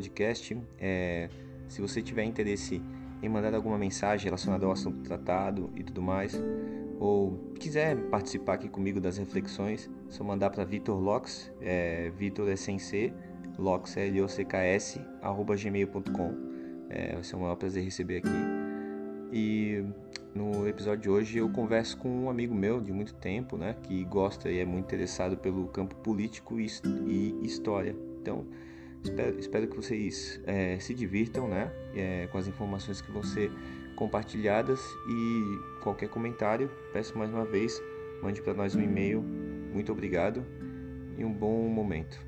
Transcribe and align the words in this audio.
podcast. 0.00 0.56
É, 0.78 1.28
se 1.68 1.80
você 1.80 2.00
tiver 2.00 2.24
interesse 2.24 2.82
em 3.22 3.28
mandar 3.28 3.54
alguma 3.54 3.76
mensagem 3.76 4.24
relacionada 4.24 4.64
ao 4.64 4.72
assunto 4.72 5.02
tratado 5.02 5.70
e 5.76 5.84
tudo 5.84 6.00
mais, 6.00 6.40
ou 6.98 7.52
quiser 7.58 7.96
participar 8.08 8.54
aqui 8.54 8.68
comigo 8.68 8.98
das 9.00 9.18
reflexões, 9.18 9.90
é 10.08 10.10
só 10.10 10.24
mandar 10.24 10.50
para 10.50 10.64
Vitor 10.64 10.98
Lox, 10.98 11.52
é, 11.60 12.10
Vitor 12.16 12.48
é 12.48 12.56
sem 12.56 12.78
C, 12.78 13.12
Lox 13.58 13.96
é 13.96 14.06
L-O-C-K-S, 14.08 15.00
arroba 15.20 15.54
gmail.com. 15.54 16.50
É, 16.88 17.14
vai 17.14 17.22
ser 17.22 17.36
um 17.36 17.40
maior 17.40 17.56
prazer 17.56 17.84
receber 17.84 18.18
aqui. 18.18 18.28
E 19.32 19.84
no 20.34 20.66
episódio 20.66 21.02
de 21.02 21.10
hoje 21.10 21.38
eu 21.38 21.48
converso 21.50 21.96
com 21.98 22.08
um 22.08 22.30
amigo 22.30 22.54
meu 22.54 22.80
de 22.80 22.90
muito 22.90 23.14
tempo, 23.14 23.56
né, 23.56 23.76
que 23.82 24.02
gosta 24.04 24.50
e 24.50 24.58
é 24.58 24.64
muito 24.64 24.86
interessado 24.86 25.36
pelo 25.36 25.68
campo 25.68 25.94
político 25.96 26.58
e, 26.58 26.66
e 27.06 27.38
história. 27.44 27.94
Então, 28.20 28.44
espero, 29.02 29.38
espero 29.38 29.68
que 29.68 29.76
vocês 29.76 30.40
é, 30.46 30.78
se 30.78 30.94
divirtam, 30.94 31.48
né, 31.48 31.70
é, 31.94 32.28
com 32.30 32.38
as 32.38 32.46
informações 32.46 33.00
que 33.00 33.10
vão 33.10 33.22
ser 33.22 33.50
compartilhadas 33.96 34.80
e 35.08 35.82
qualquer 35.82 36.08
comentário, 36.08 36.70
peço 36.92 37.16
mais 37.18 37.30
uma 37.30 37.44
vez, 37.44 37.80
mande 38.22 38.40
para 38.40 38.54
nós 38.54 38.74
um 38.74 38.80
e-mail. 38.80 39.22
Muito 39.72 39.92
obrigado 39.92 40.44
e 41.18 41.24
um 41.24 41.32
bom 41.32 41.68
momento. 41.68 42.18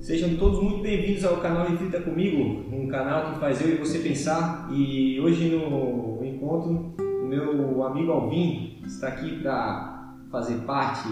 Sejam 0.00 0.36
todos 0.36 0.60
muito 0.60 0.82
bem-vindos 0.82 1.24
ao 1.24 1.36
canal 1.36 1.68
Reflita 1.68 2.00
Comigo, 2.00 2.42
um 2.74 2.88
canal 2.88 3.32
que 3.32 3.40
faz 3.40 3.60
eu 3.60 3.74
e 3.74 3.76
você 3.76 4.00
pensar. 4.00 4.68
E 4.72 5.20
hoje 5.20 5.48
no 5.50 6.24
encontro, 6.24 6.94
o 6.98 7.24
meu 7.24 7.84
amigo 7.84 8.10
Alvin 8.10 8.80
está 8.84 9.08
aqui 9.08 9.38
para 9.40 10.16
fazer 10.30 10.56
parte 10.62 11.08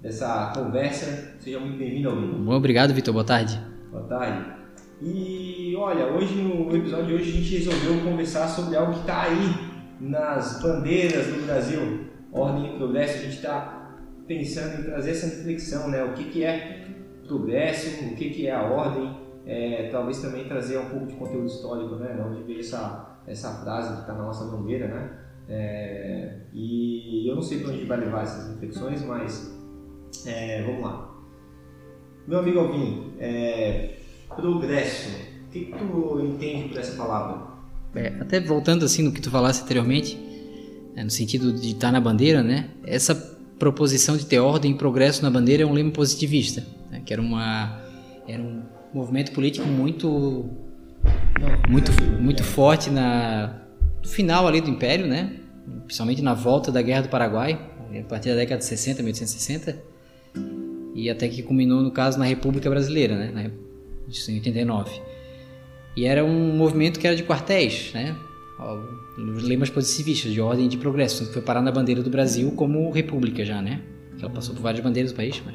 dessa 0.00 0.52
conversa. 0.54 1.34
Seja 1.38 1.58
muito 1.58 1.78
bem-vindo, 1.78 2.10
Alvin. 2.10 2.44
Bom, 2.44 2.54
obrigado, 2.54 2.94
Vitor. 2.94 3.12
Boa 3.12 3.24
tarde. 3.24 3.60
Boa 3.90 4.04
tarde. 4.04 4.58
E 5.00 5.74
olha, 5.76 6.06
hoje 6.06 6.34
no 6.34 6.74
episódio 6.74 7.06
de 7.06 7.14
hoje 7.14 7.30
a 7.30 7.34
gente 7.34 7.56
resolveu 7.58 8.10
conversar 8.10 8.48
sobre 8.48 8.76
algo 8.76 8.92
que 8.92 9.00
está 9.00 9.22
aí 9.22 9.68
nas 10.00 10.60
bandeiras 10.60 11.26
do 11.26 11.46
Brasil, 11.46 12.06
ordem 12.32 12.74
e 12.74 12.76
progresso. 12.76 13.18
A 13.18 13.22
gente 13.22 13.36
está 13.36 13.96
pensando 14.26 14.80
em 14.80 14.84
trazer 14.84 15.10
essa 15.10 15.26
reflexão, 15.26 15.88
né? 15.88 16.02
O 16.02 16.12
que, 16.14 16.24
que 16.24 16.44
é 16.44 16.86
progresso, 17.26 18.04
o 18.06 18.16
que, 18.16 18.30
que 18.30 18.46
é 18.46 18.54
a 18.54 18.62
ordem, 18.62 19.16
é, 19.46 19.88
talvez 19.90 20.20
também 20.20 20.44
trazer 20.44 20.78
um 20.78 20.86
pouco 20.86 21.06
de 21.06 21.14
conteúdo 21.14 21.46
histórico, 21.46 21.96
né? 21.96 22.14
De 22.14 22.20
onde 22.20 22.42
veio 22.42 22.60
essa, 22.60 23.20
essa 23.26 23.62
frase 23.62 23.94
que 23.94 24.00
está 24.00 24.14
na 24.14 24.24
nossa 24.24 24.44
bandeira, 24.46 24.88
né? 24.88 25.10
É, 25.48 26.40
e 26.52 27.28
eu 27.28 27.34
não 27.34 27.42
sei 27.42 27.60
para 27.60 27.72
onde 27.72 27.84
vai 27.84 27.98
levar 27.98 28.22
essas 28.22 28.50
reflexões, 28.50 29.02
mas 29.04 29.57
é, 30.26 30.62
vamos 30.62 30.82
lá. 30.82 31.14
Meu 32.26 32.40
amigo 32.40 32.58
Alvin, 32.58 33.12
é, 33.18 33.96
progresso, 34.34 35.08
o 35.46 35.50
que, 35.50 35.66
tu 35.66 36.20
entende 36.20 36.68
por 36.68 36.78
essa 36.78 36.96
palavra? 36.96 37.48
É, 37.94 38.08
até 38.20 38.38
voltando 38.40 38.84
assim 38.84 39.02
no 39.02 39.12
que 39.12 39.20
tu 39.20 39.30
falasse 39.30 39.62
anteriormente, 39.62 40.18
é, 40.94 41.02
no 41.02 41.10
sentido 41.10 41.52
de 41.52 41.68
estar 41.68 41.88
tá 41.88 41.92
na 41.92 42.00
bandeira, 42.00 42.42
né? 42.42 42.70
Essa 42.84 43.14
proposição 43.58 44.16
de 44.16 44.26
ter 44.26 44.38
ordem 44.38 44.72
e 44.72 44.74
progresso 44.74 45.22
na 45.22 45.30
bandeira 45.30 45.62
é 45.62 45.66
um 45.66 45.72
lema 45.72 45.90
positivista 45.90 46.64
né, 46.90 47.02
que 47.04 47.12
era 47.12 47.22
uma 47.22 47.80
era 48.26 48.42
um 48.42 48.62
movimento 48.92 49.32
político 49.32 49.66
muito 49.66 50.48
muito 51.68 51.92
muito 52.20 52.42
forte 52.42 52.90
na 52.90 53.62
no 54.02 54.08
final 54.08 54.46
ali 54.46 54.60
do 54.60 54.70
Império, 54.70 55.06
né? 55.06 55.36
Principalmente 55.84 56.22
na 56.22 56.32
volta 56.32 56.70
da 56.70 56.80
Guerra 56.80 57.02
do 57.02 57.08
Paraguai, 57.08 57.58
a 57.98 58.02
partir 58.04 58.30
da 58.30 58.36
década 58.36 58.58
de 58.58 58.64
60, 58.64 59.02
1860, 59.02 59.82
e 60.98 61.08
até 61.08 61.28
que 61.28 61.42
culminou 61.44 61.80
no 61.80 61.92
caso 61.92 62.18
na 62.18 62.24
República 62.24 62.68
Brasileira, 62.68 63.16
né? 63.16 63.52
Isso 64.08 64.30
em 64.32 64.34
89. 64.34 65.00
E 65.96 66.04
era 66.04 66.24
um 66.24 66.56
movimento 66.56 66.98
que 66.98 67.06
era 67.06 67.14
de 67.14 67.22
quartéis, 67.22 67.92
né? 67.94 68.16
Lemas 69.16 69.70
positivistas, 69.70 70.32
de 70.32 70.40
ordem 70.40 70.68
de 70.68 70.76
progresso, 70.76 71.26
que 71.26 71.32
foi 71.32 71.42
parar 71.42 71.62
na 71.62 71.70
bandeira 71.70 72.02
do 72.02 72.10
Brasil 72.10 72.50
como 72.52 72.90
república 72.90 73.44
já, 73.44 73.62
né? 73.62 73.80
Ela 74.20 74.30
passou 74.30 74.56
por 74.56 74.62
várias 74.62 74.82
bandeiras 74.82 75.12
do 75.12 75.16
país, 75.16 75.40
mas 75.46 75.54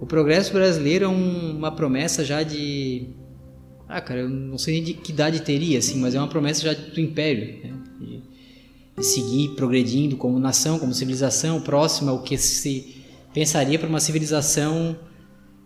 o 0.00 0.06
progresso 0.06 0.52
brasileiro 0.52 1.04
é 1.04 1.08
um, 1.08 1.56
uma 1.56 1.70
promessa 1.70 2.24
já 2.24 2.42
de. 2.42 3.06
Ah, 3.88 4.00
cara, 4.00 4.20
eu 4.20 4.28
não 4.28 4.58
sei 4.58 4.74
nem 4.74 4.82
de 4.82 4.94
que 4.94 5.12
idade 5.12 5.42
teria, 5.42 5.78
assim, 5.78 6.00
mas 6.00 6.16
é 6.16 6.18
uma 6.18 6.28
promessa 6.28 6.62
já 6.62 6.74
do 6.74 7.00
império, 7.00 7.60
né? 7.62 7.74
de, 8.00 8.22
de, 8.96 9.06
seguir 9.06 9.50
progredindo 9.50 10.16
como 10.16 10.40
nação, 10.40 10.78
como 10.78 10.92
civilização, 10.92 11.60
próxima 11.60 12.10
ao 12.10 12.22
que 12.22 12.36
se 12.36 12.97
pensaria 13.38 13.78
para 13.78 13.88
uma 13.88 14.00
civilização 14.00 14.98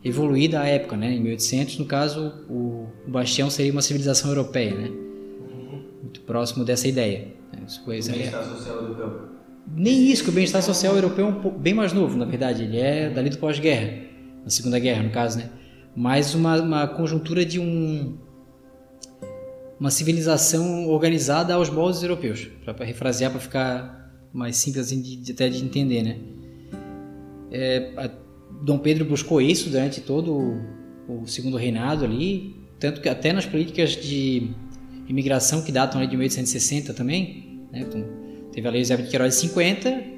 evoluída 0.05 0.61
à 0.61 0.67
época, 0.67 0.95
né? 0.95 1.15
Em 1.15 1.21
1800, 1.21 1.79
no 1.79 1.87
caso, 1.87 2.45
o, 2.47 2.87
o 3.07 3.11
Bastião 3.11 3.49
seria 3.49 3.73
uma 3.73 3.81
civilização 3.81 4.31
europeia, 4.31 4.75
né? 4.75 4.91
Muito 6.03 6.21
próximo 6.21 6.67
dessa 6.67 6.87
ideia. 6.87 7.29
Né? 7.51 7.63
Isso 7.67 7.83
foi, 7.83 7.99
o 7.99 8.05
bem-estar 8.05 8.45
social 8.45 8.77
europeu. 8.77 9.29
Nem 9.75 10.11
isso, 10.11 10.23
que 10.23 10.29
o 10.29 10.33
bem-estar 10.33 10.63
social 10.63 10.95
europeu 10.95 11.25
é 11.25 11.29
um 11.31 11.41
pouco, 11.41 11.59
bem 11.59 11.73
mais 11.73 11.95
novo, 11.95 12.15
na 12.19 12.27
verdade. 12.27 12.65
Ele 12.65 12.77
é 12.77 13.09
dali 13.09 13.31
do 13.31 13.39
pós-guerra 13.39 14.03
na 14.45 14.51
Segunda 14.51 14.79
Guerra, 14.79 15.05
no 15.05 15.11
caso, 15.11 15.39
né? 15.39 15.49
Mas 15.97 16.35
uma, 16.35 16.61
uma 16.61 16.87
conjuntura 16.87 17.43
de 17.43 17.59
um 17.59 18.19
uma 19.81 19.91
civilização 19.91 20.89
organizada 20.89 21.55
aos 21.55 21.71
moldes 21.71 22.03
europeus, 22.03 22.49
para 22.65 22.85
refrasear, 22.85 23.31
para 23.31 23.41
ficar 23.41 24.13
mais 24.33 24.57
simples 24.57 24.87
assim, 24.87 25.01
de, 25.01 25.33
até 25.33 25.49
de 25.49 25.65
entender, 25.65 26.03
né? 26.03 26.19
É, 27.53 28.11
Dom 28.63 28.79
Pedro 28.79 29.05
buscou 29.05 29.41
isso 29.41 29.71
durante 29.71 30.01
todo 30.01 30.61
o, 31.09 31.27
segundo 31.27 31.57
reinado 31.57 32.05
ali, 32.05 32.57
tanto 32.79 33.01
que 33.01 33.09
até 33.09 33.33
nas 33.33 33.47
políticas 33.47 33.91
de 33.91 34.51
imigração 35.09 35.63
que 35.63 35.71
datam 35.71 36.01
de 36.01 36.17
1860 36.17 36.95
também, 36.95 37.61
né? 37.71 37.81
Então, 37.81 38.05
teve 38.53 38.67
a 38.67 38.71
lei 38.71 38.81
Eusébio 38.81 39.05
de 39.05 39.11
Queiroz 39.11 39.35
de 39.35 39.41
50 39.41 40.13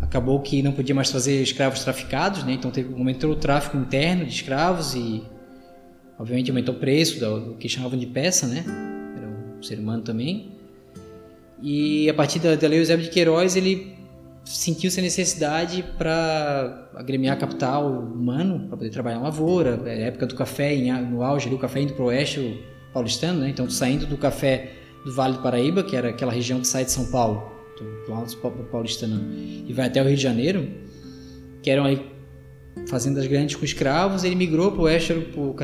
acabou 0.00 0.40
que 0.40 0.62
não 0.62 0.72
podia 0.72 0.94
mais 0.94 1.10
fazer 1.10 1.42
escravos 1.42 1.82
traficados, 1.82 2.44
né? 2.44 2.52
então 2.52 2.70
teve, 2.70 2.92
aumentou 2.94 3.32
o 3.32 3.36
tráfico 3.36 3.76
interno 3.76 4.24
de 4.24 4.32
escravos 4.32 4.94
e, 4.94 5.22
obviamente, 6.18 6.50
aumentou 6.50 6.74
o 6.74 6.78
preço 6.78 7.18
do, 7.20 7.40
do 7.40 7.54
que 7.54 7.68
chamavam 7.68 7.98
de 7.98 8.06
peça, 8.06 8.46
né? 8.46 8.64
era 9.16 9.28
um 9.58 9.62
ser 9.62 9.78
humano 9.78 10.02
também. 10.02 10.52
E 11.62 12.08
a 12.08 12.14
partir 12.14 12.38
da, 12.38 12.54
da 12.54 12.68
Lei 12.68 12.78
Eusébio 12.78 13.04
de 13.04 13.10
Queiroz, 13.10 13.56
ele 13.56 13.95
sentiu-se 14.46 14.98
a 15.00 15.02
necessidade 15.02 15.84
para 15.98 16.88
agremiar 16.94 17.36
capital 17.38 17.90
humano, 17.90 18.68
para 18.68 18.76
poder 18.76 18.90
trabalhar 18.90 19.18
lavoura, 19.18 19.82
é 19.86 20.04
a 20.04 20.06
época 20.06 20.26
do 20.26 20.34
café, 20.34 20.74
no 21.02 21.22
auge 21.22 21.48
ali, 21.48 21.56
o 21.56 21.58
café 21.58 21.80
indo 21.80 21.94
para 21.94 22.04
o 22.04 22.06
oeste 22.06 22.64
paulistano, 22.92 23.40
né? 23.40 23.50
então 23.50 23.68
saindo 23.68 24.06
do 24.06 24.16
café 24.16 24.72
do 25.04 25.12
Vale 25.12 25.34
do 25.34 25.42
Paraíba, 25.42 25.82
que 25.82 25.96
era 25.96 26.10
aquela 26.10 26.32
região 26.32 26.60
que 26.60 26.66
sai 26.66 26.84
de 26.84 26.92
São 26.92 27.10
Paulo, 27.10 27.52
do 28.06 28.12
Alto 28.12 28.36
Paulistano 28.70 29.20
e 29.34 29.72
vai 29.72 29.86
até 29.86 30.00
o 30.00 30.06
Rio 30.06 30.16
de 30.16 30.22
Janeiro, 30.22 30.66
que 31.62 31.68
eram 31.68 31.84
aí 31.84 32.06
fazendas 32.88 33.26
grandes 33.26 33.56
com 33.56 33.64
escravos, 33.64 34.22
ele 34.24 34.36
migrou 34.36 34.72
para 34.72 34.80
o 34.80 34.84
oeste, 34.84 35.12
para 35.12 35.40
o 35.40 35.54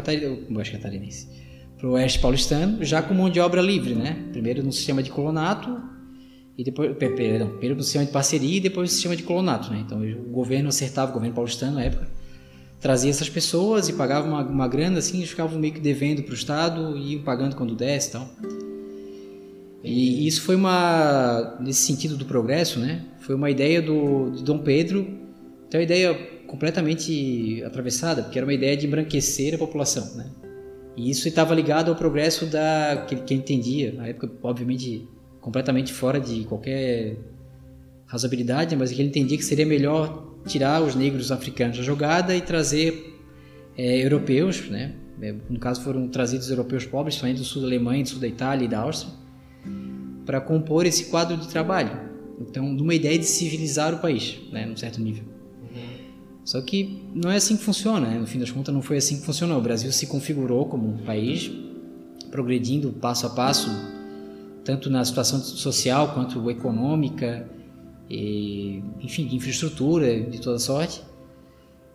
para 1.78 1.88
o 1.88 1.92
oeste 1.92 2.18
paulistano, 2.18 2.84
já 2.84 3.00
com 3.02 3.14
mão 3.14 3.30
de 3.30 3.40
obra 3.40 3.60
livre, 3.60 3.94
né? 3.94 4.24
Primeiro 4.32 4.62
no 4.62 4.72
sistema 4.72 5.02
de 5.02 5.10
colonato 5.10 5.91
e 6.62 6.64
depois, 6.64 6.96
perdão, 6.96 7.48
primeiro 7.48 7.74
no 7.74 7.82
sistema 7.82 8.04
de 8.04 8.12
parceria 8.12 8.58
e 8.58 8.60
depois 8.60 8.88
no 8.88 8.92
sistema 8.94 9.16
de 9.16 9.24
colonato, 9.24 9.68
né? 9.72 9.82
Então 9.84 10.00
o 10.00 10.30
governo 10.30 10.68
acertava, 10.68 11.10
o 11.10 11.14
governo 11.14 11.34
paulistano 11.34 11.74
na 11.74 11.82
época, 11.82 12.06
trazia 12.80 13.10
essas 13.10 13.28
pessoas 13.28 13.88
e 13.88 13.94
pagava 13.94 14.28
uma, 14.28 14.44
uma 14.44 14.68
grana 14.68 14.98
assim, 14.98 15.18
eles 15.18 15.30
ficavam 15.30 15.58
meio 15.58 15.74
que 15.74 15.80
devendo 15.80 16.22
para 16.22 16.30
o 16.30 16.36
estado 16.36 16.96
e 16.96 17.14
iam 17.14 17.22
pagando 17.24 17.56
quando 17.56 17.74
desse, 17.74 18.10
e 18.10 18.12
tal. 18.12 18.30
E 19.82 20.24
isso 20.24 20.42
foi 20.42 20.54
uma, 20.54 21.58
nesse 21.60 21.80
sentido 21.80 22.16
do 22.16 22.24
progresso, 22.24 22.78
né? 22.78 23.06
Foi 23.18 23.34
uma 23.34 23.50
ideia 23.50 23.82
do, 23.82 24.30
de 24.30 24.44
Dom 24.44 24.58
Pedro, 24.58 25.00
então 25.66 25.80
uma 25.80 25.84
ideia 25.84 26.14
completamente 26.46 27.60
atravessada, 27.64 28.22
porque 28.22 28.38
era 28.38 28.46
uma 28.46 28.54
ideia 28.54 28.76
de 28.76 28.86
embranquecer 28.86 29.52
a 29.56 29.58
população, 29.58 30.14
né? 30.14 30.30
E 30.96 31.10
isso 31.10 31.26
estava 31.26 31.56
ligado 31.56 31.88
ao 31.88 31.96
progresso 31.96 32.46
da 32.46 33.04
que, 33.08 33.16
que 33.16 33.34
entendia, 33.34 33.92
na 33.94 34.06
época, 34.06 34.30
obviamente, 34.44 35.08
completamente 35.42 35.92
fora 35.92 36.18
de 36.18 36.44
qualquer 36.44 37.16
razoabilidade, 38.06 38.74
mas 38.76 38.90
que 38.90 39.00
ele 39.02 39.08
entendia 39.08 39.36
que 39.36 39.44
seria 39.44 39.66
melhor 39.66 40.36
tirar 40.46 40.82
os 40.82 40.94
negros 40.94 41.30
africanos 41.30 41.76
da 41.76 41.82
jogada 41.82 42.34
e 42.34 42.40
trazer 42.40 43.18
é, 43.76 44.02
europeus, 44.02 44.70
né? 44.70 44.94
No 45.48 45.58
caso 45.58 45.82
foram 45.82 46.08
trazidos 46.08 46.50
europeus 46.50 46.84
pobres, 46.84 47.14
principalmente 47.14 47.38
do 47.38 47.44
sul 47.44 47.62
da 47.62 47.68
Alemanha, 47.68 48.02
do 48.02 48.08
sul 48.08 48.20
da 48.20 48.26
Itália 48.26 48.64
e 48.64 48.68
da 48.68 48.80
Áustria, 48.80 49.12
para 50.26 50.40
compor 50.40 50.84
esse 50.86 51.06
quadro 51.06 51.36
de 51.36 51.48
trabalho. 51.48 52.10
Então, 52.40 52.74
de 52.74 52.82
uma 52.82 52.94
ideia 52.94 53.18
de 53.18 53.24
civilizar 53.24 53.94
o 53.94 53.98
país, 53.98 54.40
né, 54.50 54.66
num 54.66 54.76
certo 54.76 55.00
nível. 55.00 55.24
Uhum. 55.62 55.86
Só 56.44 56.60
que 56.60 57.04
não 57.14 57.30
é 57.30 57.36
assim 57.36 57.56
que 57.56 57.62
funciona, 57.62 58.08
né? 58.08 58.18
no 58.18 58.26
fim 58.26 58.40
das 58.40 58.50
contas 58.50 58.74
não 58.74 58.82
foi 58.82 58.96
assim 58.96 59.20
que 59.20 59.24
funcionou. 59.24 59.58
O 59.58 59.62
Brasil 59.62 59.92
se 59.92 60.08
configurou 60.08 60.66
como 60.66 60.88
um 60.88 60.98
país 60.98 61.50
progredindo 62.32 62.90
passo 62.92 63.26
a 63.26 63.30
passo, 63.30 63.70
tanto 64.64 64.88
na 64.90 65.04
situação 65.04 65.40
social 65.40 66.14
quanto 66.14 66.50
econômica, 66.50 67.48
e, 68.08 68.82
enfim, 69.00 69.26
de 69.26 69.36
infraestrutura 69.36 70.20
de 70.20 70.40
toda 70.40 70.58
sorte. 70.58 71.02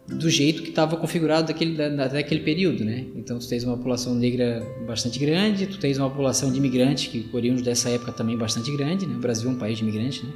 do 0.07 0.29
jeito 0.29 0.63
que 0.63 0.69
estava 0.69 0.95
configurado 0.95 1.47
daquele, 1.47 1.75
da, 1.75 2.07
daquele 2.07 2.39
período, 2.41 2.85
né? 2.85 3.05
Então 3.15 3.37
tu 3.37 3.47
tens 3.47 3.63
uma 3.65 3.75
população 3.75 4.15
negra 4.15 4.65
bastante 4.87 5.19
grande, 5.19 5.67
tu 5.67 5.77
tens 5.77 5.97
uma 5.97 6.09
população 6.09 6.49
de 6.49 6.57
imigrantes 6.57 7.07
que 7.07 7.29
oriundos 7.33 7.61
dessa 7.61 7.89
época 7.89 8.13
também 8.13 8.37
bastante 8.37 8.71
grande, 8.75 9.05
né? 9.05 9.15
O 9.15 9.19
Brasil 9.19 9.49
é 9.49 9.53
um 9.53 9.57
país 9.57 9.77
de 9.77 9.83
imigrantes, 9.83 10.23
né? 10.23 10.31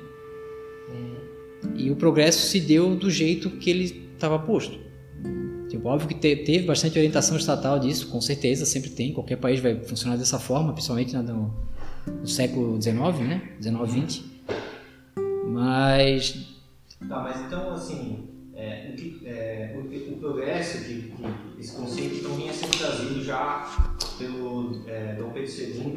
E 1.77 1.89
o 1.89 1.95
progresso 1.95 2.45
se 2.47 2.59
deu 2.59 2.95
do 2.95 3.09
jeito 3.09 3.49
que 3.49 3.69
ele 3.69 4.11
estava 4.13 4.37
posto. 4.37 4.77
Tipo, 5.69 5.87
óbvio 5.87 6.09
que 6.09 6.15
te, 6.15 6.35
teve 6.35 6.65
bastante 6.65 6.97
orientação 6.97 7.37
estatal 7.37 7.79
disso, 7.79 8.07
com 8.07 8.19
certeza, 8.19 8.65
sempre 8.65 8.89
tem. 8.89 9.13
Qualquer 9.13 9.37
país 9.37 9.61
vai 9.61 9.81
funcionar 9.85 10.17
dessa 10.17 10.37
forma, 10.37 10.73
principalmente 10.73 11.15
no, 11.15 11.53
no 12.07 12.27
século 12.27 12.81
XIX, 12.81 12.97
né? 13.27 13.49
19, 13.59 13.91
20. 13.91 14.43
Mas... 15.47 16.51
Tá, 17.07 17.19
mas 17.19 17.41
então, 17.41 17.73
assim, 17.73 18.27
é, 18.55 18.91
o, 18.91 18.95
que, 18.95 19.21
é, 19.25 19.75
o, 19.75 20.13
o, 20.13 20.17
progresso, 20.17 20.85
que, 20.85 21.11
que, 21.11 21.59
esse 21.59 21.75
conceito 21.75 22.27
não 22.27 22.35
vinha 22.35 22.53
sendo 22.53 22.77
trazido 22.77 23.23
já 23.23 23.67
pelo 24.17 24.81
é, 24.87 25.15
Dom 25.15 25.31
Pedro 25.31 25.51
II 25.51 25.95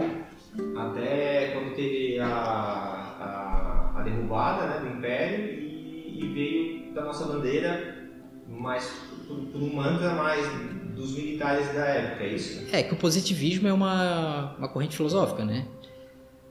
até 0.76 1.48
quando 1.52 1.74
teve 1.74 2.18
a, 2.20 2.26
a, 2.26 3.92
a 3.96 4.02
derrubada 4.02 4.66
né, 4.66 4.80
do 4.80 4.98
Império 4.98 5.44
e, 5.46 6.20
e, 6.22 6.28
veio 6.32 6.94
da 6.94 7.04
nossa 7.04 7.26
bandeira 7.26 8.08
mais 8.48 8.88
por, 9.26 9.36
por, 9.36 9.62
um 9.62 9.74
mantra 9.74 10.14
mais 10.14 10.46
dos 10.94 11.16
militares 11.16 11.66
da 11.74 11.84
época, 11.84 12.24
é 12.24 12.28
isso? 12.28 12.64
É, 12.72 12.82
que 12.82 12.94
o 12.94 12.96
positivismo 12.96 13.66
é 13.66 13.72
uma, 13.72 14.54
uma 14.56 14.68
corrente 14.68 14.96
filosófica, 14.96 15.44
né? 15.44 15.66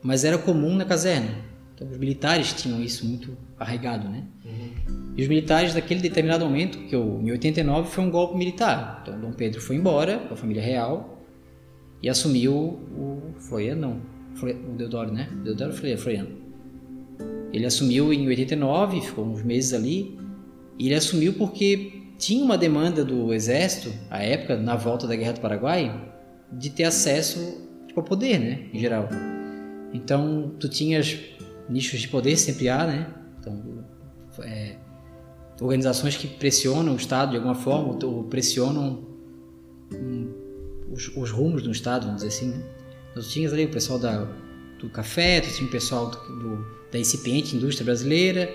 Mas 0.04 0.22
era 0.22 0.36
comum 0.36 0.76
na 0.76 0.84
caserna. 0.84 1.30
Então, 1.74 1.88
os 1.88 1.96
militares 1.96 2.52
tinham 2.52 2.80
isso 2.80 3.06
muito 3.06 3.36
arraigado, 3.58 4.06
né? 4.08 4.22
Uhum. 4.44 5.14
E 5.16 5.22
os 5.22 5.28
militares, 5.28 5.74
naquele 5.74 6.00
determinado 6.00 6.44
momento, 6.44 6.78
que 6.86 6.94
eu, 6.94 7.20
em 7.22 7.30
89 7.32 7.90
foi 7.90 8.04
um 8.04 8.10
golpe 8.10 8.36
militar. 8.36 9.00
Então, 9.02 9.18
Dom 9.18 9.32
Pedro 9.32 9.62
foi 9.62 9.76
embora 9.76 10.18
com 10.18 10.34
a 10.34 10.36
família 10.36 10.62
real 10.62 11.24
e 12.02 12.08
assumiu 12.08 12.52
o 12.54 13.32
Floriano, 13.38 13.80
não, 13.80 14.00
o 14.42 14.76
Deodoro, 14.76 15.10
né? 15.10 15.28
Deodoro 15.42 15.72
Floriano. 15.72 16.28
Ele 17.50 17.64
assumiu 17.64 18.12
em 18.12 18.26
89, 18.28 19.00
ficou 19.00 19.24
uns 19.24 19.42
meses 19.42 19.72
ali, 19.72 20.18
e 20.78 20.86
ele 20.86 20.94
assumiu 20.96 21.32
porque 21.32 22.02
tinha 22.18 22.44
uma 22.44 22.58
demanda 22.58 23.04
do 23.04 23.32
exército, 23.32 23.90
à 24.10 24.22
época, 24.22 24.56
na 24.56 24.76
volta 24.76 25.06
da 25.06 25.16
Guerra 25.16 25.32
do 25.32 25.40
Paraguai, 25.40 26.12
de 26.52 26.70
ter 26.70 26.84
acesso 26.84 27.66
ao 27.96 28.02
poder, 28.02 28.38
né, 28.38 28.66
em 28.72 28.78
geral. 28.78 29.08
Então, 29.94 30.52
tu 30.58 30.68
tinhas 30.68 31.16
nichos 31.68 32.00
de 32.00 32.08
poder 32.08 32.36
sempre 32.36 32.68
há, 32.68 32.84
né? 32.84 33.14
Então, 33.38 33.84
é, 34.40 34.74
organizações 35.60 36.16
que 36.16 36.26
pressionam 36.26 36.94
o 36.94 36.96
Estado 36.96 37.30
de 37.30 37.36
alguma 37.36 37.54
forma, 37.54 37.96
ou 38.04 38.24
pressionam 38.24 39.06
um, 39.94 40.32
os, 40.90 41.16
os, 41.16 41.30
rumos 41.30 41.62
do 41.62 41.70
Estado, 41.70 42.06
vamos 42.06 42.22
dizer 42.24 42.36
assim, 42.36 42.48
né? 42.48 42.60
Então, 43.12 43.22
tu 43.22 43.28
tinhas 43.28 43.52
ali 43.52 43.66
o 43.66 43.70
pessoal 43.70 43.96
da, 44.00 44.24
do 44.80 44.90
café, 44.90 45.40
tu 45.40 45.54
tinha 45.54 45.68
o 45.68 45.70
pessoal 45.70 46.10
do, 46.10 46.18
do, 46.18 46.66
da 46.90 46.98
incipiente 46.98 47.54
indústria 47.54 47.84
brasileira, 47.84 48.52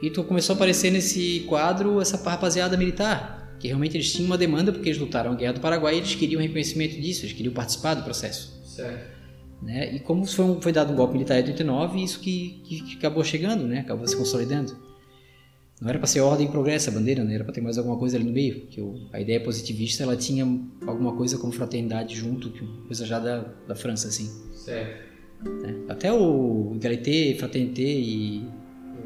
e 0.00 0.08
tu 0.08 0.24
começou 0.24 0.54
a 0.54 0.56
aparecer 0.56 0.90
nesse 0.90 1.44
quadro 1.46 2.00
essa 2.00 2.16
rapaziada 2.16 2.78
militar, 2.78 3.56
que 3.60 3.68
realmente 3.68 3.94
eles 3.94 4.10
tinham 4.10 4.26
uma 4.26 4.38
demanda 4.38 4.72
porque 4.72 4.88
eles 4.88 4.98
lutaram 4.98 5.32
a 5.32 5.34
Guerra 5.34 5.54
do 5.54 5.60
Paraguai 5.60 5.96
e 5.96 5.98
eles 5.98 6.14
queriam 6.14 6.40
reconhecimento 6.40 6.98
disso, 6.98 7.26
eles 7.26 7.36
queriam 7.36 7.52
participar 7.52 7.92
do 7.92 8.04
processo. 8.04 8.58
Certo. 8.64 9.17
Né? 9.62 9.96
E 9.96 10.00
como 10.00 10.24
foi, 10.24 10.44
um, 10.44 10.60
foi 10.60 10.72
dado 10.72 10.92
um 10.92 10.96
golpe 10.96 11.14
militar 11.14 11.36
em 11.36 11.42
89, 11.42 12.02
isso 12.02 12.20
que, 12.20 12.60
que, 12.64 12.82
que, 12.82 12.96
acabou 12.96 13.24
chegando, 13.24 13.66
né? 13.66 13.80
acabou 13.80 14.06
se 14.06 14.16
consolidando. 14.16 14.76
Não 15.80 15.88
era 15.88 15.98
para 15.98 16.08
ser 16.08 16.20
ordem 16.20 16.46
e 16.46 16.50
progresso 16.50 16.90
a 16.90 16.92
bandeira, 16.92 17.22
né? 17.24 17.34
era 17.34 17.44
para 17.44 17.52
ter 17.52 17.60
mais 17.60 17.78
alguma 17.78 17.96
coisa 17.96 18.16
ali 18.16 18.24
no 18.24 18.32
meio. 18.32 18.66
Que 18.66 18.80
a 19.12 19.20
ideia 19.20 19.40
positivista 19.40 20.02
ela 20.02 20.16
tinha 20.16 20.44
alguma 20.86 21.14
coisa 21.16 21.38
como 21.38 21.52
fraternidade 21.52 22.16
junto, 22.16 22.50
que 22.50 22.66
coisa 22.86 23.06
já 23.06 23.18
da, 23.18 23.40
da 23.66 23.74
França, 23.74 24.08
assim. 24.08 24.28
Certo. 24.54 25.08
É. 25.46 25.92
Até 25.92 26.12
o 26.12 26.72
Egalité, 26.74 27.36
Fraternité 27.38 27.82
e. 27.82 28.44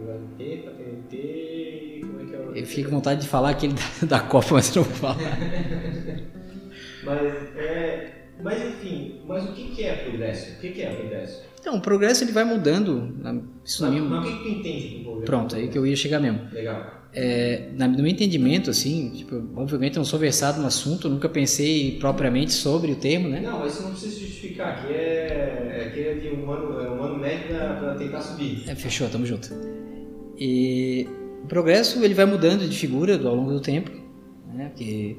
Egalité, 0.00 0.62
Fraternité. 0.62 2.00
Como 2.00 2.20
é 2.20 2.24
que 2.24 2.34
é 2.34 2.38
o. 2.38 2.56
Eu 2.56 2.66
fico 2.66 2.88
com 2.88 2.96
vontade 2.96 3.20
de 3.20 3.28
falar 3.28 3.50
aquele 3.50 3.74
da, 4.02 4.18
da 4.18 4.20
Copa, 4.20 4.48
mas 4.52 4.74
não 4.74 4.82
falo. 4.82 5.20
mas 7.04 7.56
é 7.56 8.21
mas 8.42 8.62
enfim, 8.62 9.20
mas 9.26 9.44
o 9.44 9.52
que 9.52 9.84
é 9.84 9.94
progresso? 9.94 10.52
O 10.52 10.60
que 10.60 10.82
é 10.82 10.94
progresso? 10.94 11.42
Então, 11.60 11.76
o 11.76 11.80
progresso 11.80 12.24
ele 12.24 12.32
vai 12.32 12.44
mudando. 12.44 13.14
Isso 13.64 13.82
mas, 13.84 14.02
mas 14.02 14.24
o 14.24 14.28
que, 14.28 14.36
que 14.36 14.42
tu 14.42 14.48
entende 14.48 14.88
por 14.96 15.02
progresso? 15.04 15.26
Pronto, 15.26 15.56
aí 15.56 15.68
que 15.68 15.78
eu 15.78 15.86
ia 15.86 15.94
chegar 15.94 16.18
mesmo. 16.18 16.40
Legal. 16.52 17.02
É, 17.14 17.68
no 17.76 17.90
meu 17.90 18.06
entendimento, 18.06 18.70
assim, 18.70 19.10
tipo, 19.10 19.36
obviamente 19.54 19.96
eu 19.96 20.00
não 20.00 20.04
sou 20.04 20.18
versado 20.18 20.60
no 20.60 20.66
assunto, 20.66 21.10
nunca 21.10 21.28
pensei 21.28 21.98
propriamente 21.98 22.52
sobre 22.52 22.90
o 22.90 22.96
termo, 22.96 23.28
né? 23.28 23.40
Não, 23.40 23.60
mas 23.60 23.74
isso 23.74 23.82
não 23.82 23.90
precisa 23.90 24.18
justificar, 24.18 24.78
aqui 24.78 24.92
é, 24.94 25.88
aqui 25.88 26.00
é 26.00 26.14
de 26.14 26.28
humano, 26.28 26.80
é 26.80 26.88
humano 26.88 27.18
médio 27.18 27.48
para 27.48 27.94
tentar 27.96 28.20
subir. 28.22 28.64
É, 28.66 28.74
fechou, 28.74 29.08
tamo 29.10 29.26
junto. 29.26 29.50
E 30.38 31.06
o 31.44 31.46
progresso 31.46 32.02
ele 32.02 32.14
vai 32.14 32.24
mudando 32.24 32.66
de 32.66 32.76
figura 32.76 33.14
ao 33.14 33.34
longo 33.34 33.52
do 33.52 33.60
tempo, 33.60 33.90
né? 34.54 34.70
Porque 34.70 35.16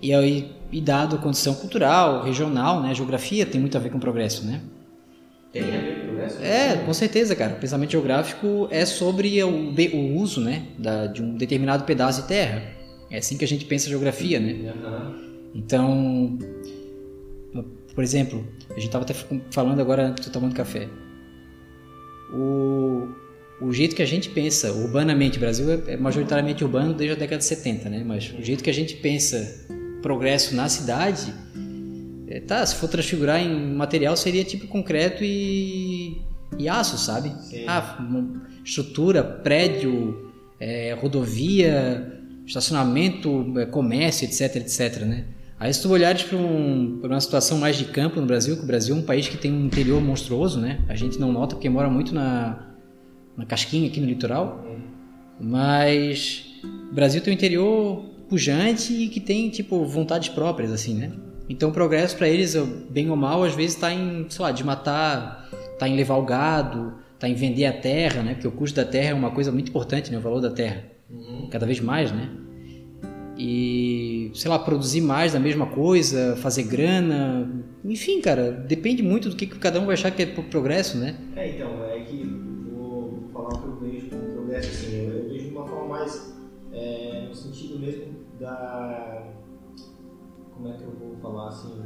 e 0.00 0.14
aí, 0.14 0.50
e 0.72 0.80
dado 0.80 1.16
a 1.16 1.18
condição 1.18 1.54
cultural, 1.54 2.22
regional, 2.22 2.82
né, 2.82 2.94
geografia 2.94 3.44
tem 3.44 3.60
muito 3.60 3.76
a 3.76 3.80
ver 3.80 3.90
com 3.90 3.98
progresso, 3.98 4.46
né? 4.46 4.60
Tem 5.52 5.62
a 5.62 5.66
ver 5.66 6.00
com 6.00 6.06
progresso? 6.06 6.42
É, 6.42 6.76
com 6.76 6.94
certeza, 6.94 7.34
cara. 7.36 7.54
O 7.54 7.56
pensamento 7.56 7.90
geográfico 7.90 8.68
é 8.70 8.86
sobre 8.86 9.42
o, 9.42 9.48
o 9.50 10.16
uso, 10.16 10.40
né, 10.40 10.68
da, 10.78 11.06
de 11.06 11.22
um 11.22 11.36
determinado 11.36 11.84
pedaço 11.84 12.22
de 12.22 12.28
terra. 12.28 12.62
É 13.10 13.18
assim 13.18 13.36
que 13.36 13.44
a 13.44 13.48
gente 13.48 13.64
pensa 13.64 13.86
a 13.86 13.90
geografia, 13.90 14.38
né? 14.38 14.72
Então, 15.54 16.38
por 17.94 18.04
exemplo, 18.04 18.46
a 18.70 18.74
gente 18.74 18.86
estava 18.86 19.04
até 19.04 19.14
falando 19.50 19.80
agora, 19.80 20.12
tu 20.12 20.30
tomando 20.30 20.54
café. 20.54 20.88
O, 22.32 23.08
o 23.60 23.72
jeito 23.72 23.96
que 23.96 24.02
a 24.02 24.06
gente 24.06 24.30
pensa 24.30 24.72
urbanamente, 24.72 25.38
o 25.38 25.40
Brasil 25.40 25.68
é, 25.70 25.94
é 25.94 25.96
majoritariamente 25.96 26.62
urbano 26.62 26.94
desde 26.94 27.16
a 27.16 27.18
década 27.18 27.38
de 27.38 27.44
70, 27.44 27.90
né? 27.90 28.04
Mas 28.06 28.32
o 28.38 28.42
jeito 28.42 28.62
que 28.62 28.70
a 28.70 28.74
gente 28.74 28.94
pensa 28.96 29.66
progresso 30.00 30.54
na 30.54 30.68
cidade, 30.68 31.32
é, 32.28 32.40
tá, 32.40 32.64
se 32.64 32.76
for 32.76 32.88
transfigurar 32.88 33.40
em 33.40 33.74
material 33.74 34.16
seria 34.16 34.44
tipo 34.44 34.68
concreto 34.68 35.24
e, 35.24 36.22
e 36.58 36.68
aço, 36.68 36.96
sabe? 36.96 37.32
Sim. 37.42 37.64
Ah, 37.66 37.98
estrutura, 38.64 39.24
prédio, 39.24 40.30
é, 40.60 40.96
rodovia, 41.00 42.20
estacionamento, 42.46 43.52
é, 43.58 43.66
comércio, 43.66 44.24
etc, 44.24 44.56
etc, 44.56 45.02
né? 45.02 45.24
Aí 45.58 45.74
se 45.74 45.82
tu 45.82 45.90
olhares 45.90 46.22
para 46.22 46.38
um, 46.38 47.00
uma 47.02 47.20
situação 47.20 47.58
mais 47.58 47.76
de 47.76 47.84
campo 47.86 48.20
no 48.20 48.26
Brasil, 48.26 48.56
que 48.56 48.62
o 48.62 48.66
Brasil 48.66 48.94
é 48.94 48.98
um 48.98 49.02
país 49.02 49.28
que 49.28 49.36
tem 49.36 49.52
um 49.52 49.66
interior 49.66 50.00
monstruoso, 50.00 50.58
né? 50.58 50.80
A 50.88 50.96
gente 50.96 51.18
não 51.18 51.32
nota 51.32 51.54
porque 51.54 51.68
mora 51.68 51.90
muito 51.90 52.14
na, 52.14 52.74
na 53.36 53.44
casquinha 53.44 53.88
aqui 53.88 54.00
no 54.00 54.06
litoral, 54.06 54.64
mas 55.38 56.46
o 56.90 56.94
Brasil 56.94 57.20
tem 57.20 57.32
um 57.32 57.36
interior 57.36 58.09
pujante 58.30 58.92
e 58.94 59.08
que 59.08 59.18
tem, 59.18 59.50
tipo, 59.50 59.84
vontades 59.84 60.28
próprias, 60.28 60.72
assim, 60.72 60.94
né? 60.94 61.12
Então 61.48 61.70
o 61.70 61.72
progresso 61.72 62.16
para 62.16 62.28
eles, 62.28 62.54
bem 62.88 63.10
ou 63.10 63.16
mal, 63.16 63.42
às 63.42 63.56
vezes 63.56 63.74
está 63.74 63.92
em, 63.92 64.24
sei 64.30 64.42
lá, 64.42 64.52
de 64.52 64.62
matar, 64.62 65.50
está 65.72 65.88
em 65.88 65.96
levar 65.96 66.14
o 66.14 66.22
gado, 66.22 66.94
está 67.14 67.28
em 67.28 67.34
vender 67.34 67.66
a 67.66 67.72
terra, 67.72 68.22
né? 68.22 68.34
Porque 68.34 68.46
o 68.46 68.52
custo 68.52 68.76
da 68.76 68.84
terra 68.84 69.10
é 69.10 69.14
uma 69.14 69.32
coisa 69.32 69.50
muito 69.50 69.68
importante, 69.68 70.12
né? 70.12 70.18
O 70.18 70.20
valor 70.20 70.40
da 70.40 70.50
terra. 70.50 70.84
Uhum. 71.10 71.48
Cada 71.50 71.66
vez 71.66 71.80
mais, 71.80 72.12
né? 72.12 72.30
E, 73.36 74.30
sei 74.34 74.48
lá, 74.48 74.60
produzir 74.60 75.00
mais 75.00 75.32
da 75.32 75.40
mesma 75.40 75.66
coisa, 75.66 76.36
fazer 76.36 76.62
grana. 76.62 77.50
Enfim, 77.84 78.20
cara, 78.20 78.52
depende 78.52 79.02
muito 79.02 79.28
do 79.28 79.34
que, 79.34 79.46
que 79.46 79.58
cada 79.58 79.80
um 79.80 79.86
vai 79.86 79.94
achar 79.94 80.12
que 80.12 80.22
é 80.22 80.26
progresso, 80.26 80.98
né? 80.98 81.16
É, 81.34 81.50
então, 81.50 81.84
é 81.84 81.98
que 82.00 82.22
vou 82.70 83.28
falar 83.32 83.48
o 83.48 83.58
que 83.60 83.66
eu 83.66 83.90
vejo 83.90 84.06
como 84.10 84.22
progresso, 84.34 84.68
assim, 84.68 84.94
eu 84.94 85.28
vejo 85.28 85.44
de 85.48 85.50
uma 85.50 85.66
forma 85.66 85.88
mais 85.88 86.29
da. 88.40 89.22
Como 90.54 90.68
é 90.68 90.72
que 90.72 90.82
eu 90.82 90.90
vou 90.90 91.16
falar 91.20 91.48
assim? 91.48 91.82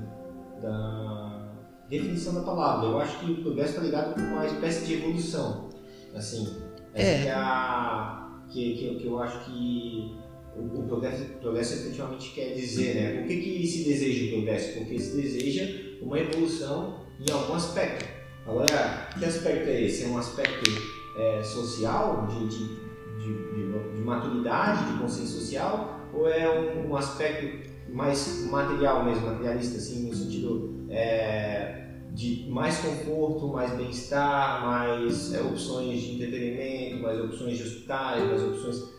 Da 0.63 1.53
definição 1.89 2.35
da 2.35 2.43
palavra. 2.43 2.89
Eu 2.89 2.99
acho 2.99 3.19
que 3.19 3.33
o 3.33 3.43
progresso 3.43 3.71
está 3.71 3.83
ligado 3.83 4.15
com 4.15 4.21
uma 4.21 4.47
espécie 4.47 4.87
de 4.87 4.95
evolução. 4.95 5.69
Assim, 6.15 6.57
essa 6.95 7.09
é, 7.09 7.27
é 7.27 7.33
a. 7.33 8.21
Que, 8.49 8.75
que, 8.75 8.95
que 8.97 9.07
eu 9.07 9.19
acho 9.19 9.45
que 9.45 10.17
o, 10.57 10.81
o 10.81 10.87
progresso, 10.87 11.25
progresso 11.41 11.75
efetivamente 11.75 12.31
quer 12.33 12.55
dizer, 12.55 12.95
né? 12.95 13.19
Por 13.19 13.27
que, 13.27 13.41
que 13.41 13.67
se 13.67 13.85
deseja 13.85 14.27
o 14.27 14.37
progresso? 14.37 14.79
Porque 14.79 14.99
se 14.99 15.17
deseja 15.21 15.99
uma 16.01 16.19
evolução 16.19 17.01
em 17.21 17.33
algum 17.33 17.55
aspecto. 17.55 18.05
Agora, 18.47 19.09
que 19.19 19.25
aspecto 19.25 19.69
é 19.69 19.83
esse? 19.83 20.05
É 20.05 20.09
um 20.09 20.19
aspecto 20.19 20.71
é, 21.19 21.43
social, 21.43 22.27
de, 22.27 22.47
de, 22.49 22.69
de, 23.19 23.95
de, 23.95 24.01
maturidade, 24.03 24.93
de 24.93 24.99
consciência 24.99 25.41
social, 25.41 26.04
ou 26.17 26.29
é 26.29 26.49
um, 26.49 26.91
um 26.91 26.97
aspecto 26.97 27.71
mais 27.89 28.47
material 28.51 29.05
mesmo, 29.05 29.27
materialista, 29.27 29.79
assim, 29.79 30.09
no 30.09 30.15
sentido 30.15 30.87
é, 30.91 31.87
de 32.13 32.49
mais 32.49 32.79
conforto, 32.79 33.49
mais 33.49 33.73
bem-estar, 33.73 34.65
mais 34.67 35.33
é, 35.35 35.43
opções 35.43 36.01
de 36.01 36.15
entretenimento, 36.15 37.03
mais 37.03 37.21
opções 37.21 37.57
de 37.57 37.63
hospitais, 37.63 38.25
mais 38.25 38.43
opções. 38.43 38.95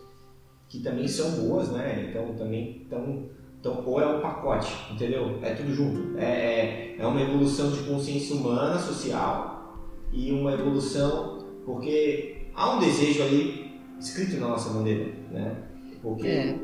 que 0.70 0.80
também 0.80 1.08
são 1.08 1.32
boas, 1.32 1.72
né? 1.72 2.08
Então 2.10 2.36
também 2.36 2.82
estão 2.84 3.30
então, 3.66 3.84
ou 3.84 4.00
é 4.00 4.06
um 4.06 4.22
pacote, 4.22 4.72
entendeu? 4.94 5.40
É 5.42 5.56
tudo 5.56 5.74
junto. 5.74 6.20
É, 6.20 6.26
é, 6.26 6.96
é, 7.00 7.08
uma 7.08 7.20
evolução 7.20 7.72
de 7.72 7.82
consciência 7.82 8.36
humana, 8.36 8.78
social, 8.78 9.90
e 10.14 10.32
uma 10.32 10.54
evolução, 10.54 11.40
porque 11.66 12.46
há 12.54 12.76
um 12.76 12.80
desejo 12.80 13.24
ali 13.24 13.82
escrito 14.00 14.40
na 14.40 14.50
nossa 14.50 14.70
bandeira, 14.70 15.12
né? 15.32 15.56
Porque, 16.00 16.28
é. 16.28 16.60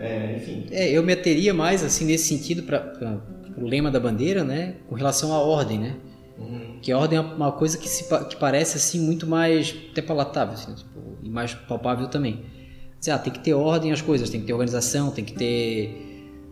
É, 0.00 0.36
enfim. 0.36 0.66
É, 0.70 0.90
eu 0.90 1.02
meteria 1.02 1.54
mais, 1.54 1.84
assim, 1.84 2.04
nesse 2.04 2.28
sentido, 2.28 2.62
para 2.62 3.20
o 3.56 3.64
lema 3.64 3.90
da 3.90 4.00
bandeira, 4.00 4.42
né? 4.42 4.76
Com 4.88 4.94
relação 4.94 5.32
à 5.32 5.38
ordem, 5.38 5.78
né? 5.78 5.96
Uhum. 6.38 6.78
Que 6.80 6.90
a 6.90 6.98
ordem 6.98 7.18
é 7.18 7.20
uma 7.20 7.52
coisa 7.52 7.76
que, 7.76 7.88
se, 7.88 8.04
que 8.26 8.36
parece, 8.36 8.76
assim, 8.76 8.98
muito 8.98 9.26
mais 9.26 9.74
até 9.90 10.00
palatável, 10.00 10.54
assim, 10.54 10.74
tipo, 10.74 11.18
e 11.22 11.28
mais 11.28 11.54
palpável 11.54 12.08
também. 12.08 12.44
Dizer, 12.98 13.12
ah, 13.12 13.18
tem 13.18 13.32
que 13.32 13.40
ter 13.40 13.54
ordem 13.54 13.92
as 13.92 14.00
coisas, 14.00 14.28
tem 14.30 14.40
que 14.40 14.46
ter 14.46 14.52
organização, 14.52 15.10
tem 15.10 15.24
que 15.24 15.34
ter 15.34 16.10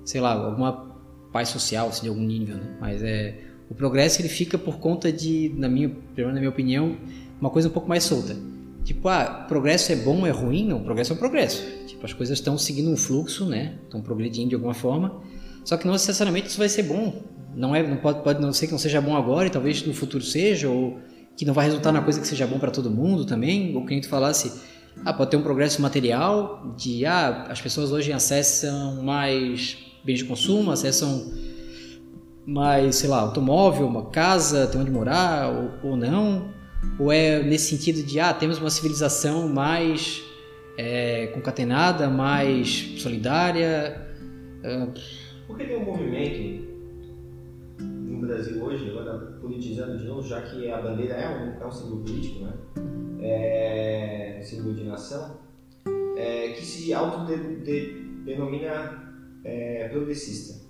sei 0.08 0.22
lá, 0.22 0.32
alguma 0.32 0.96
paz 1.30 1.50
social, 1.50 1.88
assim, 1.88 2.04
de 2.04 2.08
algum 2.08 2.22
nível, 2.22 2.56
né? 2.56 2.78
Mas 2.80 3.02
é, 3.02 3.34
o 3.68 3.74
progresso 3.74 4.22
ele 4.22 4.28
fica 4.30 4.56
por 4.56 4.78
conta 4.78 5.12
de, 5.12 5.52
na 5.54 5.68
minha, 5.68 5.94
na 6.16 6.32
minha 6.32 6.48
opinião, 6.48 6.96
uma 7.38 7.50
coisa 7.50 7.68
um 7.68 7.70
pouco 7.70 7.86
mais 7.86 8.04
solta. 8.04 8.34
Tipo, 8.88 9.06
ah, 9.10 9.44
progresso 9.46 9.92
é 9.92 9.96
bom, 9.96 10.26
é 10.26 10.30
ruim? 10.30 10.66
Não, 10.66 10.82
progresso 10.82 11.12
é 11.12 11.14
um 11.14 11.18
progresso. 11.18 11.62
Tipo, 11.86 12.06
as 12.06 12.14
coisas 12.14 12.38
estão 12.38 12.56
seguindo 12.56 12.90
um 12.90 12.96
fluxo, 12.96 13.44
né? 13.44 13.74
Estão 13.84 14.00
progredindo 14.00 14.48
de 14.48 14.54
alguma 14.54 14.72
forma. 14.72 15.20
Só 15.62 15.76
que 15.76 15.84
não 15.84 15.92
necessariamente 15.92 16.46
isso 16.46 16.56
vai 16.56 16.70
ser 16.70 16.84
bom. 16.84 17.22
Não 17.54 17.76
é, 17.76 17.86
não 17.86 17.98
pode, 17.98 18.22
pode 18.22 18.40
não 18.40 18.50
ser 18.50 18.64
que 18.64 18.72
não 18.72 18.78
seja 18.78 18.98
bom 18.98 19.14
agora 19.14 19.46
e 19.46 19.50
talvez 19.50 19.84
no 19.84 19.92
futuro 19.92 20.24
seja, 20.24 20.70
ou 20.70 20.96
que 21.36 21.44
não 21.44 21.52
vai 21.52 21.66
resultar 21.66 21.92
na 21.92 22.00
coisa 22.00 22.18
que 22.18 22.26
seja 22.26 22.46
bom 22.46 22.58
para 22.58 22.70
todo 22.70 22.90
mundo 22.90 23.26
também, 23.26 23.76
ou 23.76 23.84
que 23.84 23.92
gente 23.92 24.08
falasse, 24.08 24.58
ah, 25.04 25.12
pode 25.12 25.32
ter 25.32 25.36
um 25.36 25.42
progresso 25.42 25.82
material 25.82 26.74
de, 26.74 27.04
ah, 27.04 27.44
as 27.50 27.60
pessoas 27.60 27.92
hoje 27.92 28.10
acessam 28.10 29.02
mais 29.02 29.76
bens 30.02 30.20
de 30.20 30.24
consumo, 30.24 30.70
acessam 30.70 31.30
mais, 32.46 32.96
sei 32.96 33.10
lá, 33.10 33.20
automóvel, 33.20 33.86
uma 33.86 34.06
casa, 34.06 34.66
tem 34.66 34.80
onde 34.80 34.90
morar 34.90 35.50
ou, 35.50 35.90
ou 35.90 35.96
não? 35.98 36.56
Ou 36.98 37.12
é 37.12 37.42
nesse 37.42 37.76
sentido 37.76 38.04
de, 38.04 38.20
ah, 38.20 38.32
temos 38.32 38.58
uma 38.58 38.70
civilização 38.70 39.48
mais 39.48 40.22
é, 40.76 41.28
concatenada, 41.28 42.08
mais 42.08 42.94
solidária? 42.98 44.06
Porque 45.46 45.64
tem 45.64 45.76
um 45.76 45.84
movimento 45.84 46.68
no 47.80 48.20
Brasil 48.20 48.62
hoje, 48.62 48.90
agora 48.90 49.18
politizando 49.40 49.98
de 49.98 50.04
novo, 50.04 50.26
já 50.26 50.42
que 50.42 50.70
a 50.70 50.80
bandeira 50.80 51.14
é 51.14 51.28
um, 51.28 51.62
é 51.62 51.66
um 51.66 51.70
símbolo 51.70 52.02
político, 52.02 52.44
né? 52.44 52.52
É 53.20 54.38
um 54.40 54.44
símbolo 54.44 54.74
de 54.74 54.84
nação, 54.84 55.38
é, 56.16 56.50
que 56.50 56.64
se 56.64 56.92
autodenomina 56.92 59.08
é, 59.44 59.88
progressista. 59.88 60.66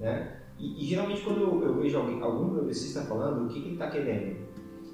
Né? 0.00 0.40
E, 0.58 0.84
e, 0.84 0.86
geralmente 0.86 1.22
quando 1.22 1.40
eu, 1.40 1.62
eu, 1.62 1.80
vejo 1.80 1.98
alguém, 1.98 2.22
algum 2.22 2.50
progressista 2.50 3.02
falando, 3.02 3.44
o 3.44 3.48
que, 3.48 3.60
que 3.60 3.66
ele 3.66 3.74
está 3.74 3.90
querendo? 3.90 4.45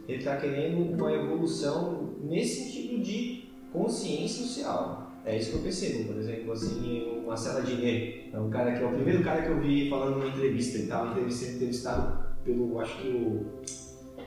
Ele 0.09 0.19
está 0.19 0.37
querendo 0.37 0.95
uma 0.95 1.13
evolução 1.13 2.15
nesse 2.23 2.65
sentido 2.65 3.03
de 3.03 3.45
consciência 3.73 4.45
social. 4.45 5.13
É 5.25 5.39
isso 5.39 5.51
que 5.51 5.57
eu 5.59 5.63
percebo, 5.63 6.13
por 6.13 6.17
exemplo, 6.17 6.53
assim, 6.53 7.19
uma 7.19 7.29
Marcelo 7.29 7.65
Diné, 7.65 8.29
é 8.33 8.39
um 8.39 8.51
cara 8.51 8.73
que 8.73 8.83
é 8.83 8.87
o 8.87 8.93
primeiro 8.93 9.23
cara 9.23 9.43
que 9.43 9.49
eu 9.49 9.61
vi 9.61 9.89
falando 9.89 10.17
numa 10.17 10.29
entrevista, 10.29 10.75
ele 10.77 10.85
estava 10.85 11.21
entrevistado 11.21 12.35
pelo, 12.45 12.81
acho 12.81 13.01
que 13.01 13.09
o, 13.09 13.47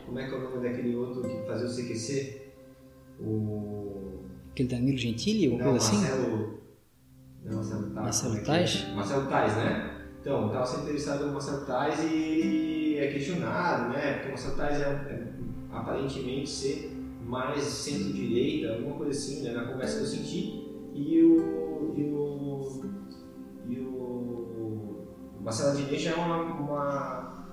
como 0.05 0.19
é 0.19 0.27
que 0.27 0.33
é 0.33 0.37
o 0.37 0.41
nome 0.41 0.69
daquele 0.69 0.95
outro 0.95 1.21
que 1.21 1.45
fazia 1.45 1.67
o 1.67 1.69
CQC? 1.69 2.51
O... 3.19 4.21
Aquele 4.51 4.69
Danilo 4.69 4.97
Gentili, 4.97 5.49
ou 5.49 5.59
coisa 5.59 5.77
assim? 5.77 5.97
Marcelo, 5.97 7.93
Marcelo 7.93 7.93
Tais. 7.93 7.93
Marcelo 7.93 8.45
Tais? 8.45 8.95
Marcelo 8.95 9.27
Tais, 9.27 9.55
né? 9.57 9.91
Então, 10.21 10.47
estava 10.47 10.65
sendo 10.65 10.81
entrevistado 10.83 11.19
pelo 11.19 11.33
Marcelo 11.33 11.65
Tais 11.65 11.99
e 12.03 12.97
é 12.97 13.11
questionado, 13.11 13.89
né? 13.89 14.13
Porque 14.13 14.27
o 14.27 14.29
Marcelo 14.29 14.55
Tais 14.55 14.81
é, 14.81 14.85
é 14.85 15.34
aparentemente 15.75 16.49
ser 16.49 16.91
mais 17.25 17.61
centro-direita, 17.63 18.73
alguma 18.73 18.95
coisa 18.95 19.11
assim, 19.11 19.43
né? 19.43 19.53
Na 19.53 19.65
conversa 19.65 19.97
que 19.97 20.03
eu 20.03 20.07
senti. 20.07 20.65
E 20.93 21.23
o. 21.23 21.95
E 21.97 22.03
o, 22.03 22.81
e 23.67 23.79
o 23.79 25.05
Marcelo 25.41 25.77
Diné 25.77 25.97
já 25.97 26.11
é 26.11 26.15
uma, 26.15 26.41
uma, 26.43 27.45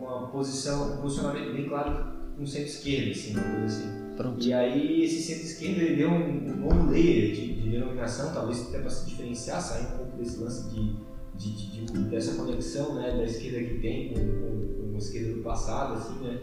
uma 0.00 0.28
posição, 0.28 0.94
um 0.94 1.02
posicionamento 1.02 1.52
bem 1.52 1.68
claro 1.68 2.16
no 2.36 2.46
centro-esquerda, 2.46 3.12
assim, 3.12 3.32
uma 3.32 3.42
coisa 3.42 3.64
assim. 3.64 4.06
Pronto. 4.16 4.44
E 4.44 4.52
aí 4.52 5.04
esse 5.04 5.22
centro-esquerda 5.22 5.82
ele 5.82 5.96
deu 5.96 6.10
um, 6.10 6.52
um 6.52 6.56
novo 6.56 6.90
layer 6.90 7.34
de, 7.34 7.62
de, 7.62 7.70
denominação, 7.70 8.32
talvez 8.32 8.66
até 8.68 8.80
para 8.80 8.90
se 8.90 9.06
diferenciar, 9.06 9.60
sair 9.60 9.86
um 9.86 9.98
pouco 9.98 10.16
desse 10.16 10.38
lance 10.38 10.68
de, 10.70 10.96
de, 11.36 11.86
de, 11.86 11.98
dessa 12.04 12.34
conexão 12.34 12.94
né, 12.94 13.10
da 13.16 13.24
esquerda 13.24 13.68
que 13.68 13.80
tem 13.80 14.08
com, 14.08 14.14
com, 14.14 14.88
com 14.88 14.94
a 14.94 14.98
esquerda 14.98 15.34
do 15.34 15.42
passado, 15.42 15.94
assim, 15.94 16.24
né, 16.24 16.40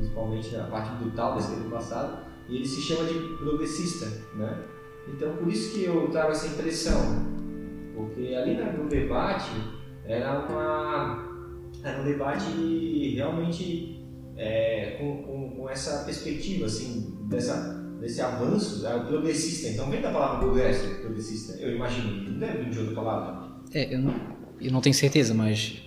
principalmente 0.00 0.56
a 0.56 0.64
parte 0.64 0.96
brutal 1.02 1.34
da 1.34 1.38
esquerda 1.38 1.62
do 1.64 1.70
passado, 1.70 2.24
e 2.48 2.56
ele 2.56 2.66
se 2.66 2.80
chama 2.80 3.04
de 3.04 3.14
progressista. 3.36 4.06
Né? 4.34 4.64
Então 5.08 5.36
por 5.36 5.48
isso 5.48 5.74
que 5.74 5.84
eu 5.84 6.08
trago 6.08 6.32
essa 6.32 6.46
impressão, 6.48 7.26
porque 7.94 8.34
ali 8.34 8.56
no 8.56 8.88
debate 8.88 9.50
era, 10.04 10.40
uma, 10.48 11.52
era 11.84 12.00
um 12.00 12.04
debate 12.04 13.14
realmente 13.14 14.00
é, 14.36 14.96
com, 14.98 15.22
com, 15.22 15.50
com, 15.50 15.70
essa 15.70 16.04
perspectiva, 16.04 16.64
assim, 16.64 17.18
dessa, 17.28 17.74
desse 18.00 18.22
avanço 18.22 18.86
é, 18.86 18.98
progressista. 19.00 19.68
Então, 19.68 19.90
vem 19.90 20.00
da 20.00 20.10
palavra 20.10 20.38
progresso, 20.38 21.00
progressista, 21.00 21.60
eu 21.60 21.76
imagino. 21.76 22.30
Não 22.30 22.38
deve 22.38 22.64
vir 22.64 22.70
de 22.70 22.78
outra 22.78 22.94
palavra. 22.94 23.50
É, 23.74 23.94
eu 23.94 23.98
não, 23.98 24.14
eu 24.58 24.72
não 24.72 24.80
tenho 24.80 24.94
certeza, 24.94 25.34
mas 25.34 25.82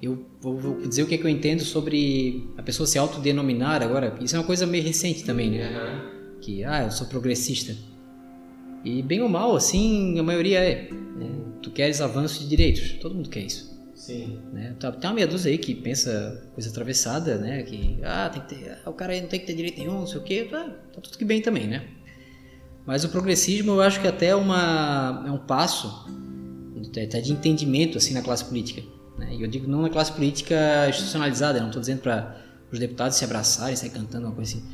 eu 0.00 0.26
vou, 0.40 0.56
vou 0.56 0.86
dizer 0.86 1.02
o 1.02 1.06
que, 1.06 1.14
é 1.14 1.18
que 1.18 1.24
eu 1.24 1.30
entendo 1.30 1.62
sobre 1.62 2.48
a 2.56 2.62
pessoa 2.62 2.86
se 2.86 2.98
autodenominar 2.98 3.82
agora. 3.82 4.16
Isso 4.20 4.36
é 4.36 4.38
uma 4.38 4.44
coisa 4.44 4.66
meio 4.66 4.84
recente 4.84 5.24
também, 5.24 5.50
né? 5.50 5.68
Uhum. 5.68 6.40
Que, 6.40 6.64
ah, 6.64 6.84
eu 6.84 6.90
sou 6.90 7.06
progressista. 7.06 7.76
E 8.84 9.02
bem 9.02 9.20
ou 9.20 9.28
mal, 9.28 9.56
assim, 9.56 10.18
a 10.18 10.22
maioria 10.22 10.60
é. 10.60 10.88
Né? 10.90 11.30
Tu 11.62 11.70
queres 11.72 12.00
avanço 12.00 12.40
de 12.40 12.48
direitos, 12.48 12.92
todo 13.00 13.14
mundo 13.14 13.28
quer 13.28 13.40
isso. 13.40 13.76
Sim. 13.94 14.38
Né? 14.52 14.76
Tá, 14.78 14.92
tem 14.92 15.10
uma 15.10 15.16
meia 15.16 15.26
dúzia 15.26 15.50
aí 15.50 15.58
que 15.58 15.74
pensa 15.74 16.48
coisa 16.54 16.70
atravessada, 16.70 17.36
né? 17.36 17.64
Que 17.64 17.98
ah, 18.04 18.30
tem 18.32 18.42
que 18.42 18.48
ter, 18.54 18.78
ah, 18.84 18.90
o 18.90 18.92
cara 18.92 19.12
aí 19.12 19.20
não 19.20 19.28
tem 19.28 19.40
que 19.40 19.46
ter 19.46 19.54
direito 19.54 19.78
nenhum, 19.78 19.94
não 19.94 20.06
sei 20.06 20.18
o 20.18 20.22
quê. 20.22 20.46
Tá, 20.48 20.64
tá 20.94 21.00
tudo 21.00 21.18
que 21.18 21.24
bem 21.24 21.42
também, 21.42 21.66
né? 21.66 21.84
Mas 22.86 23.02
o 23.02 23.08
progressismo 23.08 23.72
eu 23.72 23.82
acho 23.82 24.00
que 24.00 24.06
até 24.06 24.28
é, 24.28 24.34
uma, 24.36 25.24
é 25.26 25.30
um 25.30 25.38
passo 25.38 26.06
até 26.90 27.20
de 27.20 27.32
entendimento 27.32 27.98
assim 27.98 28.14
na 28.14 28.22
classe 28.22 28.44
política. 28.44 28.82
Né? 29.18 29.34
E 29.34 29.42
eu 29.42 29.48
digo 29.48 29.68
não 29.68 29.82
na 29.82 29.90
classe 29.90 30.12
política 30.12 30.88
institucionalizada, 30.88 31.58
não 31.60 31.66
estou 31.66 31.80
dizendo 31.80 32.00
para 32.00 32.36
os 32.72 32.78
deputados 32.78 33.16
se 33.16 33.24
abraçarem, 33.24 33.74
sair 33.76 33.90
cantando, 33.90 34.26
uma 34.26 34.34
coisa 34.34 34.56
assim. 34.56 34.64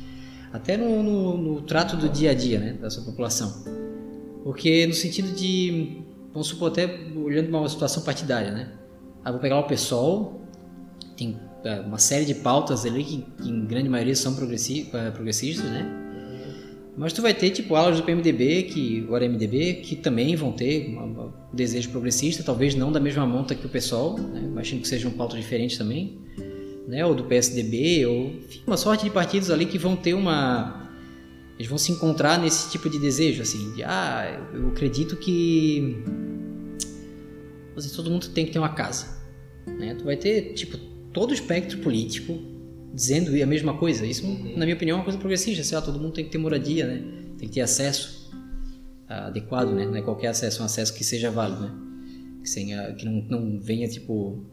Até 0.53 0.77
no, 0.77 1.03
no, 1.03 1.37
no, 1.37 1.61
trato 1.61 1.97
do 1.97 2.07
dia 2.07 2.31
a 2.31 2.33
dia 2.33 2.59
né, 2.59 2.73
da 2.73 2.89
sua 2.89 3.03
população. 3.03 3.63
Porque 4.43 4.85
no 4.85 4.93
sentido 4.93 5.33
de, 5.33 6.01
vamos 6.31 6.47
supor, 6.47 6.71
até 6.71 6.85
olhando 7.15 7.49
para 7.49 7.59
uma 7.59 7.69
situação 7.69 8.03
partidária, 8.03 8.51
né? 8.51 8.71
Aí 9.23 9.31
vou 9.31 9.41
pegar 9.41 9.59
o 9.59 9.63
PSOL, 9.63 10.41
tem 11.17 11.37
é, 11.63 11.79
uma 11.79 11.97
série 11.97 12.25
de 12.25 12.35
pautas 12.35 12.85
ali 12.85 13.03
que, 13.03 13.25
que 13.41 13.49
em 13.49 13.65
grande 13.65 13.89
maioria 13.89 14.15
são 14.15 14.33
é, 14.33 15.11
progressistas, 15.11 15.65
né? 15.65 16.04
Mas 16.97 17.11
tu 17.11 17.21
vai 17.21 17.33
ter 17.33 17.49
tipo 17.49 17.75
alas 17.75 17.97
do 17.97 18.03
PMDB, 18.03 18.63
que 18.63 19.01
agora 19.01 19.25
é 19.25 19.27
MDB, 19.27 19.73
que 19.75 19.95
também 19.95 20.35
vão 20.35 20.51
ter 20.51 20.87
um 20.97 21.31
desejo 21.51 21.89
progressista, 21.89 22.41
talvez 22.41 22.73
não 22.73 22.91
da 22.91 22.99
mesma 22.99 23.25
monta 23.25 23.53
que 23.53 23.65
o 23.65 23.69
PSOL, 23.69 24.17
né? 24.17 24.41
imagino 24.41 24.81
que 24.81 24.87
sejam 24.87 25.11
pautas 25.11 25.37
diferentes 25.37 25.77
também, 25.77 26.17
né? 26.87 27.05
Ou 27.05 27.13
do 27.13 27.25
PSDB, 27.25 28.05
ou 28.05 28.33
uma 28.65 28.77
sorte 28.77 29.03
de 29.03 29.09
partidos 29.09 29.51
ali 29.51 29.65
que 29.65 29.77
vão 29.77 29.95
ter 29.95 30.13
uma 30.13 30.83
eles 31.57 31.67
vão 31.69 31.77
se 31.77 31.91
encontrar 31.91 32.37
nesse 32.37 32.69
tipo 32.69 32.89
de 32.89 32.99
desejo, 32.99 33.41
assim, 33.41 33.73
de 33.73 33.83
ah, 33.83 34.45
eu 34.53 34.69
acredito 34.69 35.15
que 35.15 36.03
todo 37.95 38.09
mundo 38.09 38.27
tem 38.29 38.45
que 38.45 38.51
ter 38.51 38.59
uma 38.59 38.73
casa. 38.73 39.21
Né? 39.65 39.95
Tu 39.95 40.03
vai 40.03 40.17
ter, 40.17 40.53
tipo, 40.53 40.77
todo 41.13 41.31
o 41.31 41.33
espectro 41.33 41.77
político 41.79 42.37
dizendo 42.95 43.31
a 43.41 43.45
mesma 43.45 43.77
coisa. 43.77 44.05
Isso, 44.05 44.25
uhum. 44.25 44.53
na 44.55 44.65
minha 44.65 44.75
opinião, 44.75 44.95
é 44.95 44.99
uma 44.99 45.03
coisa 45.03 45.19
progressista. 45.19 45.63
Sei 45.63 45.77
lá, 45.77 45.83
todo 45.83 45.99
mundo 45.99 46.13
tem 46.13 46.23
que 46.23 46.31
ter 46.31 46.37
moradia, 46.37 46.87
né? 46.87 47.03
Tem 47.37 47.49
que 47.49 47.55
ter 47.55 47.61
acesso 47.61 48.31
adequado, 49.07 49.71
né? 49.71 49.85
Não 49.85 49.95
é 49.95 50.01
qualquer 50.01 50.27
acesso, 50.27 50.61
um 50.61 50.65
acesso 50.65 50.93
que 50.93 51.03
seja 51.03 51.29
válido, 51.29 51.61
né? 51.61 51.71
Que, 52.43 52.53
tenha, 52.53 52.93
que 52.93 53.05
não, 53.05 53.25
não 53.29 53.59
venha, 53.59 53.87
tipo, 53.87 54.45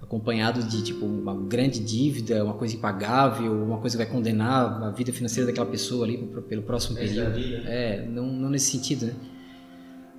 acompanhado 0.00 0.62
de, 0.62 0.82
tipo, 0.82 1.04
uma 1.04 1.34
grande 1.34 1.80
dívida, 1.80 2.44
uma 2.44 2.54
coisa 2.54 2.76
impagável, 2.76 3.52
uma 3.64 3.78
coisa 3.78 3.96
que 3.96 4.04
vai 4.04 4.12
condenar 4.12 4.82
a 4.82 4.90
vida 4.90 5.12
financeira 5.12 5.46
daquela 5.46 5.66
pessoa 5.66 6.04
ali 6.04 6.18
pelo 6.48 6.62
próximo 6.62 6.96
período. 6.96 7.38
É, 7.66 8.06
não, 8.06 8.26
não 8.26 8.48
nesse 8.48 8.70
sentido, 8.70 9.06
né? 9.06 9.14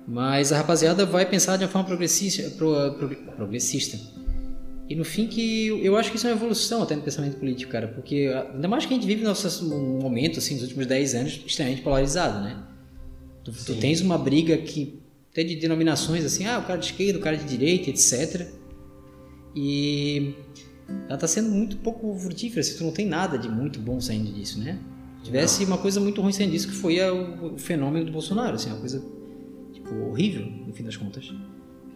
Mas 0.06 0.52
a 0.52 0.58
rapaziada 0.58 1.04
vai 1.04 1.26
pensar 1.26 1.56
de 1.56 1.64
uma 1.64 1.70
forma 1.70 1.88
progressista, 1.88 2.48
pro, 2.50 2.94
pro, 2.94 3.08
progressista. 3.34 3.98
E 4.88 4.94
no 4.94 5.04
fim 5.04 5.26
que 5.26 5.66
eu 5.82 5.96
acho 5.96 6.10
que 6.10 6.16
isso 6.16 6.26
é 6.26 6.30
uma 6.30 6.36
evolução 6.36 6.82
até 6.82 6.94
no 6.94 7.02
pensamento 7.02 7.36
político, 7.38 7.72
cara, 7.72 7.88
porque 7.88 8.30
ainda 8.54 8.68
mais 8.68 8.86
que 8.86 8.94
a 8.94 8.96
gente 8.96 9.06
vive 9.06 9.24
num 9.24 10.00
momento, 10.00 10.38
assim, 10.38 10.54
nos 10.54 10.62
últimos 10.62 10.86
10 10.86 11.14
anos, 11.16 11.40
extremamente 11.44 11.82
polarizado, 11.82 12.44
né? 12.44 12.62
Tu, 13.42 13.52
tu 13.52 13.74
tens 13.76 14.00
uma 14.00 14.16
briga 14.16 14.56
que 14.58 15.00
tem 15.32 15.44
de 15.44 15.56
denominações 15.56 16.24
assim, 16.24 16.46
ah, 16.46 16.58
o 16.58 16.62
cara 16.62 16.78
de 16.78 16.86
esquerda, 16.86 17.18
o 17.18 17.22
cara 17.22 17.36
de 17.36 17.44
direita, 17.44 17.90
etc. 17.90 18.48
E 19.54 20.34
ela 21.06 21.14
está 21.14 21.26
sendo 21.26 21.50
muito 21.50 21.76
pouco 21.78 22.14
frutífera, 22.16 22.62
se 22.62 22.78
tu 22.78 22.84
não 22.84 22.92
tem 22.92 23.06
nada 23.06 23.36
de 23.36 23.48
muito 23.48 23.80
bom 23.80 24.00
saindo 24.00 24.32
disso, 24.32 24.60
né? 24.60 24.78
Se 25.18 25.24
tivesse 25.24 25.64
uma 25.64 25.78
coisa 25.78 25.98
muito 25.98 26.22
ruim 26.22 26.32
saindo 26.32 26.52
disso, 26.52 26.68
que 26.68 26.74
foi 26.74 27.00
o, 27.10 27.54
o 27.54 27.58
fenômeno 27.58 28.06
do 28.06 28.12
Bolsonaro, 28.12 28.54
assim, 28.54 28.70
uma 28.70 28.78
coisa 28.78 29.04
tipo, 29.72 29.94
horrível, 30.08 30.46
no 30.46 30.72
fim 30.72 30.84
das 30.84 30.96
contas. 30.96 31.32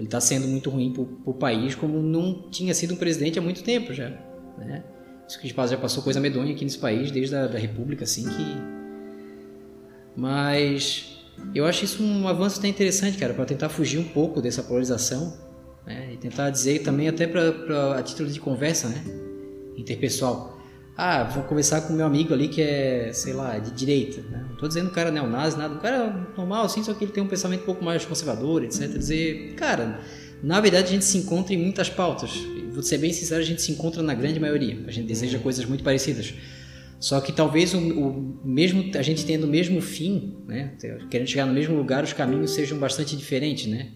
Ele 0.00 0.06
está 0.06 0.18
sendo 0.18 0.48
muito 0.48 0.70
ruim 0.70 0.94
para 0.94 1.02
o 1.02 1.34
país, 1.34 1.74
como 1.74 2.00
não 2.00 2.48
tinha 2.50 2.72
sido 2.72 2.94
um 2.94 2.96
presidente 2.96 3.38
há 3.38 3.42
muito 3.42 3.62
tempo 3.62 3.92
já, 3.92 4.08
né? 4.56 4.82
Isso 5.28 5.38
que 5.38 5.46
já 5.46 5.76
passou 5.76 6.02
coisa 6.02 6.18
medonha 6.18 6.54
aqui 6.54 6.64
nesse 6.64 6.78
país, 6.78 7.10
desde 7.10 7.36
a 7.36 7.46
da 7.46 7.58
República, 7.58 8.04
assim, 8.04 8.24
que... 8.24 8.56
Mas 10.16 11.22
eu 11.54 11.66
acho 11.66 11.84
isso 11.84 12.02
um 12.02 12.26
avanço 12.26 12.58
até 12.58 12.68
interessante, 12.68 13.18
cara, 13.18 13.34
para 13.34 13.44
tentar 13.44 13.68
fugir 13.68 13.98
um 13.98 14.04
pouco 14.04 14.40
dessa 14.40 14.62
polarização 14.62 15.36
né? 15.86 16.14
e 16.14 16.16
tentar 16.16 16.48
dizer 16.48 16.78
também 16.78 17.06
até 17.06 17.26
para 17.26 17.98
a 17.98 18.02
título 18.02 18.30
de 18.30 18.40
conversa, 18.40 18.88
né? 18.88 19.04
Interpessoal. 19.76 20.58
Ah, 20.96 21.24
vou 21.24 21.44
conversar 21.44 21.82
com 21.82 21.92
meu 21.92 22.04
amigo 22.04 22.34
ali 22.34 22.48
que 22.48 22.60
é, 22.60 23.10
sei 23.12 23.32
lá, 23.32 23.58
de 23.58 23.70
direita. 23.70 24.20
Né? 24.30 24.44
Não 24.50 24.56
tô 24.56 24.68
dizendo 24.68 24.88
o 24.88 24.92
cara 24.92 25.10
neonazi, 25.10 25.56
nada. 25.56 25.74
O 25.74 25.78
cara 25.78 25.96
é 25.96 26.36
normal, 26.36 26.64
assim, 26.64 26.82
só 26.82 26.92
que 26.92 27.04
ele 27.04 27.12
tem 27.12 27.22
um 27.22 27.28
pensamento 27.28 27.62
um 27.62 27.66
pouco 27.66 27.84
mais 27.84 28.04
conservador, 28.04 28.64
etc. 28.64 28.88
Dizer, 28.88 29.54
cara, 29.54 30.00
na 30.42 30.60
verdade 30.60 30.88
a 30.88 30.90
gente 30.90 31.04
se 31.04 31.16
encontra 31.18 31.54
em 31.54 31.58
muitas 31.58 31.88
pautas. 31.88 32.32
Vou 32.72 32.82
ser 32.82 32.98
bem 32.98 33.12
sincero, 33.12 33.40
a 33.40 33.44
gente 33.44 33.62
se 33.62 33.72
encontra 33.72 34.02
na 34.02 34.14
grande 34.14 34.38
maioria. 34.38 34.78
A 34.86 34.90
gente 34.90 35.06
deseja 35.06 35.38
coisas 35.38 35.64
muito 35.64 35.82
parecidas. 35.82 36.34
Só 37.00 37.18
que 37.18 37.32
talvez 37.32 37.72
o, 37.72 37.78
o, 37.78 38.40
mesmo 38.44 38.90
a 38.94 39.02
gente 39.02 39.24
tendo 39.24 39.44
o 39.44 39.48
mesmo 39.48 39.80
fim, 39.80 40.36
né, 40.46 40.74
querendo 41.10 41.26
chegar 41.26 41.46
no 41.46 41.54
mesmo 41.54 41.74
lugar, 41.74 42.04
os 42.04 42.12
caminhos 42.12 42.50
sejam 42.50 42.78
bastante 42.78 43.16
diferentes, 43.16 43.66
né? 43.66 43.88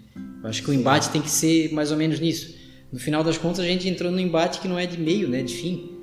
Eu 0.43 0.49
acho 0.49 0.63
que 0.63 0.71
o 0.71 0.75
embate 0.75 1.11
tem 1.11 1.21
que 1.21 1.31
ser 1.31 1.71
mais 1.73 1.91
ou 1.91 1.99
menos 1.99 2.19
nisso. 2.19 2.55
No 2.91 2.99
final 2.99 3.23
das 3.23 3.37
contas, 3.37 3.61
a 3.61 3.69
gente 3.69 3.87
entrou 3.89 4.11
num 4.11 4.19
embate 4.19 4.59
que 4.59 4.67
não 4.67 4.79
é 4.79 4.87
de 4.87 4.99
meio, 4.99 5.29
né, 5.29 5.43
de 5.43 5.55
fim. 5.55 5.94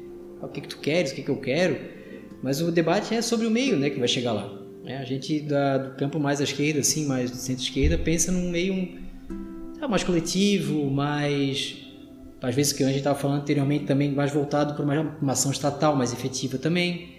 O 0.42 0.48
que 0.48 0.62
que 0.62 0.68
tu 0.68 0.80
queres, 0.80 1.12
o 1.12 1.16
que 1.16 1.24
que 1.24 1.30
eu 1.30 1.38
quero? 1.38 1.78
Mas 2.42 2.62
o 2.62 2.72
debate 2.72 3.14
é 3.14 3.22
sobre 3.22 3.46
o 3.46 3.52
meio, 3.52 3.78
né, 3.78 3.90
que 3.90 4.00
vai 4.00 4.08
chegar 4.08 4.34
lá. 4.34 4.52
É, 4.86 4.98
a 4.98 5.04
gente 5.04 5.42
da, 5.42 5.78
do 5.78 5.96
campo 5.96 6.20
mais 6.20 6.42
à 6.42 6.44
esquerda, 6.44 6.80
assim, 6.80 7.06
mais 7.06 7.30
do 7.30 7.38
centro-esquerda, 7.38 7.98
pensa 7.98 8.32
num 8.32 8.50
meio 8.50 8.74
um, 8.74 8.98
ah, 9.80 9.88
mais 9.88 10.04
coletivo, 10.04 10.90
mais 10.90 11.78
às 12.42 12.56
vezes 12.56 12.74
que 12.74 12.84
a 12.84 12.88
gente 12.88 12.98
estava 12.98 13.18
falando 13.18 13.42
anteriormente 13.42 13.86
também 13.86 14.12
mais 14.12 14.32
voltado 14.32 14.74
para 14.74 14.84
uma, 14.84 15.18
uma, 15.22 15.34
ação 15.34 15.52
estatal 15.52 15.96
mais 15.96 16.12
efetiva 16.12 16.58
também. 16.58 17.10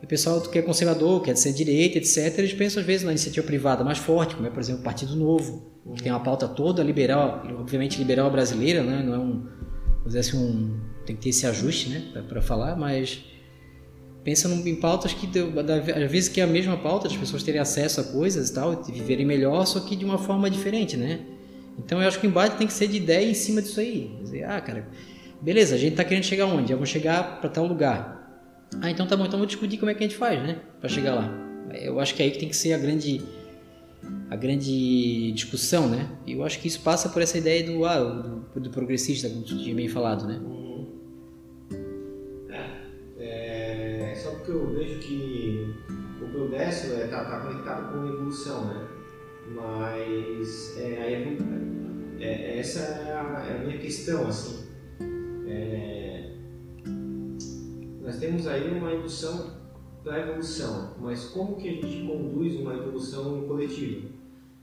O 0.00 0.06
pessoal 0.06 0.40
que 0.40 0.58
é 0.58 0.62
conservador, 0.62 1.22
quer 1.22 1.36
ser 1.36 1.52
direita, 1.52 1.98
etc., 1.98 2.38
eles 2.38 2.52
pensam 2.52 2.80
às 2.80 2.86
vezes 2.86 3.04
na 3.04 3.10
iniciativa 3.12 3.44
privada 3.46 3.84
mais 3.84 3.98
forte, 3.98 4.34
como 4.36 4.46
é, 4.46 4.50
por 4.50 4.60
exemplo, 4.60 4.80
o 4.80 4.84
Partido 4.84 5.16
Novo, 5.16 5.72
que 5.96 6.02
tem 6.02 6.12
uma 6.12 6.20
pauta 6.20 6.46
toda 6.46 6.82
liberal, 6.82 7.42
obviamente 7.58 7.98
liberal 7.98 8.30
brasileira, 8.30 8.82
né? 8.82 9.02
não 9.04 9.14
é 9.14 9.18
um, 9.18 9.46
assim, 10.18 10.36
um, 10.36 10.80
tem 11.04 11.16
que 11.16 11.22
ter 11.22 11.28
esse 11.30 11.46
ajuste 11.46 11.88
né? 11.88 12.22
para 12.28 12.40
falar, 12.40 12.76
mas 12.76 13.24
pensa 14.24 14.48
em 14.48 14.76
pautas 14.76 15.12
que 15.12 15.28
às 15.28 16.10
vezes 16.10 16.28
que 16.28 16.40
é 16.40 16.44
a 16.44 16.46
mesma 16.46 16.76
pauta, 16.76 17.08
as 17.08 17.16
pessoas 17.16 17.42
terem 17.42 17.60
acesso 17.60 18.00
a 18.00 18.04
coisas 18.04 18.50
e 18.50 18.54
tal, 18.54 18.82
viverem 18.82 19.26
melhor, 19.26 19.66
só 19.66 19.80
que 19.80 19.96
de 19.96 20.04
uma 20.04 20.18
forma 20.18 20.48
diferente, 20.48 20.96
né? 20.96 21.20
Então 21.78 22.00
eu 22.00 22.06
acho 22.06 22.20
que 22.20 22.26
o 22.26 22.30
embate 22.30 22.56
tem 22.56 22.66
que 22.66 22.72
ser 22.72 22.86
de 22.86 22.96
ideia 22.96 23.28
em 23.28 23.34
cima 23.34 23.62
disso 23.62 23.80
aí. 23.80 24.16
Dizer, 24.22 24.44
ah, 24.44 24.60
cara, 24.60 24.88
beleza, 25.40 25.74
a 25.74 25.78
gente 25.78 25.96
tá 25.96 26.04
querendo 26.04 26.24
chegar 26.24 26.46
onde? 26.46 26.72
Vamos 26.72 26.88
chegar 26.88 27.40
para 27.40 27.50
tal 27.50 27.66
lugar. 27.66 28.20
Ah, 28.80 28.90
então 28.90 29.06
tá 29.06 29.16
bom, 29.16 29.24
então 29.24 29.38
vamos 29.38 29.48
discutir 29.48 29.78
como 29.78 29.90
é 29.90 29.94
que 29.94 30.04
a 30.04 30.06
gente 30.06 30.16
faz, 30.16 30.42
né? 30.42 30.60
Para 30.80 30.88
chegar 30.88 31.14
lá. 31.14 31.30
Eu 31.80 31.98
acho 31.98 32.14
que 32.14 32.22
é 32.22 32.26
aí 32.26 32.30
que 32.30 32.38
tem 32.38 32.48
que 32.48 32.56
ser 32.56 32.74
a 32.74 32.78
grande 32.78 33.20
a 34.30 34.36
grande 34.36 35.32
discussão, 35.32 35.88
né? 35.88 36.08
E 36.26 36.32
eu 36.32 36.44
acho 36.44 36.58
que 36.58 36.66
isso 36.66 36.80
passa 36.80 37.08
por 37.08 37.22
essa 37.22 37.38
ideia 37.38 37.64
do 37.64 37.84
ah, 37.84 37.98
do, 37.98 38.60
do 38.60 38.70
progressista, 38.70 39.28
como 39.28 39.42
tinha 39.42 39.74
bem 39.74 39.88
falado, 39.88 40.26
né? 40.26 40.40
Eu 44.52 44.66
vejo 44.72 44.98
que 45.00 45.74
o 46.20 46.28
progresso 46.28 46.92
é, 46.92 47.06
tá, 47.06 47.24
tá 47.24 47.40
conectado 47.40 47.92
com 47.92 48.02
a 48.02 48.08
evolução, 48.08 48.66
né? 48.66 48.88
Mas 49.54 50.78
é, 50.78 51.02
aí 51.02 51.38
é, 52.20 52.24
é, 52.24 52.58
essa 52.58 52.80
é 52.80 53.12
a, 53.12 53.46
é 53.48 53.56
a, 53.56 53.64
minha 53.64 53.78
questão, 53.78 54.28
assim. 54.28 54.66
É, 55.46 56.34
nós 58.00 58.18
temos 58.18 58.46
aí 58.46 58.70
uma 58.70 58.92
evolução 58.92 59.62
da 60.04 60.18
evolução, 60.18 60.94
mas 61.00 61.24
como 61.26 61.56
que 61.56 61.68
a 61.68 61.72
gente 61.72 62.06
conduz 62.06 62.56
uma 62.56 62.74
evolução 62.74 63.42
coletiva? 63.46 64.08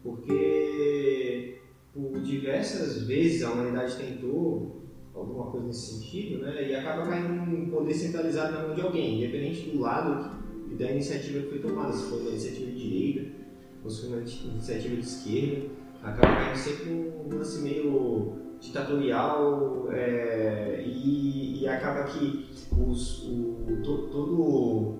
Porque 0.04 1.60
por 1.94 2.22
diversas 2.22 3.04
vezes 3.04 3.44
a 3.44 3.52
humanidade 3.52 3.96
tentou 3.96 4.79
alguma 5.20 5.52
coisa 5.52 5.68
nesse 5.68 5.94
sentido, 5.96 6.44
né? 6.44 6.70
E 6.70 6.76
acaba 6.76 7.08
caindo 7.08 7.34
um 7.34 7.70
poder 7.70 7.94
centralizado 7.94 8.54
na 8.54 8.68
mão 8.68 8.76
de 8.76 8.82
alguém, 8.82 9.18
independente 9.18 9.70
do 9.70 9.80
lado 9.80 10.40
e 10.72 10.76
da 10.76 10.92
iniciativa 10.92 11.40
que 11.42 11.50
foi 11.50 11.60
tomada, 11.60 11.94
se 11.94 12.10
for 12.10 12.20
uma 12.20 12.30
iniciativa 12.30 12.72
de 12.72 12.78
direita 12.78 13.40
fosse 13.82 14.08
uma 14.08 14.18
iniciativa 14.18 14.96
de 14.96 15.02
esquerda, 15.02 15.68
acaba 16.04 16.36
caindo 16.36 16.58
sempre 16.58 16.92
um 16.92 17.38
lance 17.38 17.62
meio 17.62 18.34
ditatorial 18.60 19.88
é, 19.92 20.84
e, 20.86 21.62
e, 21.62 21.68
acaba 21.68 22.04
que 22.04 22.50
os, 22.78 23.24
o, 23.24 23.82
to, 23.82 24.10
todo 24.12 25.00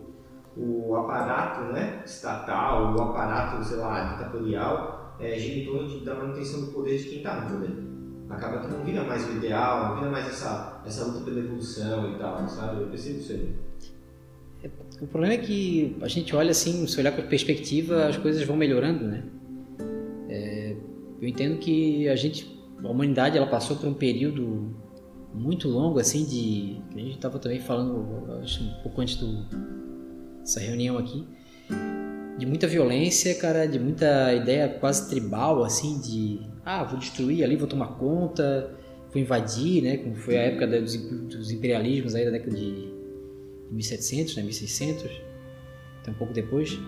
o 0.56 0.96
aparato 0.96 1.74
né, 1.74 2.02
estatal, 2.06 2.96
o 2.96 3.02
aparato, 3.02 3.64
sei 3.64 3.78
lá, 3.78 4.14
ditatorial, 4.14 5.16
é, 5.20 5.38
gira 5.38 5.60
em 5.60 5.66
torno 5.66 5.88
de, 5.88 6.06
da 6.06 6.16
manutenção 6.16 6.62
do 6.62 6.72
poder 6.72 6.98
de 6.98 7.10
quem 7.10 7.18
está 7.18 7.42
no 7.42 7.56
poder. 7.58 7.89
Acaba 8.30 8.60
que 8.60 8.68
não 8.68 8.84
vira 8.84 9.04
mais 9.04 9.28
o 9.28 9.38
ideal, 9.38 9.90
não 9.90 9.96
vira 9.96 10.12
mais 10.12 10.28
essa, 10.28 10.82
essa 10.86 11.06
luta 11.06 11.26
pela 11.26 11.40
evolução 11.40 12.14
e 12.14 12.20
tal, 12.20 12.48
sabe? 12.48 12.82
Eu 12.82 12.88
percebo 12.88 13.20
isso 13.20 13.32
aí. 13.34 13.56
O 15.02 15.08
problema 15.08 15.34
é 15.34 15.38
que 15.38 15.98
a 16.02 16.08
gente 16.08 16.36
olha 16.36 16.52
assim, 16.52 16.86
se 16.86 17.00
olhar 17.00 17.14
com 17.14 17.22
perspectiva, 17.24 18.06
as 18.06 18.18
coisas 18.18 18.44
vão 18.44 18.58
melhorando, 18.58 19.06
né? 19.06 19.24
É, 20.28 20.76
eu 21.22 21.28
entendo 21.28 21.58
que 21.58 22.08
a 22.10 22.16
gente, 22.16 22.60
a 22.84 22.88
humanidade, 22.88 23.38
ela 23.38 23.48
passou 23.48 23.78
por 23.78 23.88
um 23.88 23.94
período 23.94 24.76
muito 25.34 25.70
longo, 25.70 26.00
assim, 26.00 26.26
de. 26.26 26.82
A 26.94 27.00
gente 27.00 27.16
estava 27.16 27.40
também 27.40 27.60
falando, 27.60 28.40
acho, 28.42 28.64
um 28.64 28.84
pouco 28.84 29.02
antes 29.02 29.16
do, 29.16 29.46
dessa 30.40 30.60
reunião 30.60 30.98
aqui, 30.98 31.26
de 32.38 32.46
muita 32.46 32.68
violência, 32.68 33.34
cara, 33.36 33.66
de 33.66 33.80
muita 33.80 34.34
ideia 34.34 34.68
quase 34.68 35.10
tribal, 35.10 35.64
assim, 35.64 36.00
de. 36.00 36.42
Ah, 36.72 36.84
vou 36.84 37.00
destruir 37.00 37.44
ali, 37.44 37.56
vou 37.56 37.68
tomar 37.68 37.88
conta, 37.98 38.78
vou 39.12 39.20
invadir, 39.20 39.82
né? 39.82 39.98
Como 39.98 40.16
foi 40.16 40.38
a 40.38 40.42
época 40.44 40.68
dos, 40.68 40.96
dos 40.96 41.50
imperialismos 41.50 42.14
aí 42.14 42.24
da 42.24 42.30
década 42.30 42.56
de 42.56 42.94
1700, 43.72 44.36
né, 44.36 44.44
1600, 44.44 45.10
até 46.00 46.12
um 46.12 46.14
pouco 46.14 46.32
depois. 46.32 46.80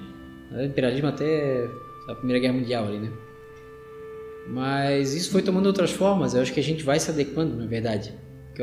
O 0.52 0.62
imperialismo 0.62 1.08
até 1.08 1.68
a 2.08 2.14
Primeira 2.14 2.40
Guerra 2.40 2.54
Mundial 2.54 2.86
ali, 2.86 3.00
né? 3.00 3.12
Mas 4.50 5.16
isso 5.16 5.32
foi 5.32 5.42
tomando 5.42 5.66
outras 5.66 5.90
formas. 5.90 6.36
Eu 6.36 6.44
acho 6.44 6.54
que 6.54 6.60
a 6.60 6.64
gente 6.64 6.84
vai 6.84 7.00
se 7.00 7.10
adequando, 7.10 7.58
na 7.58 7.66
verdade. 7.66 8.14
Que 8.54 8.62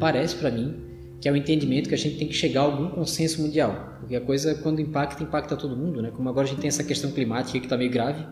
parece 0.00 0.34
para 0.36 0.50
mim 0.50 0.82
que 1.20 1.28
é 1.28 1.32
o 1.32 1.36
entendimento 1.36 1.90
que 1.90 1.94
a 1.94 1.98
gente 1.98 2.16
tem 2.16 2.26
que 2.26 2.34
chegar 2.34 2.62
a 2.62 2.64
algum 2.64 2.88
consenso 2.88 3.42
mundial. 3.42 3.98
Porque 4.00 4.16
a 4.16 4.20
coisa, 4.22 4.54
quando 4.54 4.80
impacta, 4.80 5.22
impacta 5.22 5.56
todo 5.56 5.76
mundo, 5.76 6.00
né? 6.00 6.10
Como 6.10 6.26
agora 6.26 6.46
a 6.46 6.48
gente 6.48 6.60
tem 6.60 6.68
essa 6.68 6.84
questão 6.84 7.12
climática 7.12 7.60
que 7.60 7.68
tá 7.68 7.76
meio 7.76 7.90
grave. 7.90 8.24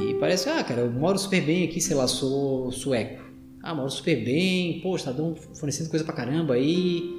E 0.00 0.14
parece, 0.14 0.48
ah, 0.48 0.62
cara, 0.62 0.82
eu 0.82 0.90
moro 0.90 1.18
super 1.18 1.40
bem 1.42 1.64
aqui, 1.64 1.80
sei 1.80 1.96
lá, 1.96 2.06
sou 2.06 2.70
sueco. 2.72 3.24
Ah, 3.62 3.74
moro 3.74 3.90
super 3.90 4.24
bem, 4.24 4.80
pô, 4.80 4.96
tá 4.98 5.12
dando, 5.12 5.36
fornecendo 5.54 5.90
coisa 5.90 6.04
pra 6.04 6.14
caramba 6.14 6.54
aí 6.54 7.16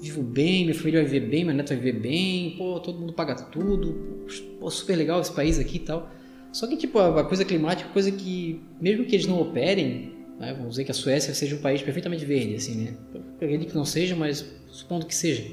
vivo 0.00 0.22
bem, 0.22 0.64
minha 0.64 0.74
família 0.74 1.02
vai 1.02 1.10
viver 1.10 1.28
bem, 1.28 1.44
meu 1.44 1.54
neto 1.54 1.68
vai 1.68 1.76
viver 1.78 2.00
bem, 2.00 2.54
pô, 2.56 2.78
todo 2.80 3.00
mundo 3.00 3.12
paga 3.12 3.34
tudo, 3.34 4.26
pô, 4.60 4.70
super 4.70 4.96
legal 4.96 5.20
esse 5.20 5.32
país 5.32 5.58
aqui 5.58 5.76
e 5.76 5.80
tal. 5.80 6.10
Só 6.52 6.66
que, 6.66 6.76
tipo, 6.76 6.98
a 6.98 7.24
coisa 7.24 7.44
climática 7.44 7.90
é 7.90 7.92
coisa 7.92 8.10
que, 8.10 8.62
mesmo 8.80 9.04
que 9.04 9.14
eles 9.14 9.26
não 9.26 9.40
operem, 9.40 10.12
né, 10.38 10.54
vamos 10.54 10.70
dizer 10.70 10.84
que 10.84 10.90
a 10.90 10.94
Suécia 10.94 11.34
seja 11.34 11.56
um 11.56 11.60
país 11.60 11.82
perfeitamente 11.82 12.24
verde, 12.24 12.54
assim, 12.54 12.74
né? 12.76 12.96
acredito 13.34 13.70
que 13.70 13.76
não 13.76 13.84
seja, 13.84 14.14
mas 14.16 14.46
supondo 14.68 15.04
que 15.04 15.14
seja. 15.14 15.44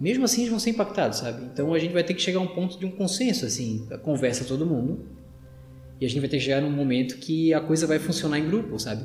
Mesmo 0.00 0.24
assim, 0.24 0.40
eles 0.40 0.50
vão 0.50 0.58
ser 0.58 0.70
impactados, 0.70 1.18
sabe? 1.18 1.44
Então 1.52 1.72
a 1.72 1.78
gente 1.78 1.92
vai 1.92 2.02
ter 2.02 2.14
que 2.14 2.20
chegar 2.20 2.40
a 2.40 2.42
um 2.42 2.48
ponto 2.48 2.78
de 2.78 2.84
um 2.84 2.90
consenso, 2.90 3.46
assim, 3.46 3.86
conversa 4.02 4.44
todo 4.44 4.66
mundo. 4.66 5.06
E 6.04 6.06
a 6.06 6.08
gente 6.08 6.20
vai 6.20 6.28
ter 6.28 6.36
que 6.36 6.44
chegar 6.44 6.60
num 6.60 6.70
momento 6.70 7.16
que 7.16 7.54
a 7.54 7.60
coisa 7.60 7.86
vai 7.86 7.98
funcionar 7.98 8.38
em 8.38 8.46
grupo, 8.46 8.78
sabe? 8.78 9.04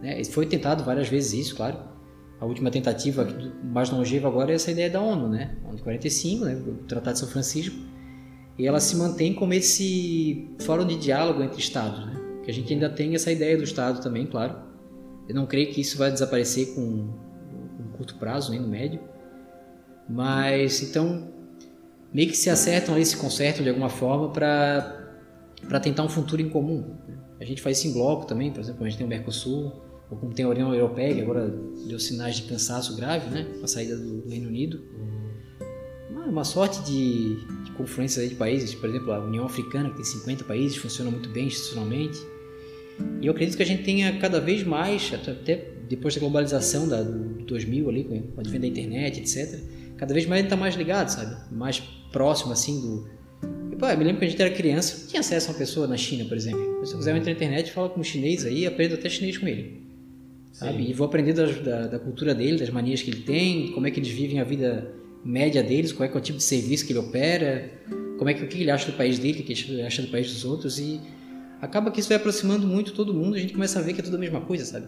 Né? 0.00 0.22
Foi 0.24 0.46
tentado 0.46 0.84
várias 0.84 1.08
vezes 1.08 1.46
isso, 1.46 1.56
claro 1.56 1.96
a 2.40 2.44
última 2.44 2.70
tentativa 2.70 3.26
mais 3.64 3.90
longeva 3.90 4.28
agora 4.28 4.52
é 4.52 4.54
essa 4.54 4.70
ideia 4.70 4.90
da 4.90 5.00
ONU, 5.00 5.28
né? 5.28 5.56
ONU 5.64 5.76
de 5.76 5.82
45, 5.82 6.44
né? 6.44 6.54
o 6.54 6.74
Tratado 6.84 7.14
de 7.14 7.20
São 7.20 7.28
Francisco, 7.28 7.76
e 8.58 8.66
ela 8.66 8.80
se 8.80 8.96
mantém 8.96 9.32
como 9.32 9.54
esse 9.54 10.48
fórum 10.60 10.86
de 10.86 10.96
diálogo 10.96 11.42
entre 11.42 11.58
estados, 11.58 12.06
né? 12.06 12.14
Que 12.44 12.50
a 12.50 12.54
gente 12.54 12.72
ainda 12.72 12.90
tem 12.90 13.14
essa 13.14 13.32
ideia 13.32 13.56
do 13.56 13.64
estado 13.64 14.02
também, 14.02 14.26
claro. 14.26 14.54
Eu 15.28 15.34
não 15.34 15.46
creio 15.46 15.72
que 15.72 15.80
isso 15.80 15.98
vai 15.98 16.10
desaparecer 16.10 16.74
com 16.74 16.80
um 16.80 17.88
curto 17.96 18.14
prazo, 18.16 18.50
nem 18.50 18.60
no 18.60 18.68
médio. 18.68 19.00
Mas 20.08 20.82
então, 20.82 21.28
meio 22.12 22.28
que 22.28 22.36
se 22.36 22.48
acertam 22.48 22.94
ali, 22.94 23.04
se 23.04 23.16
consertam 23.16 23.64
de 23.64 23.70
alguma 23.70 23.88
forma 23.88 24.30
para 24.30 24.95
tentar 25.80 26.04
um 26.04 26.08
futuro 26.08 26.40
em 26.40 26.48
comum. 26.48 26.96
A 27.40 27.44
gente 27.44 27.60
faz 27.60 27.78
isso 27.78 27.88
em 27.88 27.92
bloco 27.92 28.26
também, 28.26 28.50
por 28.50 28.60
exemplo, 28.60 28.84
a 28.84 28.88
gente 28.88 28.98
tem 28.98 29.06
o 29.06 29.08
Mercosul, 29.08 29.72
ou 30.10 30.16
como 30.16 30.32
tem 30.32 30.44
a 30.44 30.48
União 30.48 30.72
Europeia, 30.72 31.14
que 31.14 31.20
agora 31.20 31.48
deu 31.88 31.98
sinais 31.98 32.36
de 32.36 32.42
cansaço 32.42 32.96
grave, 32.96 33.28
né? 33.30 33.46
Com 33.58 33.64
a 33.64 33.68
saída 33.68 33.96
do, 33.96 34.28
Reino 34.28 34.48
Unido. 34.48 34.80
Uma, 36.10 36.26
uma 36.26 36.44
sorte 36.44 36.82
de, 36.84 37.36
de 37.64 38.28
de 38.28 38.34
países, 38.36 38.74
por 38.74 38.88
exemplo, 38.88 39.12
a 39.12 39.18
União 39.18 39.44
Africana, 39.44 39.90
que 39.90 39.96
tem 39.96 40.04
50 40.04 40.44
países, 40.44 40.76
funciona 40.76 41.10
muito 41.10 41.28
bem 41.28 41.46
institucionalmente. 41.46 42.18
E 43.20 43.26
eu 43.26 43.32
acredito 43.32 43.56
que 43.56 43.62
a 43.62 43.66
gente 43.66 43.82
tenha 43.82 44.18
cada 44.18 44.40
vez 44.40 44.64
mais, 44.64 45.12
até 45.12 45.72
depois 45.88 46.14
da 46.14 46.20
globalização 46.20 46.88
da, 46.88 47.02
do 47.02 47.44
2000 47.44 47.88
ali, 47.88 48.04
com 48.04 48.14
o 48.14 48.40
advento 48.40 48.62
da 48.62 48.68
internet, 48.68 49.20
etc., 49.20 49.60
cada 49.96 50.12
vez 50.12 50.26
mais 50.26 50.40
a 50.40 50.42
gente 50.42 50.46
está 50.46 50.56
mais 50.56 50.74
ligado, 50.74 51.08
sabe? 51.08 51.54
Mais 51.54 51.80
próximo, 52.12 52.52
assim, 52.52 52.80
do... 52.80 53.08
Pô, 53.78 53.86
eu 53.86 53.98
me 53.98 54.04
lembro 54.04 54.20
que 54.20 54.24
a 54.24 54.28
gente 54.28 54.40
era 54.40 54.50
criança, 54.54 54.98
não 55.00 55.06
tinha 55.08 55.20
acesso 55.20 55.48
a 55.48 55.52
uma 55.52 55.58
pessoa 55.58 55.86
na 55.86 55.96
China, 55.96 56.24
por 56.24 56.36
exemplo. 56.36 56.86
Se 56.86 56.92
eu 56.94 56.98
quiser 56.98 57.14
entro 57.16 57.26
na 57.26 57.32
internet, 57.32 57.72
falo 57.72 57.90
com 57.90 58.00
um 58.00 58.04
chinês 58.04 58.44
aí, 58.44 58.66
aprendo 58.66 58.94
até 58.94 59.08
chinês 59.08 59.36
com 59.36 59.46
ele. 59.46 59.82
Sabe? 60.52 60.88
E 60.88 60.92
vou 60.94 61.06
aprender 61.06 61.34
das- 61.34 61.60
da, 61.60 61.86
da 61.86 61.98
cultura 61.98 62.34
dele, 62.34 62.58
das 62.58 62.70
manias 62.70 63.02
que 63.02 63.10
ele 63.10 63.20
tem, 63.22 63.72
como 63.72 63.86
é 63.86 63.90
que 63.90 64.00
eles 64.00 64.08
vivem 64.10 64.40
a 64.40 64.44
vida 64.44 64.90
média 65.22 65.62
deles, 65.62 65.92
qual 65.92 66.08
é, 66.08 66.12
é 66.12 66.16
o 66.16 66.20
tipo 66.20 66.38
de 66.38 66.44
serviço 66.44 66.86
que 66.86 66.92
ele 66.92 67.00
opera, 67.00 67.70
como 68.16 68.30
é 68.30 68.34
que 68.34 68.42
o 68.44 68.48
que 68.48 68.60
ele 68.62 68.70
acha 68.70 68.90
do 68.90 68.96
país 68.96 69.18
dele, 69.18 69.40
o 69.40 69.42
que 69.42 69.52
ele 69.52 69.82
acha 69.82 70.00
do 70.00 70.08
país 70.08 70.32
dos 70.32 70.44
outros 70.44 70.78
e 70.78 70.98
acaba 71.60 71.90
que 71.90 72.00
isso 72.00 72.08
vai 72.08 72.16
aproximando 72.16 72.66
muito 72.66 72.92
todo 72.94 73.12
mundo, 73.12 73.34
a 73.34 73.38
gente 73.38 73.52
começa 73.52 73.78
a 73.78 73.82
ver 73.82 73.92
que 73.92 74.00
é 74.00 74.04
tudo 74.04 74.16
a 74.16 74.20
mesma 74.20 74.40
coisa, 74.40 74.64
sabe? 74.64 74.86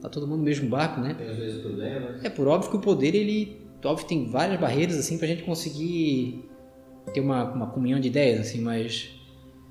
Tá 0.00 0.08
todo 0.08 0.26
mundo 0.26 0.38
no 0.38 0.44
mesmo 0.44 0.66
barco, 0.68 1.00
né? 1.00 1.12
Tem 1.14 1.30
os 1.30 1.38
mesmos 1.38 1.60
problemas. 1.62 2.24
É 2.24 2.30
por 2.30 2.48
óbvio 2.48 2.70
que 2.70 2.76
o 2.78 2.80
poder 2.80 3.14
ele, 3.14 3.58
óbvio 3.84 4.06
tem 4.06 4.30
várias 4.30 4.58
barreiras 4.58 4.96
assim 4.96 5.18
pra 5.18 5.26
gente 5.26 5.42
conseguir 5.42 6.44
ter 7.12 7.20
uma, 7.20 7.52
uma 7.52 7.66
comunhão 7.68 7.98
de 8.00 8.08
ideias 8.08 8.40
assim, 8.40 8.60
mas 8.60 9.10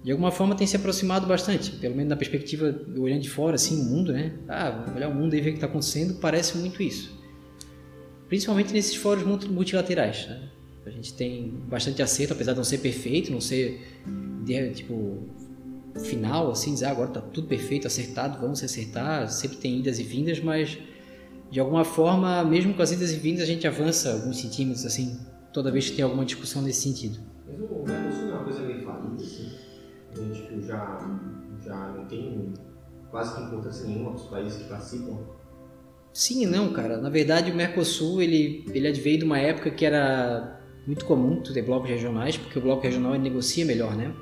de 0.03 0.11
alguma 0.11 0.31
forma 0.31 0.55
tem 0.55 0.65
se 0.65 0.75
aproximado 0.75 1.27
bastante, 1.27 1.71
pelo 1.71 1.95
menos 1.95 2.09
na 2.09 2.15
perspectiva 2.15 2.73
olhando 2.97 3.21
de 3.21 3.29
fora 3.29 3.55
assim 3.55 3.81
o 3.81 3.85
mundo, 3.85 4.13
né? 4.13 4.33
Ah, 4.47 4.85
olhar 4.95 5.09
o 5.09 5.13
mundo 5.13 5.35
e 5.35 5.41
ver 5.41 5.49
o 5.49 5.53
que 5.53 5.57
está 5.57 5.67
acontecendo, 5.67 6.15
parece 6.19 6.57
muito 6.57 6.81
isso. 6.81 7.17
Principalmente 8.27 8.71
nesses 8.73 8.95
fóruns 8.95 9.25
multi- 9.25 9.49
multilaterais, 9.49 10.27
né? 10.27 10.49
A 10.85 10.89
gente 10.89 11.13
tem 11.13 11.49
bastante 11.67 12.01
acerto, 12.01 12.33
apesar 12.33 12.53
de 12.53 12.57
não 12.57 12.63
ser 12.63 12.79
perfeito, 12.79 13.31
não 13.31 13.41
ser 13.41 13.81
tipo 14.73 15.27
final 16.03 16.49
assim, 16.49 16.73
dizer 16.73 16.85
ah, 16.85 16.91
agora 16.91 17.09
tá 17.09 17.21
tudo 17.21 17.47
perfeito, 17.47 17.85
acertado, 17.85 18.39
vamos 18.39 18.63
acertar, 18.63 19.29
sempre 19.29 19.57
tem 19.57 19.79
idas 19.79 19.99
e 19.99 20.03
vindas, 20.03 20.39
mas 20.39 20.79
de 21.51 21.59
alguma 21.59 21.83
forma, 21.83 22.43
mesmo 22.43 22.73
com 22.73 22.81
as 22.81 22.91
idas 22.91 23.11
e 23.11 23.15
vindas, 23.15 23.43
a 23.43 23.45
gente 23.45 23.67
avança 23.67 24.13
alguns 24.13 24.37
centímetros 24.39 24.85
assim, 24.85 25.19
toda 25.53 25.71
vez 25.71 25.89
que 25.89 25.95
tem 25.95 26.03
alguma 26.03 26.25
discussão 26.25 26.61
nesse 26.61 26.81
sentido. 26.81 27.19
Mas 27.47 27.59
o 27.59 27.83
Mercosul 27.83 28.25
não 28.25 28.31
é 28.31 28.35
uma 28.35 28.43
coisa 28.43 28.61
meio 28.61 28.83
falida, 28.83 29.23
assim. 29.23 29.51
Ele, 30.15 30.33
tipo, 30.33 30.61
já, 30.61 31.19
já 31.63 31.87
não 31.89 32.05
tem 32.05 32.53
quase 33.09 33.35
que 33.35 33.41
importância 33.43 33.87
nenhuma 33.87 34.11
para 34.11 34.21
os 34.21 34.27
países 34.27 34.61
que 34.61 34.69
participam. 34.69 35.17
Sim 36.13 36.43
e 36.43 36.45
não, 36.45 36.71
cara. 36.73 36.97
Na 36.97 37.09
verdade, 37.09 37.51
o 37.51 37.55
Mercosul 37.55 38.21
ele, 38.21 38.65
ele 38.73 38.87
adveio 38.87 39.19
de 39.19 39.25
uma 39.25 39.39
época 39.39 39.69
que 39.69 39.85
era 39.85 40.59
muito 40.85 41.05
comum 41.05 41.41
ter 41.41 41.61
blocos 41.61 41.89
regionais, 41.89 42.37
porque 42.37 42.57
o 42.57 42.61
bloco 42.61 42.83
regional 42.83 43.13
ele 43.13 43.23
negocia 43.23 43.65
melhor, 43.65 43.95
né? 43.95 44.13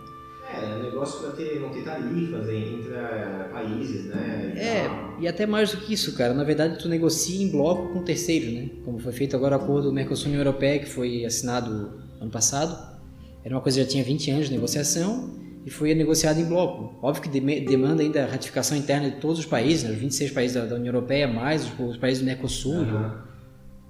É, 0.54 0.64
é 0.64 0.76
um 0.76 0.84
negócio 0.84 1.22
para 1.22 1.32
ter, 1.32 1.60
não 1.60 1.70
ter 1.70 1.84
tarifas 1.84 2.50
entre 2.50 2.94
eh, 2.94 3.47
países, 3.74 4.06
né? 4.06 4.54
e 4.56 4.60
É, 4.60 4.84
tal. 4.88 5.18
e 5.22 5.28
até 5.28 5.46
mais 5.46 5.72
do 5.72 5.78
que 5.78 5.94
isso, 5.94 6.14
cara. 6.16 6.34
Na 6.34 6.44
verdade, 6.44 6.78
tu 6.80 6.88
negocia 6.88 7.42
em 7.44 7.50
bloco 7.50 7.94
com 7.94 8.02
terceiros, 8.04 8.54
né? 8.54 8.70
Como 8.86 9.00
foi 9.00 9.12
feito 9.14 9.36
agora 9.36 9.58
o 9.58 9.62
acordo 9.62 9.92
Mercosul-União 9.92 10.40
Europeia, 10.42 10.80
que 10.80 10.86
foi 10.90 11.26
assinado 11.26 11.92
ano 12.20 12.32
passado. 12.32 12.98
Era 13.44 13.56
uma 13.56 13.62
coisa 13.62 13.78
que 13.80 13.84
já 13.86 13.90
tinha 13.92 14.04
20 14.04 14.32
anos 14.32 14.46
de 14.48 14.52
negociação 14.54 15.30
e 15.66 15.70
foi 15.70 15.94
negociado 15.94 16.40
em 16.40 16.46
bloco. 16.46 16.96
Óbvio 17.02 17.24
que 17.30 17.40
demanda 17.62 18.02
ainda 18.02 18.24
a 18.24 18.28
ratificação 18.28 18.78
interna 18.78 19.10
de 19.12 19.18
todos 19.18 19.40
os 19.40 19.46
países, 19.46 19.84
né? 19.84 19.92
os 19.92 19.98
26 19.98 20.32
países 20.32 20.56
da, 20.56 20.66
da 20.66 20.76
União 20.76 20.94
Europeia, 20.94 21.28
mais 21.28 21.64
os, 21.66 21.72
os 21.92 21.98
países 21.98 22.22
do 22.22 22.26
Mercosul. 22.26 22.76
Aham. 22.82 23.24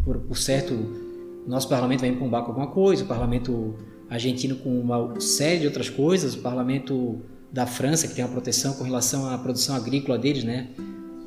Por, 0.03 0.17
por 0.19 0.37
certo, 0.37 0.73
nosso 1.47 1.67
parlamento 1.67 2.01
vai 2.01 2.09
empombar 2.09 2.43
com 2.43 2.49
alguma 2.51 2.67
coisa, 2.67 3.03
o 3.03 3.07
parlamento 3.07 3.75
argentino 4.09 4.55
com 4.55 4.79
uma 4.79 5.19
série 5.19 5.59
de 5.61 5.65
outras 5.67 5.89
coisas, 5.89 6.33
o 6.33 6.39
parlamento 6.39 7.21
da 7.51 7.65
França, 7.65 8.07
que 8.07 8.15
tem 8.15 8.23
uma 8.23 8.31
proteção 8.31 8.73
com 8.73 8.83
relação 8.83 9.29
à 9.29 9.37
produção 9.37 9.75
agrícola 9.75 10.17
deles, 10.17 10.43
né? 10.43 10.67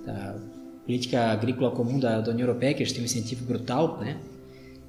Da 0.04 0.36
política 0.84 1.30
agrícola 1.30 1.70
comum 1.70 1.98
da, 1.98 2.20
da 2.20 2.32
União 2.32 2.46
Europeia, 2.46 2.74
que 2.74 2.82
eles 2.82 2.92
têm 2.92 3.02
um 3.02 3.04
incentivo 3.04 3.44
brutal, 3.44 3.98
né? 4.00 4.18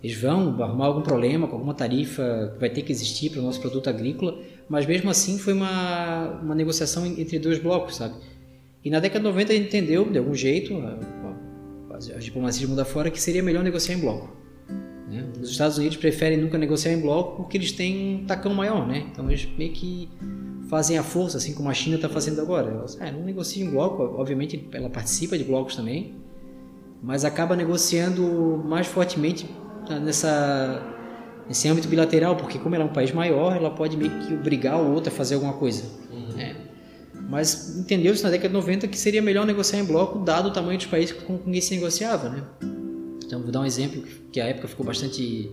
Eles 0.03 0.19
vão 0.19 0.61
arrumar 0.61 0.87
algum 0.87 1.01
problema 1.01 1.47
com 1.47 1.53
alguma 1.53 1.75
tarifa 1.75 2.51
que 2.53 2.59
vai 2.59 2.69
ter 2.69 2.81
que 2.81 2.91
existir 2.91 3.29
para 3.29 3.39
o 3.39 3.43
nosso 3.43 3.61
produto 3.61 3.87
agrícola, 3.87 4.39
mas 4.67 4.85
mesmo 4.85 5.09
assim 5.11 5.37
foi 5.37 5.53
uma, 5.53 6.39
uma 6.41 6.55
negociação 6.55 7.05
entre 7.05 7.37
dois 7.37 7.59
blocos, 7.59 7.97
sabe? 7.97 8.15
E 8.83 8.89
na 8.89 8.99
década 8.99 9.19
de 9.19 9.25
90 9.25 9.53
a 9.53 9.55
gente 9.55 9.67
entendeu, 9.67 10.09
de 10.09 10.17
algum 10.17 10.33
jeito, 10.33 10.73
as 12.15 12.23
diplomacias 12.23 12.67
mundo 12.67 12.79
afora, 12.79 13.11
que 13.11 13.21
seria 13.21 13.43
melhor 13.43 13.63
negociar 13.63 13.95
em 13.95 13.99
bloco. 13.99 14.35
né? 15.07 15.23
Os 15.39 15.51
Estados 15.51 15.77
Unidos 15.77 15.97
preferem 15.97 16.37
nunca 16.37 16.57
negociar 16.57 16.93
em 16.93 16.99
bloco 16.99 17.35
porque 17.35 17.57
eles 17.57 17.71
têm 17.71 18.23
um 18.23 18.25
tacão 18.25 18.55
maior, 18.55 18.87
né? 18.87 19.05
Então 19.11 19.29
eles 19.29 19.47
meio 19.55 19.71
que 19.71 20.09
fazem 20.71 20.97
a 20.97 21.03
força, 21.03 21.37
assim 21.37 21.53
como 21.53 21.69
a 21.69 21.73
China 21.73 21.97
está 21.97 22.07
fazendo 22.07 22.39
agora. 22.39 22.71
Ela, 22.71 22.85
ah, 23.01 23.11
não 23.11 23.23
negocia 23.25 23.61
em 23.63 23.69
bloco, 23.69 24.01
obviamente 24.17 24.69
ela 24.71 24.89
participa 24.89 25.37
de 25.37 25.43
blocos 25.43 25.75
também, 25.75 26.15
mas 27.03 27.25
acaba 27.25 27.57
negociando 27.57 28.63
mais 28.65 28.87
fortemente 28.87 29.49
nessa 30.01 30.81
nesse 31.45 31.67
âmbito 31.67 31.89
bilateral, 31.89 32.37
porque 32.37 32.57
como 32.57 32.73
ela 32.73 32.85
é 32.85 32.87
um 32.87 32.93
país 32.93 33.11
maior, 33.11 33.53
ela 33.53 33.69
pode 33.71 33.97
meio 33.97 34.11
que 34.21 34.33
obrigar 34.33 34.81
o 34.81 34.93
outro 34.93 35.11
a 35.11 35.15
fazer 35.15 35.35
alguma 35.35 35.53
coisa. 35.53 35.83
né? 36.37 36.55
Mas 37.29 37.77
entendeu-se 37.77 38.23
na 38.23 38.29
década 38.29 38.47
de 38.47 38.53
90 38.53 38.87
que 38.87 38.97
seria 38.97 39.21
melhor 39.21 39.45
negociar 39.45 39.79
em 39.79 39.85
bloco, 39.85 40.19
dado 40.19 40.47
o 40.47 40.53
tamanho 40.53 40.77
dos 40.77 40.87
países 40.87 41.13
com 41.13 41.37
com 41.37 41.51
quem 41.51 41.59
se 41.59 41.75
negociava, 41.75 42.29
né? 42.29 42.43
Então 43.25 43.41
vou 43.41 43.51
dar 43.51 43.59
um 43.59 43.65
exemplo 43.65 44.01
que 44.31 44.39
à 44.39 44.45
época 44.45 44.69
ficou 44.69 44.85
bastante 44.85 45.51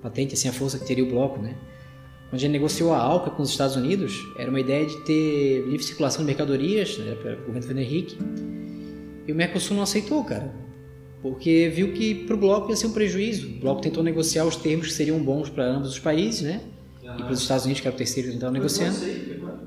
patente 0.00 0.32
assim 0.32 0.48
a 0.48 0.52
força 0.52 0.78
que 0.78 0.86
teria 0.86 1.04
o 1.04 1.10
bloco, 1.10 1.42
né? 1.42 1.54
Quando 2.30 2.34
a 2.34 2.38
gente 2.38 2.52
negociou 2.52 2.92
a 2.92 2.98
ALCA 2.98 3.30
com 3.30 3.42
os 3.42 3.50
Estados 3.50 3.74
Unidos, 3.74 4.24
era 4.38 4.48
uma 4.48 4.60
ideia 4.60 4.86
de 4.86 4.96
ter 5.00 5.64
livre 5.66 5.82
circulação 5.82 6.22
de 6.22 6.26
mercadorias, 6.28 6.96
né, 6.98 7.16
para 7.16 7.32
o 7.32 7.38
governo 7.38 7.62
Fernando 7.62 7.84
Henrique, 7.84 8.16
e 9.26 9.32
o 9.32 9.34
Mercosul 9.34 9.74
não 9.76 9.82
aceitou, 9.82 10.22
cara, 10.22 10.54
porque 11.20 11.68
viu 11.74 11.92
que 11.92 12.14
para 12.14 12.36
o 12.36 12.38
bloco 12.38 12.70
ia 12.70 12.76
ser 12.76 12.86
um 12.86 12.92
prejuízo. 12.92 13.48
O 13.48 13.58
bloco 13.58 13.80
tentou 13.80 14.04
negociar 14.04 14.44
os 14.44 14.54
termos 14.54 14.86
que 14.86 14.92
seriam 14.92 15.18
bons 15.18 15.50
para 15.50 15.64
ambos 15.64 15.90
os 15.90 15.98
países, 15.98 16.42
né? 16.42 16.60
E 17.02 17.22
para 17.22 17.32
os 17.32 17.42
Estados 17.42 17.64
Unidos, 17.64 17.80
que 17.80 17.88
era 17.88 17.94
o 17.94 17.98
terceiro 17.98 18.28
que 18.28 18.34
estavam 18.34 18.52
negociando. 18.52 18.96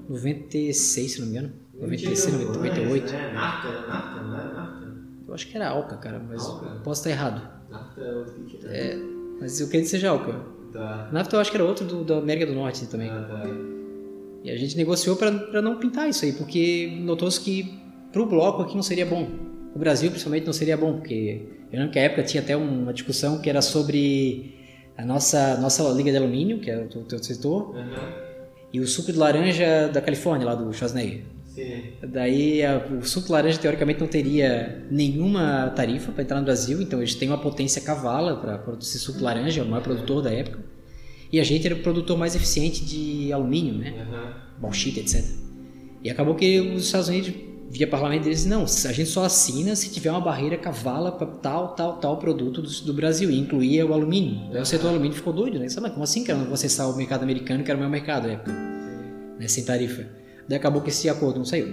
96, 0.08 1.12
se 1.12 1.20
não 1.20 1.28
me 1.28 1.34
engano. 1.34 1.54
96, 1.74 2.48
98. 2.56 3.12
Né? 3.12 3.32
NAFTA, 3.34 3.88
NAFTA, 3.88 4.22
não 4.22 4.40
era 4.40 4.54
NAFTA? 4.54 4.94
Eu 5.28 5.34
acho 5.34 5.48
que 5.48 5.58
era 5.58 5.70
ALCA, 5.70 5.98
cara, 5.98 6.20
mas 6.20 6.42
ALCA? 6.46 6.82
posso 6.82 7.02
estar 7.02 7.10
errado. 7.10 7.42
NAFTA 7.70 8.02
é 8.02 8.16
outro 8.16 8.44
que 8.46 8.60
é. 8.66 8.98
Mas 9.42 9.60
eu 9.60 9.68
queria 9.68 9.82
que 9.82 9.90
seja 9.90 10.10
ALCA. 10.10 10.53
Tá. 10.74 11.10
NAFTA 11.12 11.36
eu 11.36 11.40
acho 11.40 11.52
que 11.52 11.58
era 11.58 11.64
outro 11.64 11.86
do, 11.86 12.04
da 12.04 12.18
América 12.18 12.48
do 12.48 12.54
Norte 12.54 12.86
também. 12.88 13.10
Ah, 13.10 13.28
tá. 13.30 13.44
E 14.44 14.50
a 14.50 14.58
gente 14.58 14.76
negociou 14.76 15.16
para 15.16 15.62
não 15.62 15.78
pintar 15.78 16.10
isso 16.10 16.26
aí, 16.26 16.34
porque 16.34 16.98
notou-se 17.00 17.40
que 17.40 17.80
para 18.12 18.22
o 18.22 18.26
bloco 18.26 18.64
aqui 18.64 18.76
não 18.76 18.84
seria 18.84 19.06
bom. 19.06 19.28
O 19.74 19.80
Brasil, 19.80 20.10
principalmente, 20.10 20.46
não 20.46 20.54
seria 20.54 20.76
bom, 20.76 20.94
porque 20.98 21.42
eu 21.72 21.80
lembro 21.80 21.94
que 21.94 22.00
a 22.00 22.04
época 22.04 22.24
tinha 22.24 22.44
até 22.44 22.56
uma 22.56 22.94
discussão 22.94 23.40
que 23.40 23.50
era 23.50 23.62
sobre 23.62 24.56
a 24.98 25.06
nossa, 25.06 25.58
nossa 25.60 25.84
liga 25.90 26.12
de 26.12 26.18
alumínio, 26.18 26.60
que 26.60 26.70
é 26.70 26.78
o 26.78 27.04
teu 27.04 27.24
setor, 27.24 27.76
Aham. 27.76 28.14
e 28.72 28.80
o 28.80 28.88
suco 28.88 29.12
de 29.12 29.18
laranja 29.18 29.88
da 29.88 30.02
Califórnia, 30.02 30.46
lá 30.46 30.56
do 30.56 30.72
Schwarzenegger. 30.74 31.24
Sim. 31.54 31.84
Daí 32.08 32.64
a- 32.66 32.84
o 33.00 33.04
suco 33.06 33.32
laranja 33.32 33.58
teoricamente 33.60 34.00
não 34.00 34.08
teria 34.08 34.84
nenhuma 34.90 35.70
tarifa 35.76 36.12
para 36.12 36.24
entrar 36.24 36.40
no 36.40 36.46
Brasil, 36.46 36.82
então 36.82 37.00
eles 37.00 37.14
têm 37.16 37.30
uma 37.30 37.38
potência 37.38 37.82
cavala 37.82 38.38
para 38.38 38.58
produzir 38.58 38.98
suco 39.00 39.24
laranja, 39.24 39.62
é 39.62 39.64
o 39.64 39.68
maior 39.68 39.84
produtor 39.84 40.22
da 40.24 40.32
época. 40.32 40.60
E 41.32 41.40
a 41.40 41.44
gente 41.44 41.66
era 41.66 41.76
o 41.76 41.80
produtor 41.80 42.18
mais 42.18 42.36
eficiente 42.36 42.84
de 42.86 43.32
alumínio, 43.34 43.74
né? 43.76 43.94
Aham. 44.02 44.34
bauxita, 44.60 45.00
etc. 45.00 45.24
E 46.04 46.10
acabou 46.10 46.36
que 46.36 46.60
os 46.60 46.86
Estados 46.86 47.08
Unidos, 47.10 47.34
via 47.72 47.88
parlamento 47.88 48.24
deles, 48.24 48.46
não, 48.46 48.64
a 48.64 48.92
gente 48.92 49.10
só 49.10 49.24
assina 49.26 49.76
se 49.76 49.90
tiver 49.92 50.12
uma 50.12 50.22
barreira 50.22 50.58
cavala 50.58 51.12
para 51.12 51.26
tal, 51.28 51.70
tal, 51.76 51.98
tal 51.98 52.18
produto 52.18 52.62
do, 52.62 52.70
do 52.70 52.94
Brasil, 52.94 53.30
e 53.32 53.38
incluía 53.40 53.86
o 53.86 53.94
alumínio. 53.94 54.52
Daí 54.52 54.62
o 54.62 54.66
setor 54.66 54.90
alumínio 54.90 55.16
ficou 55.16 55.34
doido, 55.34 55.58
né? 55.60 55.70
Sabe, 55.70 55.90
como 55.90 56.04
assim, 56.04 56.24
cara? 56.24 56.38
Eu 56.38 56.42
não 56.42 56.46
vou 56.46 56.54
acessar 56.54 56.90
o 56.90 56.96
mercado 56.96 57.24
americano, 57.24 57.64
que 57.64 57.72
era 57.72 57.78
o 57.78 57.82
meu 57.82 57.90
mercado 57.90 58.28
na 58.28 58.34
época, 58.34 58.52
né? 59.40 59.48
sem 59.48 59.64
tarifa. 59.66 60.06
Daí 60.48 60.58
acabou 60.58 60.82
que 60.82 60.90
esse 60.90 61.08
acordo 61.10 61.38
não 61.38 61.46
saiu. 61.46 61.68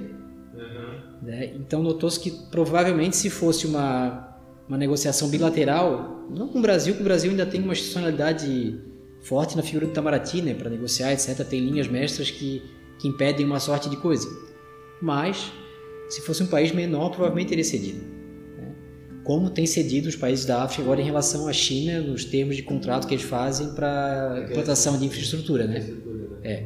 Aham. 0.55 1.19
né? 1.23 1.53
Então 1.57 1.83
notou-se 1.83 2.19
que 2.19 2.31
provavelmente 2.51 3.17
se 3.17 3.31
fosse 3.31 3.67
uma, 3.67 4.37
uma 4.69 4.79
negociação 4.79 5.29
bilateral, 5.29 6.27
não 6.31 6.49
com 6.49 6.59
o 6.59 6.63
Brasil, 6.63 6.95
que 6.95 7.01
o 7.01 7.05
Brasil 7.05 7.31
ainda 7.31 7.47
tem 7.47 7.63
uma 7.63 7.73
institucionalidade 7.73 8.79
forte 9.23 9.57
na 9.57 9.63
figura 9.63 9.87
do 9.87 9.93
Itamaraty, 9.93 10.43
né, 10.43 10.55
para 10.55 10.71
negociar, 10.71 11.13
etc. 11.13 11.45
Tem 11.47 11.61
linhas 11.61 11.89
mestras 11.89 12.31
que, 12.31 12.63
que 12.99 13.09
impedem 13.09 13.45
uma 13.45 13.61
sorte 13.61 13.89
de 13.91 13.97
coisa. 13.97 14.29
Mas, 15.01 15.53
se 16.09 16.21
fosse 16.21 16.43
um 16.43 16.47
país 16.47 16.73
menor, 16.73 17.11
provavelmente 17.11 17.49
teria 17.49 17.65
cedido. 17.65 18.01
né? 18.57 18.75
como 19.25 19.51
tem 19.51 19.67
cedido 19.67 20.09
os 20.09 20.17
países 20.17 20.45
da 20.45 20.63
África 20.63 20.83
agora 20.83 21.01
em 21.01 21.05
relação 21.05 21.47
à 21.49 21.53
China 21.53 22.01
nos 22.01 22.25
termos 22.25 22.57
de 22.57 22.63
contrato 22.63 23.07
que 23.07 23.15
eles 23.15 23.25
fazem 23.25 23.75
para 23.75 24.47
implantação 24.49 24.99
de 24.99 25.05
infraestrutura, 25.05 25.67
né? 25.67 25.87
É. 26.43 26.65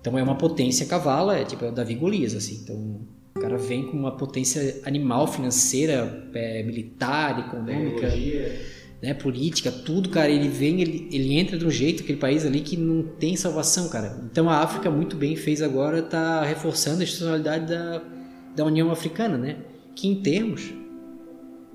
Então 0.00 0.18
é 0.18 0.22
uma 0.22 0.36
potência 0.36 0.86
cavala, 0.86 1.36
é 1.36 1.44
tipo 1.44 1.64
é 1.64 1.68
o 1.68 1.72
Davi 1.72 1.94
Golias, 1.94 2.34
assim. 2.34 2.60
Então 2.62 3.00
o 3.36 3.40
cara 3.40 3.58
vem 3.58 3.86
com 3.86 3.96
uma 3.96 4.16
potência 4.16 4.80
animal, 4.84 5.26
financeira, 5.26 6.28
é, 6.34 6.62
militar, 6.62 7.38
econômica, 7.46 8.08
né, 9.02 9.14
política, 9.14 9.70
tudo, 9.70 10.08
cara. 10.08 10.30
Ele 10.30 10.48
vem, 10.48 10.80
ele, 10.80 11.08
ele 11.12 11.38
entra 11.38 11.58
de 11.58 11.66
um 11.66 11.70
jeito, 11.70 12.02
aquele 12.02 12.18
país 12.18 12.44
ali 12.44 12.60
que 12.60 12.76
não 12.76 13.02
tem 13.02 13.36
salvação, 13.36 13.88
cara. 13.88 14.18
Então 14.30 14.48
a 14.48 14.58
África 14.58 14.90
muito 14.90 15.16
bem 15.16 15.36
fez 15.36 15.60
agora, 15.62 16.02
tá 16.02 16.44
reforçando 16.44 17.00
a 17.00 17.04
institucionalidade 17.04 17.66
da, 17.66 18.02
da 18.56 18.64
União 18.64 18.90
Africana, 18.90 19.36
né? 19.36 19.58
Que 19.94 20.08
em 20.08 20.16
termos 20.16 20.72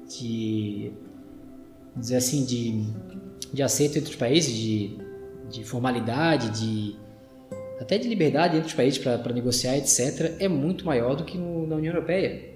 de 0.07 0.91
dizer 1.95 2.17
assim 2.17 2.43
de, 2.43 2.83
de 3.53 3.63
aceito 3.63 3.97
entre 3.97 4.09
os 4.09 4.15
países 4.15 4.53
de, 4.53 4.97
de 5.49 5.63
formalidade 5.63 6.59
de 6.59 6.95
até 7.79 7.97
de 7.97 8.07
liberdade 8.07 8.57
entre 8.57 8.67
os 8.67 8.73
países 8.73 8.97
para 8.97 9.33
negociar 9.33 9.77
etc 9.77 10.35
é 10.39 10.47
muito 10.47 10.85
maior 10.85 11.15
do 11.15 11.23
que 11.23 11.38
no, 11.38 11.67
na 11.67 11.75
União 11.75 11.93
Europeia. 11.93 12.55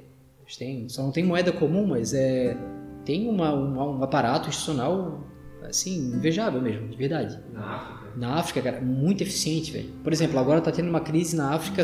Tem, 0.57 0.89
só 0.89 1.03
não 1.03 1.11
tem 1.11 1.23
moeda 1.23 1.51
comum 1.51 1.85
mas 1.85 2.13
é 2.13 2.57
tem 3.05 3.29
uma, 3.29 3.53
uma, 3.53 3.85
um 3.97 4.03
aparato 4.03 4.49
institucional 4.49 5.23
assim 5.63 6.13
invejável 6.15 6.61
mesmo 6.61 6.87
de 6.87 6.97
verdade. 6.97 7.39
Na 7.53 7.75
África? 7.75 8.17
Na 8.17 8.33
África 8.35 8.61
cara 8.61 8.81
muito 8.81 9.21
eficiente 9.21 9.71
velho. 9.71 9.89
Por 10.03 10.11
exemplo 10.11 10.39
agora 10.39 10.59
está 10.59 10.71
tendo 10.71 10.89
uma 10.89 11.01
crise 11.01 11.35
na 11.35 11.53
África. 11.53 11.83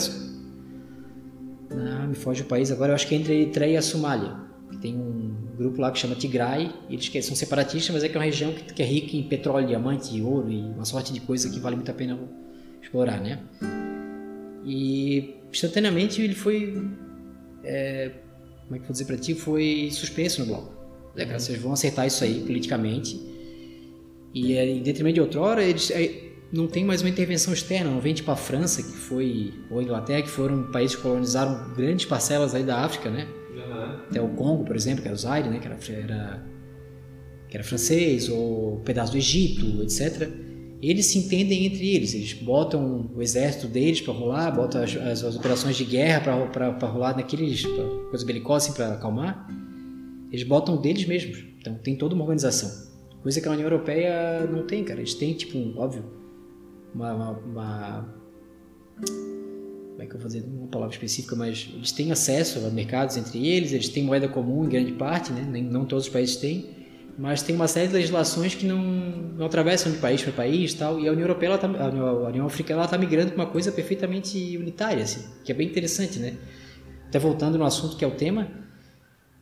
Ah, 1.72 2.08
me 2.08 2.16
foge 2.16 2.42
o 2.42 2.46
país 2.46 2.72
agora 2.72 2.92
eu 2.92 2.96
acho 2.96 3.08
que 3.08 3.16
é 3.16 3.18
entre 3.18 3.34
a 3.34 3.36
Eritreia 3.36 3.74
e 3.74 3.78
a 3.78 3.82
Somália 3.82 4.46
que 4.72 4.78
tem 4.78 4.96
um 4.96 5.36
grupo 5.58 5.80
lá 5.80 5.92
que 5.92 6.00
chama 6.00 6.16
Tigray, 6.16 6.72
eles 6.90 7.08
que 7.08 7.22
são 7.22 7.36
separatistas, 7.36 7.94
mas 7.94 8.04
é 8.04 8.10
que 8.10 8.16
é 8.16 8.20
uma 8.20 8.26
região 8.26 8.52
que, 8.52 8.74
que 8.74 8.84
é 8.84 8.86
rica 8.86 9.16
em 9.16 9.24
petróleo, 9.24 9.68
diamante, 9.68 10.20
ouro 10.22 10.50
e 10.52 10.62
uma 10.62 10.86
sorte 10.86 11.14
de 11.14 11.20
coisa 11.22 11.50
que 11.50 11.60
vale 11.60 11.76
muito 11.76 11.90
a 11.90 11.94
pena 11.94 12.18
explorar, 12.96 13.20
né? 13.20 13.40
E 14.64 15.36
instantaneamente 15.52 16.22
ele 16.22 16.34
foi, 16.34 16.82
é, 17.64 18.12
como 18.64 18.76
é 18.76 18.80
que 18.80 18.84
eu 18.84 18.88
vou 18.88 18.92
dizer 18.94 19.06
para 19.06 19.18
ti, 19.18 19.36
foi 19.36 19.90
suspenso 19.92 20.42
no 20.42 20.48
bloco. 20.48 20.74
É, 21.18 21.26
cara, 21.26 21.40
vocês 21.40 21.60
vão 21.62 21.74
acertar 21.74 22.08
isso 22.08 22.24
aí 22.24 22.42
politicamente 22.42 23.20
e 24.34 24.54
é, 24.58 24.68
em 24.68 24.82
detrimento 24.82 25.16
de 25.16 25.22
outrora 25.22 25.64
eles 25.64 25.90
é, 25.92 26.24
não 26.52 26.68
tem 26.68 26.84
mais 26.84 27.02
uma 27.02 27.10
intervenção 27.10 27.54
externa, 27.54 27.90
não 27.90 28.02
vem 28.02 28.14
tipo 28.14 28.30
a 28.32 28.36
França 28.36 28.84
que 28.84 28.98
foi 28.98 29.54
ou 29.70 29.80
a 29.80 29.84
Inglaterra 29.84 30.22
que 30.22 30.30
foram 30.30 30.72
países 30.72 30.96
que 30.96 31.02
colonizaram 31.02 31.74
grandes 31.74 32.06
parcelas 32.06 32.54
aí 32.54 32.64
da 32.64 32.84
África, 32.84 33.10
né? 33.10 33.28
Até 34.10 34.22
o 34.22 34.30
Congo, 34.30 34.66
por 34.66 34.76
exemplo, 34.76 35.02
que 35.02 35.08
era 35.08 35.16
o 35.16 35.18
Zaire, 35.18 35.50
né, 35.50 35.60
que 35.60 35.68
era, 35.68 35.78
era, 35.90 36.44
que 37.50 37.58
era 37.58 37.64
francês, 37.64 38.30
ou 38.30 38.76
um 38.76 38.84
pedaço 38.84 39.14
do 39.14 39.18
Egito, 39.18 39.82
etc. 39.82 40.30
Eles 40.88 41.08
se 41.08 41.18
entendem 41.18 41.66
entre 41.66 41.96
eles, 41.96 42.14
eles 42.14 42.34
botam 42.34 43.10
o 43.16 43.20
exército 43.20 43.68
deles 43.68 44.02
para 44.02 44.14
rolar, 44.14 44.52
botam 44.52 44.84
as, 44.84 44.96
as, 44.96 45.24
as, 45.24 45.36
operações 45.36 45.76
de 45.76 45.84
guerra 45.84 46.22
para 46.22 46.88
rolar 46.88 47.16
naqueles, 47.16 47.66
coisas 48.10 48.24
belicosas 48.24 48.70
assim, 48.70 48.78
para 48.78 48.94
acalmar. 48.94 49.48
Eles 50.32 50.46
botam 50.46 50.78
deles 50.80 51.04
mesmos, 51.06 51.44
então 51.60 51.74
tem 51.80 51.96
toda 51.96 52.14
uma 52.14 52.24
organização. 52.24 52.70
Coisa 53.24 53.42
que 53.42 53.48
a 53.48 53.52
União 53.52 53.66
Europeia 53.66 54.46
não 54.46 54.68
tem, 54.68 54.84
cara. 54.84 55.00
Eles 55.00 55.16
têm, 55.16 55.34
tipo, 55.34 55.58
um, 55.58 55.76
óbvio, 55.76 56.06
uma, 56.94 57.14
uma, 57.16 57.32
uma 57.32 58.16
como 59.90 60.04
é 60.04 60.06
que 60.06 60.14
eu 60.14 60.20
vou 60.20 60.28
dizer, 60.28 60.44
uma 60.44 60.68
palavra 60.68 60.94
específica, 60.94 61.36
mas 61.36 61.68
eles 61.74 61.92
têm 61.94 62.12
acesso 62.12 62.64
a 62.64 62.70
mercados 62.70 63.18
entre 63.18 63.48
eles, 63.48 63.72
eles 63.72 63.90
têm 63.90 64.04
moeda 64.04 64.28
comum 64.28 64.66
em 64.66 64.70
grande 64.70 64.92
parte, 64.92 65.34
né? 65.34 65.48
Nem, 65.50 65.64
não 65.64 65.84
todos 65.84 66.06
os 66.06 66.12
países 66.12 66.36
têm, 66.36 66.75
mas 67.18 67.42
tem 67.42 67.56
uma 67.56 67.68
série 67.68 67.88
de 67.88 67.94
legislações 67.94 68.56
que 68.56 68.66
não, 68.66 68.78
não 68.78 69.46
atravessam 69.46 69.92
de 69.92 70.00
país 70.00 70.22
para 70.22 70.34
país 70.34 70.74
tal, 70.74 71.00
e 71.00 71.08
a 71.08 71.12
União 71.12 71.24
Europeia, 71.24 71.58
tá, 71.58 71.68
a 71.68 72.28
União 72.28 72.46
Africana, 72.46 72.84
está 72.84 72.98
migrando 72.98 73.32
para 73.32 73.44
uma 73.44 73.50
coisa 73.50 73.72
perfeitamente 73.72 74.58
unitária, 74.58 75.04
assim, 75.04 75.26
que 75.44 75.52
é 75.52 75.56
bem 75.56 75.68
interessante, 75.68 76.20
né? 76.20 76.34
Até 77.08 77.18
voltando 77.18 77.58
no 77.58 77.64
assunto 77.64 77.96
que 77.96 78.04
é 78.04 78.08
o 78.08 78.12
tema, 78.12 78.50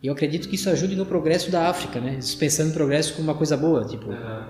eu 0.02 0.12
acredito 0.12 0.48
que 0.48 0.54
isso 0.54 0.70
ajude 0.70 0.94
no 0.94 1.04
progresso 1.04 1.50
da 1.50 1.68
África, 1.68 2.00
né? 2.00 2.20
Pensando 2.38 2.68
no 2.68 2.74
progresso 2.74 3.14
como 3.14 3.28
uma 3.28 3.34
coisa 3.34 3.56
boa, 3.56 3.84
tipo, 3.84 4.08
uhum. 4.08 4.44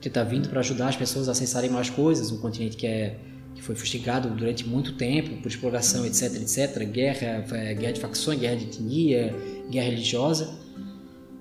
que 0.00 0.08
está 0.08 0.22
vindo 0.22 0.48
para 0.48 0.60
ajudar 0.60 0.88
as 0.88 0.96
pessoas 0.96 1.28
a 1.28 1.32
acessarem 1.32 1.70
mais 1.70 1.90
coisas, 1.90 2.30
um 2.30 2.38
continente 2.38 2.76
que 2.76 2.86
é 2.86 3.18
que 3.54 3.62
foi 3.64 3.74
fustigado 3.74 4.30
durante 4.30 4.64
muito 4.64 4.92
tempo 4.92 5.42
por 5.42 5.48
exploração, 5.48 6.06
etc, 6.06 6.34
etc, 6.36 6.84
guerra, 6.84 7.44
guerra 7.74 7.92
de 7.92 8.00
facções, 8.00 8.38
guerra 8.38 8.54
de 8.54 8.66
etnia, 8.66 9.34
guerra 9.68 9.86
religiosa. 9.86 10.48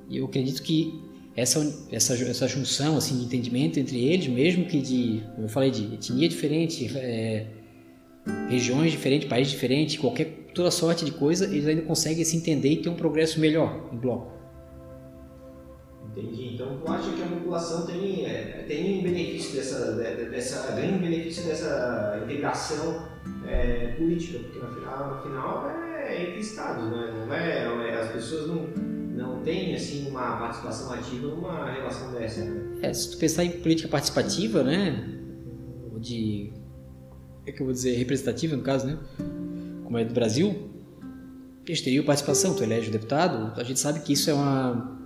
E 0.09 0.17
eu 0.17 0.25
acredito 0.25 0.63
que 0.63 1.06
essa, 1.37 1.59
essa, 1.91 2.15
essa 2.15 2.47
junção 2.47 2.97
assim, 2.97 3.15
de 3.19 3.25
entendimento 3.25 3.79
entre 3.79 4.03
eles, 4.03 4.27
mesmo 4.27 4.65
que 4.65 4.81
de, 4.81 5.23
como 5.35 5.45
eu 5.45 5.49
falei, 5.49 5.69
de 5.69 5.93
etnia 5.93 6.27
diferente, 6.27 6.91
é, 6.97 7.45
regiões 8.49 8.91
diferentes, 8.91 9.29
países 9.29 9.53
diferentes, 9.53 9.97
qualquer 9.97 10.47
toda 10.55 10.71
sorte 10.71 11.05
de 11.05 11.11
coisa, 11.11 11.45
eles 11.45 11.67
ainda 11.67 11.83
conseguem 11.83 12.25
se 12.25 12.35
entender 12.35 12.69
e 12.69 12.77
ter 12.77 12.89
um 12.89 12.95
progresso 12.95 13.39
melhor 13.39 13.87
em 13.93 13.97
bloco. 13.97 14.35
Entendi. 16.11 16.55
Então 16.55 16.79
tu 16.83 16.91
acha 16.91 17.11
que 17.11 17.21
a 17.21 17.27
população 17.27 17.85
tem, 17.85 18.25
é, 18.25 18.65
tem 18.67 19.03
benefício 19.03 19.57
dessa, 19.57 19.91
dessa, 19.91 20.71
grande 20.71 20.97
benefício 20.97 21.43
dessa 21.43 22.19
integração 22.23 23.07
é, 23.47 23.93
política, 23.95 24.39
porque 24.39 24.57
no 24.57 24.73
final, 24.73 25.21
final 25.21 25.69
é 25.69 26.23
entre 26.23 26.39
estados, 26.39 26.89
né? 26.89 27.13
não 27.13 27.31
é, 27.31 27.89
é, 27.89 27.93
as 27.93 28.11
pessoas 28.11 28.47
não, 28.47 28.86
não 29.17 29.41
têm 29.41 29.75
assim, 29.75 30.07
uma 30.09 30.37
participação 30.37 30.91
ativa 30.91 31.27
numa 31.27 31.71
relação 31.71 32.13
dessa. 32.13 32.45
Né? 32.45 32.79
É, 32.83 32.93
se 32.93 33.11
tu 33.11 33.17
pensar 33.17 33.43
em 33.43 33.51
política 33.51 33.89
participativa, 33.89 34.63
né? 34.63 35.19
De. 35.99 36.53
É 37.45 37.51
que 37.51 37.61
eu 37.61 37.65
vou 37.65 37.73
dizer 37.73 37.95
representativa 37.95 38.55
no 38.55 38.61
caso, 38.61 38.85
né? 38.85 38.99
Como 39.83 39.97
é 39.97 40.05
do 40.05 40.13
Brasil, 40.13 40.69
eles 41.65 41.81
teriam 41.81 42.03
participação, 42.03 42.53
tu 42.53 42.61
elege 42.61 42.89
o 42.89 42.91
deputado, 42.91 43.59
a 43.59 43.63
gente 43.63 43.79
sabe 43.79 44.01
que 44.01 44.13
isso 44.13 44.29
é 44.29 44.33
uma 44.33 44.97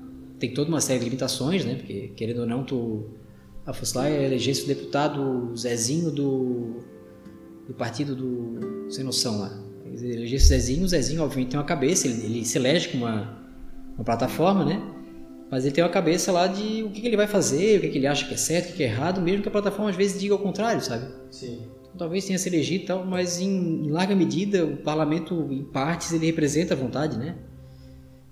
tem 0.42 0.52
toda 0.52 0.70
uma 0.70 0.82
série 0.82 0.98
de 0.98 1.06
limitações, 1.06 1.64
né? 1.64 1.76
Porque, 1.76 2.12
querendo 2.16 2.40
ou 2.40 2.48
não, 2.48 2.64
tu, 2.64 3.12
a 3.64 3.72
fosse 3.72 3.96
lá 3.96 4.10
elegesse 4.10 4.64
o 4.64 4.68
deputado 4.68 5.56
Zezinho 5.56 6.10
do, 6.10 6.80
do 7.68 7.76
partido 7.76 8.16
do 8.16 8.92
Sem 8.92 9.04
Noção 9.04 9.40
lá. 9.40 9.56
Elegesse 9.86 10.46
o 10.46 10.48
Zezinho, 10.48 10.84
o 10.84 10.88
Zezinho, 10.88 11.22
obviamente, 11.22 11.52
tem 11.52 11.60
uma 11.60 11.66
cabeça, 11.66 12.08
ele, 12.08 12.26
ele 12.26 12.46
se 12.46 12.58
elege 12.58 12.90
com 12.90 12.98
uma, 12.98 13.40
uma 14.02 14.06
plataforma, 14.06 14.66
né? 14.66 14.82
Mas 15.50 15.66
ele 15.66 15.74
tem 15.74 15.84
uma 15.84 15.90
cabeça 15.90 16.32
lá 16.32 16.48
de 16.48 16.84
o 16.84 16.90
que, 16.90 17.02
que 17.02 17.08
ele 17.08 17.18
vai 17.18 17.28
fazer, 17.28 17.78
o 17.78 17.82
que, 17.82 17.90
que, 17.90 17.98
ele 17.98 18.08
acha 18.08 18.26
que 18.26 18.34
é 18.34 18.38
certo, 18.38 18.66
o 18.66 18.72
que, 18.72 18.78
que 18.78 18.84
é 18.84 18.88
errado, 18.88 19.22
mesmo 19.22 19.42
que 19.42 19.50
a 19.50 19.52
plataforma 19.52 19.90
às 19.90 19.96
vezes 19.96 20.20
diga 20.20 20.34
ao 20.34 20.40
contrário, 20.40 20.82
sabe? 20.82 21.06
Sim. 21.30 21.62
Então, 21.82 21.98
talvez 21.98 22.26
tenha 22.26 22.40
se 22.40 22.48
elegido 22.48 22.84
e 22.84 22.88
tal, 22.88 23.06
mas 23.06 23.40
em, 23.40 23.86
em 23.86 23.92
larga 23.92 24.16
medida 24.16 24.66
o 24.66 24.78
parlamento, 24.78 25.48
em 25.52 25.64
partes, 25.64 26.14
ele 26.14 26.26
representa 26.26 26.74
a 26.74 26.78
vontade, 26.78 27.18
né? 27.18 27.36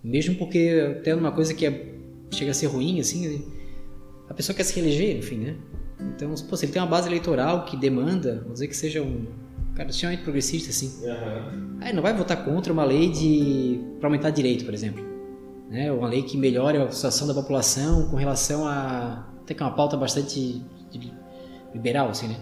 Mesmo 0.04 0.36
porque 0.36 0.96
até 0.98 1.14
uma 1.14 1.32
coisa 1.32 1.54
que 1.54 1.66
é 1.66 1.94
chega 2.32 2.52
a 2.52 2.54
ser 2.54 2.68
ruim, 2.68 3.00
assim, 3.00 3.46
a 4.30 4.34
pessoa 4.34 4.56
quer 4.56 4.64
se 4.64 4.80
reeleger, 4.80 5.18
enfim, 5.18 5.38
né? 5.38 5.56
Então, 6.16 6.34
pô, 6.50 6.56
se 6.56 6.66
ele 6.66 6.72
tem 6.72 6.82
uma 6.82 6.88
base 6.88 7.10
eleitoral 7.10 7.66
que 7.66 7.76
demanda, 7.76 8.36
vamos 8.36 8.54
dizer 8.54 8.68
que 8.68 8.78
seja 8.78 9.02
um 9.02 9.26
cara 9.76 9.90
extremamente 9.90 10.24
progressista, 10.24 10.70
assim, 10.70 11.06
uhum. 11.06 11.78
aí 11.82 11.92
não 11.92 12.02
vai 12.02 12.14
votar 12.14 12.46
contra 12.46 12.72
uma 12.72 12.86
lei 12.86 13.10
de 13.10 13.82
para 14.00 14.08
aumentar 14.08 14.30
direito, 14.30 14.64
por 14.64 14.74
exemplo, 14.74 15.04
né? 15.70 15.92
Uma 15.92 16.08
lei 16.08 16.24
que 16.24 16.36
melhore 16.36 16.78
a 16.78 16.92
situação 16.92 17.28
da 17.28 17.34
população 17.34 18.10
com 18.10 18.18
relação 18.18 18.68
a 18.68 19.28
até 19.44 19.54
que 19.54 19.64
é 19.64 19.66
uma 19.66 19.76
pauta 19.76 19.98
bastante 19.98 20.62
liberal, 21.74 22.10
assim, 22.10 22.28
né? 22.28 22.38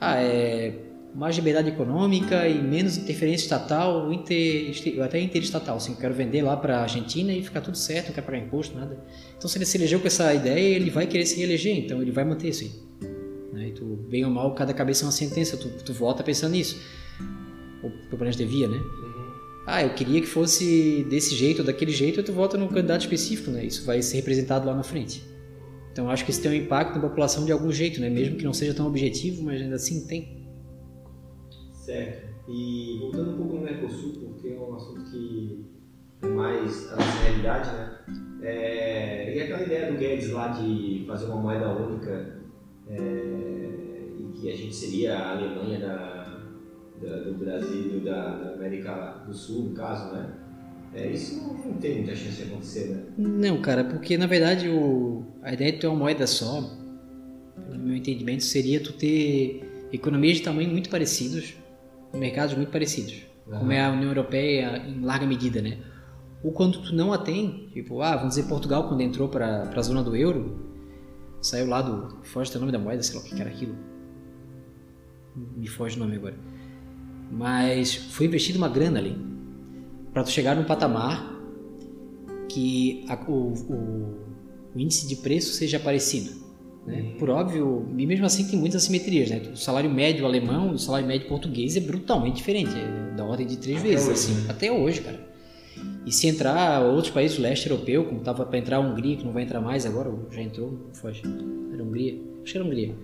Ah, 0.00 0.20
é 0.20 0.84
mais 1.14 1.34
liberdade 1.34 1.68
econômica 1.68 2.46
e 2.46 2.62
menos 2.62 2.96
interferência 2.96 3.44
estatal, 3.44 4.12
inter, 4.12 4.72
até 5.02 5.20
interestatal. 5.20 5.76
Assim, 5.76 5.92
eu 5.92 5.98
quero 5.98 6.14
vender 6.14 6.42
lá 6.42 6.56
para 6.56 6.78
a 6.78 6.82
Argentina 6.82 7.32
e 7.32 7.42
ficar 7.42 7.60
tudo 7.60 7.76
certo, 7.76 8.08
não 8.08 8.14
quero 8.14 8.26
pagar 8.26 8.38
imposto, 8.38 8.78
nada. 8.78 9.02
Então, 9.36 9.48
se 9.48 9.58
ele 9.58 9.64
se 9.64 9.76
elegeu 9.76 9.98
com 9.98 10.06
essa 10.06 10.32
ideia, 10.32 10.76
ele 10.76 10.90
vai 10.90 11.06
querer 11.06 11.26
se 11.26 11.38
reeleger, 11.38 11.76
então 11.76 12.00
ele 12.00 12.12
vai 12.12 12.24
manter 12.24 12.50
isso 12.50 12.64
aí. 12.64 12.72
Né? 13.52 13.68
E 13.68 13.72
tu, 13.72 13.84
bem 14.08 14.24
ou 14.24 14.30
mal, 14.30 14.54
cada 14.54 14.72
cabeça 14.72 15.04
é 15.04 15.06
uma 15.06 15.12
sentença, 15.12 15.56
tu, 15.56 15.68
tu 15.84 15.92
vota 15.92 16.22
pensando 16.22 16.52
nisso. 16.52 16.80
Ou 17.82 17.90
pelo 18.10 18.20
menos 18.20 18.36
devia, 18.36 18.68
né? 18.68 18.78
Ah, 19.70 19.82
eu 19.82 19.90
queria 19.90 20.18
que 20.22 20.26
fosse 20.26 21.04
desse 21.10 21.34
jeito 21.34 21.58
ou 21.58 21.64
daquele 21.66 21.92
jeito, 21.92 22.22
tu 22.22 22.32
vota 22.32 22.56
no 22.56 22.68
candidato 22.68 23.02
específico, 23.02 23.50
né? 23.50 23.66
Isso 23.66 23.84
vai 23.84 24.00
ser 24.00 24.16
representado 24.16 24.66
lá 24.66 24.74
na 24.74 24.82
frente. 24.82 25.22
Então, 25.92 26.08
acho 26.08 26.24
que 26.24 26.30
isso 26.30 26.40
tem 26.40 26.52
um 26.52 26.54
impacto 26.54 26.94
na 26.94 27.02
população 27.02 27.44
de 27.44 27.52
algum 27.52 27.70
jeito, 27.70 28.00
né? 28.00 28.08
Mesmo 28.08 28.38
que 28.38 28.44
não 28.44 28.54
seja 28.54 28.72
tão 28.72 28.86
objetivo, 28.86 29.42
mas 29.42 29.60
ainda 29.60 29.74
assim 29.74 30.06
tem. 30.06 30.48
Certo. 31.70 32.28
E 32.48 32.96
voltando 32.98 33.32
um 33.32 33.36
pouco 33.36 33.56
no 33.56 33.60
Mercosul, 33.60 34.14
porque 34.14 34.48
é 34.48 34.58
um 34.58 34.74
assunto 34.74 35.04
que 35.10 35.66
é 36.22 36.26
mais 36.28 36.90
a 36.90 36.96
nossa 36.96 37.22
realidade, 37.24 37.70
né? 37.70 37.98
É, 38.40 39.36
e 39.36 39.42
aquela 39.42 39.62
ideia 39.64 39.92
do 39.92 39.98
Guedes 39.98 40.30
lá 40.30 40.48
de 40.48 41.04
fazer 41.06 41.26
uma 41.26 41.42
moeda 41.42 41.76
única 41.76 42.40
é, 42.88 42.96
e 44.18 44.32
que 44.32 44.50
a 44.50 44.56
gente 44.56 44.74
seria 44.74 45.14
a 45.14 45.32
Alemanha 45.32 45.78
da, 45.78 46.17
da 47.00 47.16
do 47.20 47.34
Brasil, 47.34 48.00
da, 48.04 48.36
da, 48.36 48.54
América 48.54 49.22
do 49.26 49.32
Sul, 49.32 49.70
no 49.70 49.74
caso, 49.74 50.12
né? 50.12 50.34
É, 50.94 51.10
isso 51.10 51.42
não, 51.42 51.74
tem 51.74 51.96
muita 51.96 52.16
chance 52.16 52.42
de 52.42 52.42
acontecer, 52.44 52.88
né? 52.88 53.02
Não, 53.16 53.60
cara, 53.60 53.84
porque 53.84 54.16
na 54.16 54.26
verdade 54.26 54.68
o, 54.68 55.24
a 55.42 55.52
ideia 55.52 55.72
de 55.72 55.78
ter 55.78 55.86
uma 55.86 55.96
moeda 55.96 56.26
só, 56.26 56.62
pelo 57.54 57.78
meu 57.78 57.96
entendimento, 57.96 58.42
seria 58.42 58.80
tu 58.80 58.92
ter 58.92 59.88
economias 59.92 60.38
de 60.38 60.42
tamanho 60.42 60.70
muito 60.70 60.88
parecidos, 60.88 61.54
mercados 62.14 62.54
muito 62.54 62.70
parecidos, 62.70 63.26
Aham. 63.48 63.58
como 63.58 63.72
é 63.72 63.84
a 63.84 63.90
União 63.90 64.08
Europeia 64.08 64.78
em 64.86 65.00
larga 65.02 65.26
medida, 65.26 65.60
né? 65.60 65.78
Ou 66.42 66.52
quando 66.52 66.80
tu 66.80 66.94
não 66.94 67.12
a 67.12 67.18
tem, 67.18 67.68
tipo, 67.72 68.00
ah, 68.00 68.16
vamos 68.16 68.36
dizer 68.36 68.48
Portugal 68.48 68.88
quando 68.88 69.00
entrou 69.00 69.28
para 69.28 69.70
a 69.74 69.82
zona 69.82 70.02
do 70.02 70.14
euro, 70.14 70.68
saiu 71.40 71.66
lá 71.66 71.82
do, 71.82 72.24
foge 72.24 72.56
o 72.56 72.60
nome 72.60 72.72
da 72.72 72.78
moeda, 72.78 73.02
sei 73.02 73.16
lá 73.16 73.22
o 73.22 73.24
que 73.24 73.40
era 73.40 73.50
aquilo, 73.50 73.74
me 75.56 75.66
foge 75.66 75.96
o 75.96 75.98
nome 75.98 76.16
agora, 76.16 76.36
mas 77.30 77.94
foi 77.94 78.26
investido 78.26 78.58
uma 78.58 78.68
grana 78.68 78.98
ali 78.98 79.16
para 80.12 80.22
tu 80.24 80.30
chegar 80.30 80.56
num 80.56 80.64
patamar 80.64 81.36
que 82.48 83.04
a- 83.08 83.24
o, 83.28 83.52
o- 83.52 84.14
o 84.74 84.80
índice 84.80 85.06
de 85.06 85.16
preço 85.16 85.52
seja 85.52 85.78
parecido. 85.78 86.30
Né? 86.86 87.14
Por 87.18 87.28
óbvio, 87.28 87.86
e 87.98 88.06
mesmo 88.06 88.24
assim 88.24 88.46
tem 88.48 88.58
muitas 88.58 88.82
assimetrias. 88.82 89.28
Né? 89.28 89.42
O 89.52 89.56
salário 89.56 89.90
médio 89.90 90.24
alemão 90.24 90.70
e 90.72 90.74
o 90.74 90.78
salário 90.78 91.06
médio 91.06 91.28
português 91.28 91.76
é 91.76 91.80
brutalmente 91.80 92.36
diferente, 92.36 92.70
é 92.74 93.14
da 93.16 93.24
ordem 93.24 93.46
de 93.46 93.58
três 93.58 93.78
Até 93.80 93.88
vezes, 93.88 94.06
hoje, 94.08 94.12
assim, 94.14 94.32
né? 94.44 94.50
até 94.50 94.72
hoje, 94.72 95.00
cara. 95.02 95.28
E 96.06 96.10
se 96.12 96.26
entrar 96.26 96.80
outros 96.82 97.10
países 97.12 97.36
do 97.36 97.42
leste 97.42 97.68
europeu, 97.68 98.04
como 98.06 98.20
estava 98.20 98.46
para 98.46 98.58
entrar 98.58 98.78
a 98.78 98.80
Hungria, 98.80 99.16
que 99.16 99.24
não 99.24 99.32
vai 99.32 99.42
entrar 99.42 99.60
mais 99.60 99.84
agora, 99.84 100.10
já 100.30 100.40
entrou, 100.40 100.88
foge. 100.94 101.20
Era 101.72 101.82
a 101.82 101.86
Hungria? 101.86 102.18
Acho 102.42 102.52
que 102.52 102.58
era 102.58 102.64
a 102.64 102.66
Hungria. 102.66 102.94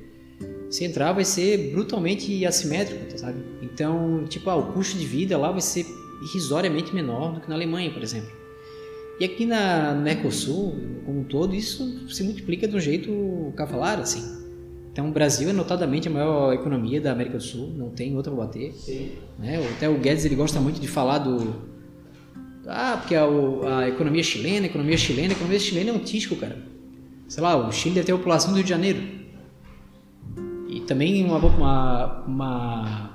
Se 0.71 0.85
entrar, 0.85 1.13
vai 1.13 1.25
ser 1.25 1.71
brutalmente 1.73 2.45
assimétrico, 2.45 3.05
tá, 3.07 3.19
sabe? 3.19 3.39
Então, 3.63 4.25
tipo, 4.29 4.51
ah, 4.51 4.57
o 4.57 4.73
custo 4.73 4.99
de 4.99 5.07
vida 5.07 5.39
lá 5.39 5.51
vai 5.51 5.61
ser 5.61 5.87
irrisoriamente 6.23 6.95
menor 6.95 7.35
do 7.35 7.41
que 7.41 7.49
na 7.49 7.55
Alemanha, 7.55 7.91
por 7.91 8.03
exemplo. 8.03 8.31
E 9.21 9.25
aqui 9.25 9.47
na, 9.47 9.95
no 9.95 10.03
Mercosul, 10.03 10.75
como 11.05 11.21
um 11.21 11.25
todo, 11.25 11.55
isso 11.55 12.09
se 12.09 12.25
multiplica 12.25 12.67
de 12.67 12.75
um 12.75 12.81
jeito 12.81 13.53
cavalar, 13.57 14.01
assim. 14.01 14.43
Então, 14.93 15.09
o 15.09 15.13
Brasil 15.13 15.49
é 15.49 15.53
notadamente 15.53 16.09
a 16.09 16.11
maior 16.11 16.53
economia 16.53 17.01
da 17.01 17.13
América 17.13 17.37
do 17.37 17.43
Sul, 17.43 17.73
não 17.77 17.91
tem 17.91 18.17
outra 18.17 18.33
para 18.33 18.45
bater. 18.45 18.73
Sim. 18.73 19.13
Né? 19.39 19.65
Até 19.77 19.89
o 19.89 19.99
Guedes 19.99 20.25
ele 20.25 20.35
gosta 20.35 20.61
muito 20.61 20.81
de 20.81 20.89
falar 20.89 21.19
do. 21.19 21.55
Ah, 22.67 22.97
porque 23.01 23.15
a, 23.15 23.25
a 23.79 23.89
economia 23.89 24.23
chilena, 24.23 24.67
a 24.67 24.69
economia 24.69 24.97
chilena, 24.97 25.29
a 25.29 25.37
economia 25.37 25.59
chilena 25.59 25.91
é 25.91 25.93
um 25.93 25.99
tisco, 25.99 26.37
cara. 26.37 26.57
Sei 27.29 27.43
lá, 27.43 27.57
o 27.57 27.73
Chile 27.73 27.97
deve 27.97 28.07
ter 28.07 28.13
a 28.13 28.17
população 28.17 28.51
do 28.51 28.57
Rio 28.57 28.65
de 28.65 28.71
Janeiro. 28.71 29.01
Também 30.87 31.25
uma, 31.25 31.39
uma, 31.39 32.25
uma, 32.27 33.11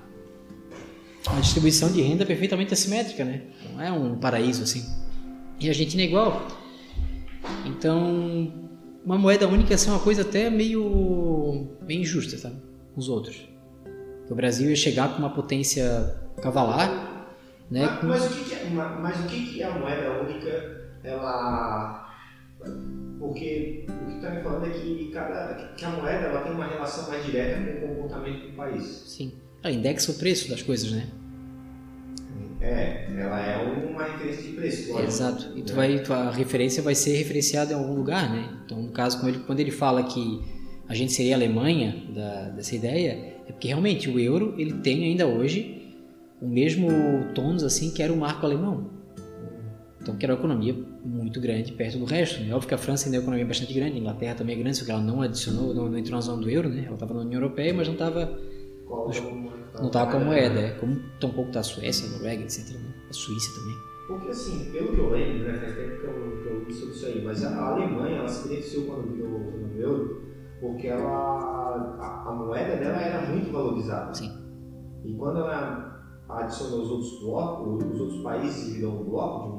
uma 1.27 1.41
distribuição 1.41 1.91
de 1.91 2.01
renda 2.01 2.25
perfeitamente 2.25 2.73
assimétrica, 2.73 3.23
né? 3.23 3.43
Não 3.73 3.81
é 3.81 3.91
um 3.91 4.17
paraíso 4.17 4.63
assim. 4.63 4.83
E 5.59 5.67
a 5.67 5.71
Argentina 5.71 6.01
é 6.01 6.05
igual. 6.05 6.47
Então, 7.65 8.51
uma 9.05 9.17
moeda 9.17 9.47
única 9.47 9.71
ia 9.71 9.77
ser 9.77 9.89
uma 9.91 9.99
coisa 9.99 10.21
até 10.21 10.49
meio, 10.49 11.67
meio 11.85 12.01
injusta, 12.01 12.37
sabe? 12.37 12.55
Com 12.93 12.99
os 12.99 13.09
outros. 13.09 13.47
O 14.29 14.35
Brasil 14.35 14.69
ia 14.69 14.75
chegar 14.75 15.09
com 15.09 15.19
uma 15.19 15.29
potência 15.31 16.15
cavalar, 16.41 17.27
né? 17.69 17.85
Mas, 18.03 18.21
mas 18.21 18.25
o 18.25 18.35
que, 18.35 18.43
que 18.49 18.55
é, 18.55 18.69
ma- 18.69 18.99
mas 18.99 19.19
o 19.19 19.23
que, 19.23 19.45
que 19.53 19.61
é 19.61 19.65
a 19.67 19.77
moeda 19.77 20.21
única? 20.21 20.89
Ela. 21.03 22.07
Porque 23.19 23.85
o 23.87 24.09
que 24.09 24.15
está 24.15 24.29
me 24.29 24.41
falando 24.41 24.65
é 24.65 24.69
que, 24.69 25.11
cada, 25.13 25.53
que 25.75 25.85
a 25.85 25.89
moeda 25.89 26.27
ela 26.27 26.41
tem 26.41 26.53
uma 26.53 26.67
relação 26.67 27.09
mais 27.09 27.25
direta 27.25 27.79
com 27.79 27.85
o 27.85 27.89
comportamento 27.95 28.47
do 28.47 28.53
país. 28.55 28.83
Sim. 29.07 29.33
Ela 29.61 29.73
indexa 29.73 30.11
o 30.11 30.15
preço 30.15 30.49
das 30.49 30.61
coisas, 30.61 30.91
né? 30.91 31.07
É, 32.61 33.07
ela 33.17 33.39
é 33.41 33.57
uma 33.57 34.03
referência 34.03 34.43
de 34.43 34.49
preço. 34.49 34.91
lógico. 34.91 35.07
Exato. 35.07 35.57
E 35.57 35.61
tu 35.61 35.69
Né? 35.69 35.75
vai, 35.75 35.99
tua 35.99 36.31
referência 36.31 36.83
vai 36.83 36.93
ser 36.95 37.15
referenciada 37.17 37.71
em 37.73 37.75
algum 37.75 37.93
lugar, 37.93 38.29
né? 38.29 38.49
Então, 38.65 38.81
no 38.81 38.91
caso, 38.91 39.19
quando 39.19 39.33
ele, 39.35 39.43
quando 39.45 39.59
ele 39.61 39.71
fala 39.71 40.03
que 40.03 40.41
a 40.87 40.93
gente 40.93 41.11
seria 41.13 41.35
a 41.35 41.37
Alemanha 41.37 42.03
da, 42.13 42.49
dessa 42.49 42.75
ideia, 42.75 43.11
é 43.47 43.51
porque 43.51 43.67
realmente 43.67 44.09
o 44.09 44.19
euro 44.19 44.55
ele 44.57 44.73
tem 44.73 45.05
ainda 45.05 45.25
hoje 45.25 45.93
o 46.41 46.47
mesmo 46.47 46.89
tônus 47.33 47.63
assim 47.63 47.91
que 47.91 48.01
era 48.03 48.11
o 48.11 48.17
marco 48.17 48.45
alemão. 48.45 48.89
Então, 50.09 50.17
que 50.17 50.25
era 50.25 50.33
uma 50.33 50.39
economia 50.39 50.75
muito 51.05 51.39
grande 51.39 51.71
perto 51.71 51.99
do 51.99 52.05
resto. 52.05 52.41
Né? 52.41 52.53
Óbvio 52.53 52.67
que 52.67 52.73
a 52.73 52.77
França 52.77 53.05
ainda 53.05 53.17
é 53.17 53.19
uma 53.19 53.23
economia 53.23 53.45
bastante 53.45 53.73
grande, 53.73 53.95
a 53.95 53.99
Inglaterra 53.99 54.35
também 54.35 54.55
é 54.55 54.59
grande, 54.59 54.77
só 54.77 54.85
que 54.85 54.91
ela 54.91 55.01
não 55.01 55.21
adicionou, 55.21 55.73
não, 55.73 55.89
não 55.89 55.97
entrou 55.97 56.15
na 56.15 56.21
zona 56.21 56.41
do 56.41 56.49
euro, 56.49 56.69
né? 56.69 56.83
Ela 56.85 56.95
estava 56.95 57.13
na 57.13 57.21
União 57.21 57.41
Europeia, 57.41 57.73
mas 57.73 57.87
não 57.87 57.93
estava 57.93 58.21
é 58.21 59.79
não 59.79 59.87
estava 59.87 60.11
com 60.11 60.17
a 60.17 60.19
moeda, 60.19 60.59
é. 60.59 60.71
como 60.71 60.99
tampouco 61.19 61.49
está 61.49 61.59
a 61.59 61.63
Suécia, 61.63 62.07
a 62.07 62.11
Noruega, 62.11 62.41
etc. 62.41 62.73
né? 62.73 62.93
A 63.07 63.13
Suíça 63.13 63.59
também. 63.59 63.75
Porque 64.07 64.29
assim, 64.29 64.71
pelo 64.71 64.93
que 64.93 64.99
eu 64.99 65.09
lembro, 65.11 65.47
né, 65.47 65.59
faz 65.59 65.75
tempo 65.75 66.01
que 66.01 66.07
eu, 66.07 66.41
que 66.41 66.49
eu 66.49 66.63
li 66.63 66.73
sobre 66.73 66.95
isso 66.95 67.05
aí, 67.05 67.23
mas 67.23 67.43
a, 67.45 67.49
a 67.49 67.73
Alemanha 67.73 68.17
ela 68.17 68.27
se 68.27 68.47
beneficiou 68.47 68.85
quando 68.85 69.13
viu 69.13 69.25
o 69.27 69.79
euro, 69.79 70.23
porque 70.59 70.87
ela, 70.87 71.07
a, 71.07 72.29
a 72.29 72.33
moeda 72.33 72.77
dela 72.77 72.97
era 72.97 73.29
muito 73.29 73.51
valorizada. 73.51 74.11
Sim. 74.15 74.31
E 75.05 75.13
quando 75.13 75.37
ela 75.37 75.89
adicionou 76.29 76.81
os 76.81 76.91
outros 76.91 77.19
blocos, 77.21 77.83
os 77.83 77.99
outros 77.99 78.21
países 78.21 78.75
virou 78.75 79.01
um 79.01 79.03
bloco 79.03 79.58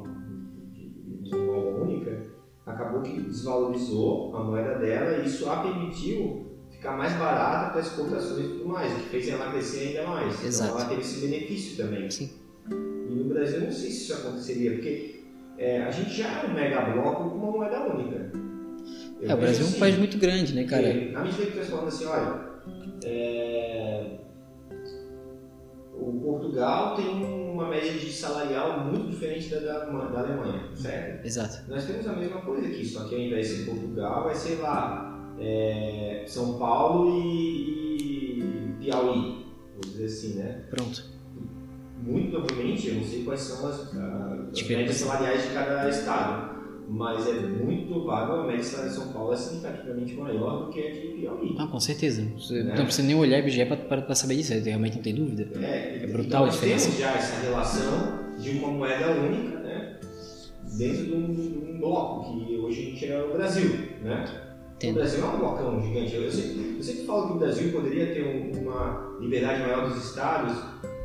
de, 1.31 1.37
moeda 1.37 1.81
única, 1.81 2.25
acabou 2.65 3.01
que 3.01 3.21
desvalorizou 3.21 4.35
a 4.35 4.43
moeda 4.43 4.75
dela 4.75 5.17
e 5.17 5.25
isso 5.25 5.49
a 5.49 5.57
permitiu 5.57 6.51
ficar 6.71 6.97
mais 6.97 7.13
barata 7.13 7.71
para 7.71 7.81
exportações 7.81 8.45
e 8.45 8.49
tudo 8.49 8.65
mais, 8.67 8.91
o 8.91 8.95
que 8.95 9.09
fez 9.09 9.29
ela 9.29 9.51
crescer 9.51 9.89
ainda 9.89 10.07
mais. 10.07 10.43
Exato. 10.43 10.69
Então 10.69 10.79
ela 10.79 10.89
teve 10.89 11.01
esse 11.01 11.27
benefício 11.27 11.83
também. 11.83 12.09
Sim. 12.09 12.29
E 12.69 13.13
no 13.13 13.25
Brasil 13.25 13.57
eu 13.57 13.65
não 13.65 13.71
sei 13.71 13.89
se 13.89 14.03
isso 14.03 14.13
aconteceria, 14.13 14.71
porque 14.71 15.23
é, 15.57 15.83
a 15.83 15.91
gente 15.91 16.11
já 16.11 16.41
é 16.41 16.45
um 16.47 16.53
mega 16.53 16.81
bloco 16.81 17.29
com 17.29 17.35
uma 17.35 17.51
moeda 17.51 17.81
única. 17.81 18.31
Eu 19.21 19.29
É, 19.29 19.33
o 19.33 19.37
Brasil 19.37 19.63
é 19.63 19.67
um 19.67 19.67
vejo 19.67 19.79
país 19.79 19.93
assim, 19.93 19.99
muito 19.99 20.17
grande, 20.17 20.55
né, 20.55 20.63
cara? 20.63 20.91
porque, 20.91 21.11
Na 21.11 21.23
medida 21.23 21.45
que 21.45 21.59
falando 21.59 21.87
assim, 21.87 22.05
olha, 22.05 22.51
é, 23.03 23.50
salarial 28.71 28.91
muito 28.91 29.09
diferente 29.11 29.49
da, 29.49 29.59
da, 29.59 29.85
da 29.85 30.19
Alemanha, 30.19 30.63
certo? 30.75 31.25
Exato. 31.25 31.69
Nós 31.69 31.85
temos 31.85 32.07
a 32.07 32.13
mesma 32.13 32.41
coisa 32.41 32.67
aqui, 32.67 32.85
só 32.85 33.05
que 33.07 33.15
ao 33.15 33.21
invés 33.21 33.47
de 33.49 33.55
ser 33.55 33.65
Portugal, 33.71 34.23
vai 34.23 34.35
ser 34.35 34.55
lá 34.61 35.33
é, 35.39 36.23
São 36.27 36.57
Paulo 36.57 37.09
e, 37.19 37.97
e 37.97 38.73
Piauí, 38.79 39.45
vamos 39.71 39.91
dizer 39.91 40.05
assim, 40.05 40.33
né? 40.39 40.63
Pronto. 40.69 41.11
Muito 42.03 42.31
provavelmente, 42.31 42.87
eu 42.87 42.95
não 42.95 43.03
sei 43.03 43.23
quais 43.23 43.41
são 43.41 43.67
as, 43.67 43.79
as 43.93 44.67
médias 44.67 44.95
salariais 44.95 45.43
de 45.43 45.53
cada 45.53 45.87
estado, 45.87 46.51
mas 46.89 47.27
é 47.27 47.33
muito 47.33 47.87
provável 47.93 48.41
a 48.41 48.47
média 48.47 48.63
salarial 48.63 48.89
de 48.95 48.99
São 49.03 49.13
Paulo 49.13 49.33
é 49.33 49.35
significativamente 49.37 50.15
maior 50.15 50.65
do 50.65 50.71
que 50.71 50.79
a 50.81 50.91
de 50.91 50.99
Piauí. 51.09 51.55
Ah, 51.59 51.67
com 51.67 51.79
certeza. 51.79 52.23
Você 52.35 52.63
Né? 52.63 52.73
não 52.75 52.85
precisa 52.85 53.05
nem 53.07 53.15
olhar 53.15 53.37
IBGE 53.39 53.65
para 53.65 54.15
saber 54.15 54.35
disso, 54.35 54.51
realmente 54.53 54.95
não 54.95 55.03
tem 55.03 55.13
dúvida. 55.13 55.47
É, 55.63 55.67
É 55.67 55.97
então 56.05 56.11
brutal 56.13 56.43
a 56.43 56.45
nós 56.47 56.55
diferença. 56.55 56.85
temos 56.85 56.99
já 56.99 57.11
essa 57.11 57.41
relação 57.45 58.30
de 58.41 58.49
uma 58.57 58.69
moeda 58.69 59.11
única, 59.11 59.59
né? 59.59 59.99
Dentro 60.77 61.05
de 61.05 61.13
um, 61.13 61.33
de 61.33 61.57
um 61.71 61.79
bloco, 61.79 62.45
que 62.45 62.55
hoje 62.57 62.79
a 62.81 62.85
gente 62.85 63.05
é 63.05 63.23
o 63.23 63.33
Brasil, 63.33 63.69
né? 64.03 64.25
O 64.83 64.93
Brasil 64.93 65.23
é 65.23 65.27
um 65.27 65.37
blocão 65.37 65.81
gigante. 65.81 66.15
Eu 66.15 66.31
sempre, 66.31 66.75
eu 66.77 66.83
sempre 66.83 67.05
falo 67.05 67.27
que 67.27 67.33
o 67.33 67.37
Brasil 67.39 67.71
poderia 67.71 68.07
ter 68.07 68.23
um- 68.23 68.61
uma 68.63 69.17
liberdade 69.19 69.61
maior 69.61 69.87
dos 69.87 70.03
estados 70.03 70.57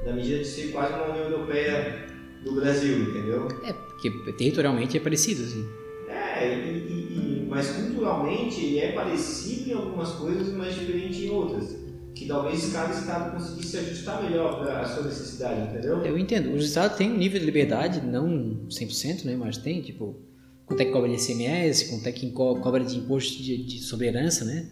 na 0.06 0.12
medida 0.12 0.38
de 0.38 0.44
ser 0.46 0.72
quase 0.72 0.94
uma 0.94 1.10
União 1.10 1.24
Europeia 1.30 2.06
do 2.44 2.52
Brasil, 2.54 3.10
entendeu? 3.10 3.48
É, 3.64 3.72
porque 3.72 4.10
territorialmente 4.38 4.96
é 4.96 5.00
parecido, 5.00 5.42
assim. 5.42 5.66
É, 6.08 6.54
e, 6.54 6.78
e- 6.78 7.42
e- 7.42 7.46
mas 7.50 7.68
culturalmente 7.72 8.64
ele 8.64 8.78
é 8.78 8.92
parecido 8.92 9.70
em 9.70 9.74
algumas 9.74 10.12
coisas, 10.12 10.48
mas 10.54 10.74
diferente 10.74 11.26
em 11.26 11.30
outras. 11.30 11.76
Que 12.16 12.24
talvez 12.26 12.72
cada 12.72 12.94
estado 12.98 13.32
conseguisse 13.36 13.68
se 13.72 13.76
ajustar 13.76 14.22
melhor 14.22 14.58
para 14.58 14.80
a 14.80 14.84
sua 14.86 15.04
necessidade, 15.04 15.70
entendeu? 15.70 15.98
Eu 16.04 16.16
entendo. 16.18 16.54
Os 16.54 16.64
estados 16.64 16.96
têm 16.96 17.12
um 17.12 17.16
nível 17.18 17.38
de 17.38 17.44
liberdade, 17.44 18.00
não 18.06 18.26
100%, 18.70 19.24
né? 19.26 19.36
Mas 19.36 19.58
tem, 19.58 19.82
tipo, 19.82 20.16
quanto 20.64 20.80
é 20.80 20.86
que 20.86 20.92
cobra 20.92 21.10
de 21.10 21.16
ICMS, 21.22 21.90
quanto 21.90 22.06
é 22.08 22.12
que 22.12 22.30
co- 22.30 22.56
cobra 22.56 22.82
de 22.82 22.96
imposto 22.96 23.42
de, 23.42 23.58
de 23.58 23.78
sobre 23.80 24.06
herança, 24.06 24.46
né? 24.46 24.66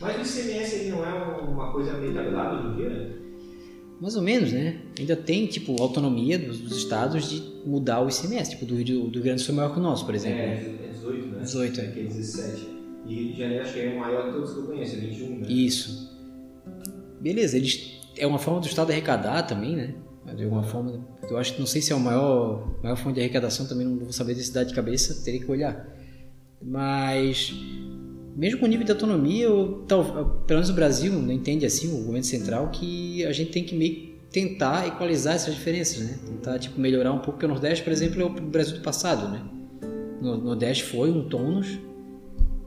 Mas 0.00 0.16
o 0.16 0.20
ICMS 0.40 0.76
ele 0.76 0.90
não 0.90 1.04
é 1.04 1.12
uma 1.42 1.72
coisa 1.72 1.94
meio 1.94 2.14
tabelada 2.14 2.60
hoje 2.60 2.68
em 2.74 2.76
dia? 2.76 2.88
né? 2.90 3.10
Mais 4.00 4.14
ou 4.14 4.22
menos, 4.22 4.52
né? 4.52 4.80
Ainda 4.96 5.16
tem, 5.16 5.48
tipo, 5.48 5.74
autonomia 5.82 6.38
dos, 6.38 6.60
dos 6.60 6.76
estados 6.78 7.28
de 7.28 7.42
mudar 7.66 8.00
o 8.00 8.08
ICMS. 8.08 8.50
Tipo, 8.50 8.64
do 8.64 8.76
Rio, 8.76 8.84
do 9.08 9.14
Rio 9.14 9.22
Grande 9.24 9.42
do 9.42 9.44
Sul 9.44 9.54
é 9.54 9.56
maior 9.56 9.72
que 9.72 9.80
o 9.80 9.82
nosso, 9.82 10.06
por 10.06 10.14
exemplo. 10.14 10.38
É, 10.38 10.44
é 10.84 10.90
18, 10.92 11.26
né? 11.26 11.40
18, 11.42 11.80
é. 11.80 11.86
Que 11.88 12.00
é 12.00 12.04
17. 12.04 12.68
E 13.08 13.14
Rio 13.14 13.32
de 13.32 13.38
Janeiro 13.40 13.64
acho 13.64 13.74
que 13.74 13.80
é 13.80 13.88
o 13.88 13.98
maior 13.98 14.26
de 14.28 14.32
todos 14.34 14.52
que 14.52 14.58
eu 14.60 14.66
conheço, 14.66 14.94
é 14.94 14.98
21, 15.00 15.38
né? 15.40 15.46
Isso. 15.50 16.07
Beleza, 17.20 17.56
eles 17.56 17.98
é 18.16 18.26
uma 18.26 18.38
forma 18.38 18.60
do 18.60 18.66
Estado 18.66 18.90
arrecadar 18.90 19.42
também, 19.42 19.76
né? 19.76 19.94
De 20.34 20.44
alguma 20.44 20.62
forma, 20.62 21.06
eu 21.30 21.38
acho 21.38 21.54
que 21.54 21.60
não 21.60 21.66
sei 21.66 21.80
se 21.80 21.92
é 21.92 21.96
a 21.96 21.98
maior, 21.98 22.76
maior 22.82 22.96
fonte 22.96 23.14
de 23.14 23.20
arrecadação, 23.20 23.66
também 23.66 23.86
não 23.86 23.96
vou 23.98 24.12
saber 24.12 24.34
desse 24.34 24.52
dado 24.52 24.68
de 24.68 24.74
cabeça, 24.74 25.24
teria 25.24 25.40
que 25.40 25.50
olhar. 25.50 25.88
Mas, 26.60 27.54
mesmo 28.36 28.60
com 28.60 28.66
o 28.66 28.68
nível 28.68 28.84
de 28.84 28.92
autonomia, 28.92 29.44
eu, 29.44 29.84
tal, 29.88 30.04
pelo 30.46 30.58
menos 30.58 30.68
o 30.68 30.74
Brasil 30.74 31.12
não 31.14 31.32
entende 31.32 31.64
assim, 31.64 31.88
o 31.88 32.04
governo 32.04 32.24
central, 32.24 32.68
que 32.70 33.24
a 33.24 33.32
gente 33.32 33.50
tem 33.52 33.64
que 33.64 33.74
meio 33.74 34.08
tentar 34.30 34.86
equalizar 34.86 35.34
essas 35.34 35.54
diferenças, 35.54 36.00
né? 36.00 36.18
Tentar 36.26 36.58
tipo 36.58 36.78
melhorar 36.78 37.12
um 37.12 37.18
pouco, 37.18 37.32
porque 37.32 37.46
o 37.46 37.48
Nordeste, 37.48 37.82
por 37.82 37.92
exemplo, 37.92 38.20
é 38.20 38.24
o 38.24 38.28
Brasil 38.28 38.76
do 38.76 38.82
passado, 38.82 39.28
né? 39.28 39.42
O 40.20 40.36
Nordeste 40.36 40.84
foi 40.84 41.10
um 41.10 41.26
tônus 41.26 41.78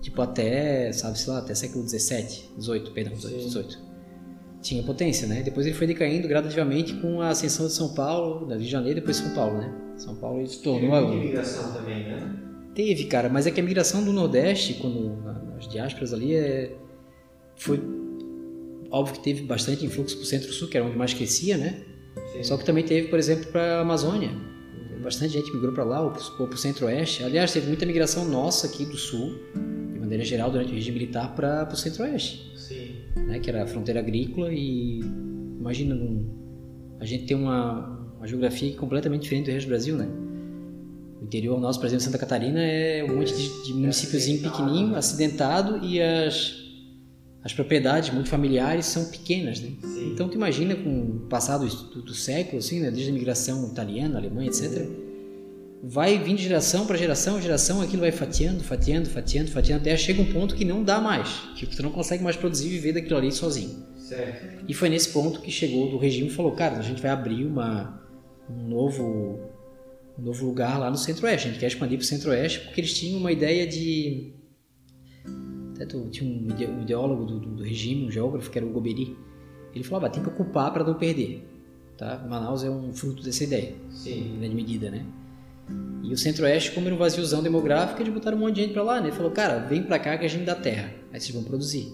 tipo 0.01 0.19
até, 0.19 0.91
sabe, 0.91 1.19
sei 1.19 1.31
lá, 1.31 1.39
até 1.39 1.53
século 1.53 1.83
17, 1.83 2.53
18, 2.57 2.91
perdão, 2.91 3.13
18, 3.13 3.37
18. 3.37 3.90
Tinha 4.61 4.83
potência, 4.83 5.27
né? 5.27 5.41
Depois 5.41 5.65
ele 5.65 5.75
foi 5.75 5.87
decaindo 5.87 6.27
gradativamente 6.27 6.93
com 6.95 7.19
a 7.19 7.29
ascensão 7.29 7.65
de 7.65 7.73
São 7.73 7.93
Paulo, 7.93 8.45
da 8.45 8.55
Rio 8.55 8.65
de 8.65 8.71
Janeiro, 8.71 8.99
depois 8.99 9.17
São 9.17 9.33
Paulo, 9.33 9.57
né? 9.57 9.73
São 9.97 10.15
Paulo 10.15 10.39
ele 10.39 10.47
se 10.47 10.61
tornou 10.61 10.91
Teve 10.91 11.01
muita 11.01 11.15
imigração 11.15 11.73
também, 11.73 12.03
né? 12.03 12.37
Teve, 12.75 13.05
cara, 13.05 13.27
mas 13.27 13.47
é 13.47 13.51
que 13.51 13.59
a 13.59 13.63
migração 13.63 14.03
do 14.03 14.13
Nordeste, 14.13 14.75
quando 14.75 15.17
nas 15.55 15.67
diásporas 15.67 16.13
ali, 16.13 16.35
é... 16.35 16.75
foi 17.55 17.81
óbvio 18.91 19.15
que 19.15 19.23
teve 19.23 19.43
bastante 19.43 19.85
influxo 19.85 20.15
para 20.15 20.23
o 20.23 20.27
Centro-Sul, 20.27 20.67
que 20.67 20.77
era 20.77 20.85
onde 20.85 20.97
mais 20.97 21.13
crescia, 21.13 21.57
né? 21.57 21.81
Sim. 22.33 22.43
Só 22.43 22.57
que 22.57 22.65
também 22.65 22.83
teve, 22.83 23.07
por 23.07 23.17
exemplo, 23.17 23.47
para 23.51 23.77
a 23.77 23.81
Amazônia. 23.81 24.31
Bastante 25.01 25.33
gente 25.33 25.51
migrou 25.51 25.73
para 25.73 25.83
lá, 25.83 26.01
ou 26.01 26.11
para 26.11 26.43
o 26.43 26.57
Centro-Oeste. 26.57 27.23
Aliás, 27.23 27.51
teve 27.51 27.67
muita 27.67 27.85
migração 27.87 28.23
nossa 28.25 28.67
aqui 28.67 28.85
do 28.85 28.97
Sul, 28.97 29.33
de 29.93 29.99
maneira 29.99 30.23
geral, 30.23 30.51
durante 30.51 30.71
o 30.71 30.75
regime 30.75 30.99
militar, 30.99 31.35
para 31.35 31.67
o 31.71 31.75
Centro-Oeste, 31.75 32.51
Sim. 32.55 32.80
Né? 33.15 33.39
que 33.39 33.49
era 33.49 33.63
a 33.63 33.67
fronteira 33.67 33.99
agrícola. 33.99 34.51
E 34.53 34.99
imagina, 35.59 35.95
num- 35.95 36.29
a 36.99 37.05
gente 37.05 37.25
tem 37.25 37.35
uma, 37.35 38.13
uma 38.17 38.27
geografia 38.27 38.73
completamente 38.75 39.23
diferente 39.23 39.45
do 39.45 39.51
resto 39.51 39.67
do 39.67 39.69
Brasil, 39.69 39.97
né? 39.97 40.07
O 41.21 41.25
interior 41.25 41.59
nosso, 41.59 41.79
por 41.79 41.85
exemplo, 41.85 42.03
Santa 42.03 42.17
Catarina, 42.17 42.59
é 42.59 43.03
um 43.03 43.15
monte 43.17 43.33
de, 43.35 43.65
de 43.65 43.73
municípiozinho 43.73 44.41
pequenininho, 44.41 44.95
acidentado, 44.95 45.85
e 45.85 46.01
as, 46.01 46.55
as 47.43 47.53
propriedades 47.53 48.11
muito 48.11 48.29
familiares 48.29 48.85
são 48.85 49.05
pequenas, 49.05 49.59
né? 49.59 49.69
Sim. 49.81 50.11
Então 50.13 50.27
tu 50.27 50.35
imagina 50.35 50.75
com 50.75 50.89
o 50.89 51.19
passar 51.29 51.57
do, 51.57 51.67
do, 51.67 52.13
século, 52.13 52.57
assim, 52.57 52.79
né, 52.79 52.89
desde 52.89 53.11
a 53.11 53.13
migração 53.13 53.67
italiana, 53.67 54.17
alemã, 54.17 54.45
etc., 54.45 54.87
vai 55.83 56.17
vindo 56.19 56.37
de 56.37 56.43
geração 56.43 56.85
para 56.85 56.97
geração, 56.97 57.41
geração, 57.41 57.81
aquilo 57.81 58.01
vai 58.01 58.11
fatiando, 58.11 58.63
fatiando, 58.63 59.09
fatiando, 59.09 59.49
fatiando, 59.49 59.81
até 59.81 59.97
chega 59.97 60.21
um 60.21 60.31
ponto 60.31 60.55
que 60.55 60.63
não 60.63 60.83
dá 60.83 61.01
mais. 61.01 61.27
Tipo, 61.55 61.75
tu 61.75 61.81
não 61.81 61.91
consegue 61.91 62.23
mais 62.23 62.35
produzir 62.35 62.67
e 62.67 62.71
viver 62.71 62.93
daquilo 62.93 63.17
ali 63.17 63.31
sozinho. 63.31 63.83
Certo. 63.95 64.65
E 64.67 64.73
foi 64.73 64.89
nesse 64.89 65.09
ponto 65.09 65.41
que 65.41 65.49
chegou 65.49 65.89
do 65.89 65.97
regime 65.97 66.27
e 66.27 66.31
falou, 66.31 66.51
cara, 66.51 66.77
a 66.77 66.81
gente 66.81 67.01
vai 67.01 67.09
abrir 67.09 67.45
uma, 67.45 68.01
um 68.49 68.67
novo 68.67 69.51
um 70.19 70.23
novo 70.23 70.45
lugar 70.45 70.77
lá 70.77 70.89
no 70.89 70.97
Centro-Oeste. 70.97 71.47
A 71.47 71.51
gente 71.51 71.59
quer 71.59 71.67
expandir 71.67 71.97
para 71.97 72.03
o 72.03 72.07
Centro-Oeste 72.07 72.59
porque 72.59 72.81
eles 72.81 72.93
tinham 72.93 73.17
uma 73.17 73.31
ideia 73.31 73.65
de... 73.65 74.33
Até 75.73 75.85
tu, 75.85 76.09
tinha 76.09 76.29
um, 76.29 76.47
ide- 76.49 76.81
ideólogo 76.83 77.25
do, 77.25 77.39
do, 77.39 77.63
regime, 77.63 78.05
um 78.05 78.11
geógrafo, 78.11 78.51
que 78.51 78.57
era 78.57 78.67
o 78.67 78.69
Goberi. 78.69 79.17
Ele 79.73 79.83
falava, 79.83 80.07
ah, 80.07 80.09
tem 80.09 80.21
que 80.21 80.29
ocupar 80.29 80.71
para 80.71 80.83
não 80.83 80.93
perder. 80.95 81.47
Tá? 81.97 82.23
Manaus 82.29 82.63
é 82.63 82.69
um 82.69 82.93
fruto 82.93 83.23
dessa 83.23 83.43
ideia, 83.43 83.73
em 83.87 83.91
Sim. 83.91 84.37
grande 84.37 84.55
medida, 84.55 84.91
né? 84.91 85.05
E 86.03 86.13
o 86.13 86.17
Centro-Oeste, 86.17 86.71
como 86.71 86.87
era 86.87 86.95
um 86.95 86.97
vaziozão 86.97 87.41
demográfico, 87.41 88.01
eles 88.01 88.13
botaram 88.13 88.37
um 88.37 88.41
monte 88.41 88.55
de 88.55 88.61
gente 88.63 88.73
para 88.73 88.83
lá, 88.83 88.99
né? 88.99 89.07
Ele 89.07 89.15
falou, 89.15 89.31
cara, 89.31 89.59
vem 89.59 89.83
para 89.83 89.97
cá 89.97 90.17
que 90.17 90.25
a 90.25 90.27
gente 90.27 90.43
dá 90.43 90.55
terra. 90.55 90.91
Aí 91.13 91.19
vocês 91.19 91.33
vão 91.33 91.43
produzir. 91.43 91.93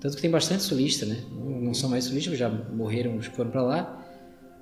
Tanto 0.00 0.14
que 0.14 0.22
tem 0.22 0.30
bastante 0.30 0.62
sulista, 0.62 1.04
né? 1.04 1.24
Não, 1.32 1.60
não 1.60 1.74
são 1.74 1.90
mais 1.90 2.04
sulistas, 2.04 2.38
já 2.38 2.48
morreram 2.48 3.20
foram 3.22 3.50
para 3.50 3.62
lá. 3.62 4.06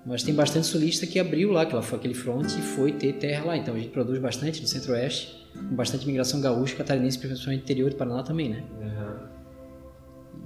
Mas 0.07 0.23
tem 0.23 0.35
bastante 0.35 0.67
sulista 0.67 1.07
que 1.07 1.19
abriu 1.19 1.51
lá 1.51 1.63
aquela, 1.63 1.83
aquele 1.83 2.15
front 2.15 2.47
e 2.47 2.63
foi 2.63 2.93
ter 2.93 3.15
terra 3.15 3.45
lá. 3.45 3.57
Então 3.57 3.75
a 3.75 3.79
gente 3.79 3.91
produz 3.91 4.19
bastante 4.19 4.61
no 4.61 4.69
Centro-Oeste, 4.69 5.51
com 5.55 5.75
bastante 5.75 6.07
migração 6.07 6.41
gaúcha, 6.41 6.77
catarinense, 6.77 7.19
principalmente 7.19 7.63
interior 7.63 7.91
do 7.91 7.97
Paraná 7.97 8.23
também, 8.23 8.51
né? 8.51 8.65
Aham. 8.81 9.31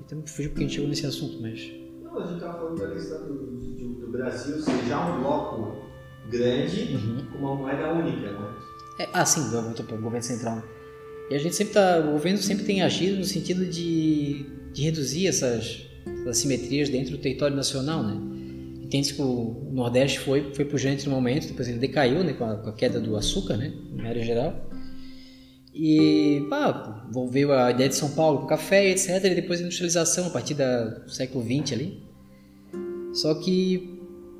Então 0.05 0.23
fugiu 0.27 0.51
porque 0.51 0.65
a 0.65 0.67
gente 0.67 0.75
chegou 0.75 0.89
nesse 0.89 1.07
assunto, 1.07 1.41
mas. 1.41 1.71
Não, 2.03 2.19
a 2.19 2.27
gente 2.27 2.35
estava 2.37 2.59
falando 2.59 2.81
da 2.81 2.91
questão 2.93 3.27
do, 3.27 3.35
do, 3.35 3.95
do 4.01 4.13
Brasil 4.13 4.61
ser 4.61 4.85
já 4.89 5.15
um 5.15 5.21
bloco 5.21 5.88
grande 6.31 6.95
Uhum. 6.95 7.27
com 7.33 7.39
uma 7.39 7.55
moeda 7.55 7.93
única, 7.93 8.33
né? 8.33 8.49
É, 9.01 9.09
ah, 9.13 9.25
sim, 9.25 9.41
o 9.41 9.51
governo 10.01 10.23
central. 10.23 10.57
né? 10.57 10.63
E 11.31 11.35
a 11.35 11.39
gente 11.39 11.55
sempre 11.55 11.75
tá, 11.75 11.99
o 12.01 12.13
governo 12.13 12.39
sempre 12.39 12.65
tem 12.65 12.83
agido 12.83 13.17
no 13.19 13.25
sentido 13.25 13.65
de, 13.67 14.47
de 14.73 14.83
reduzir 14.83 15.27
essas 15.27 15.83
assimetrias 16.29 16.89
dentro 16.89 17.13
do 17.13 17.19
território 17.19 17.55
nacional, 17.55 18.03
né? 18.03 18.17
Entende-se 18.83 19.15
que 19.15 19.21
o 19.23 19.69
Nordeste 19.71 20.19
foi, 20.21 20.53
foi 20.55 20.65
pujante 20.65 21.07
no 21.07 21.15
momento, 21.15 21.47
depois 21.47 21.69
ele 21.69 21.79
decaiu, 21.79 22.25
né, 22.25 22.33
com 22.33 22.45
a, 22.45 22.57
com 22.57 22.71
a 22.71 22.73
queda 22.73 22.99
do 22.99 23.15
açúcar, 23.17 23.59
né, 23.59 23.71
na 23.93 24.09
área 24.09 24.23
geral. 24.25 24.67
E, 25.75 26.47
pá, 26.49 27.07
envolveu 27.09 27.53
a 27.53 27.71
ideia 27.71 27.89
de 27.89 27.95
São 27.95 28.11
Paulo 28.13 28.41
com 28.41 28.47
café, 28.47 28.89
etc, 28.89 29.23
e 29.25 29.35
depois 29.35 29.61
a 29.61 29.65
industrialização 29.65 30.27
a 30.27 30.31
partir 30.31 30.55
da- 30.55 30.85
do 30.87 31.11
século 31.11 31.45
XX 31.45 31.73
ali. 31.75 32.03
Só 33.13 33.35
que 33.35 33.98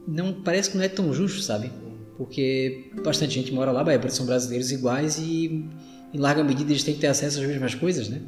não 0.09 0.33
parece 0.43 0.71
que 0.71 0.77
não 0.79 0.85
é 0.85 0.89
tão 0.89 1.13
justo, 1.13 1.43
sabe? 1.43 1.71
Porque 2.17 2.91
bastante 3.05 3.35
gente 3.35 3.53
mora 3.53 3.71
lá, 3.71 3.85
Bahia, 3.85 4.09
são 4.09 4.25
brasileiros 4.27 4.73
iguais 4.73 5.19
e 5.19 5.69
em 6.13 6.19
larga 6.19 6.43
medida 6.43 6.73
eles 6.73 6.83
têm 6.83 6.95
que 6.95 7.01
ter 7.01 7.09
acesso 7.09 7.41
às 7.41 7.47
mesmas 7.47 7.75
coisas, 7.75 8.09
né? 8.09 8.23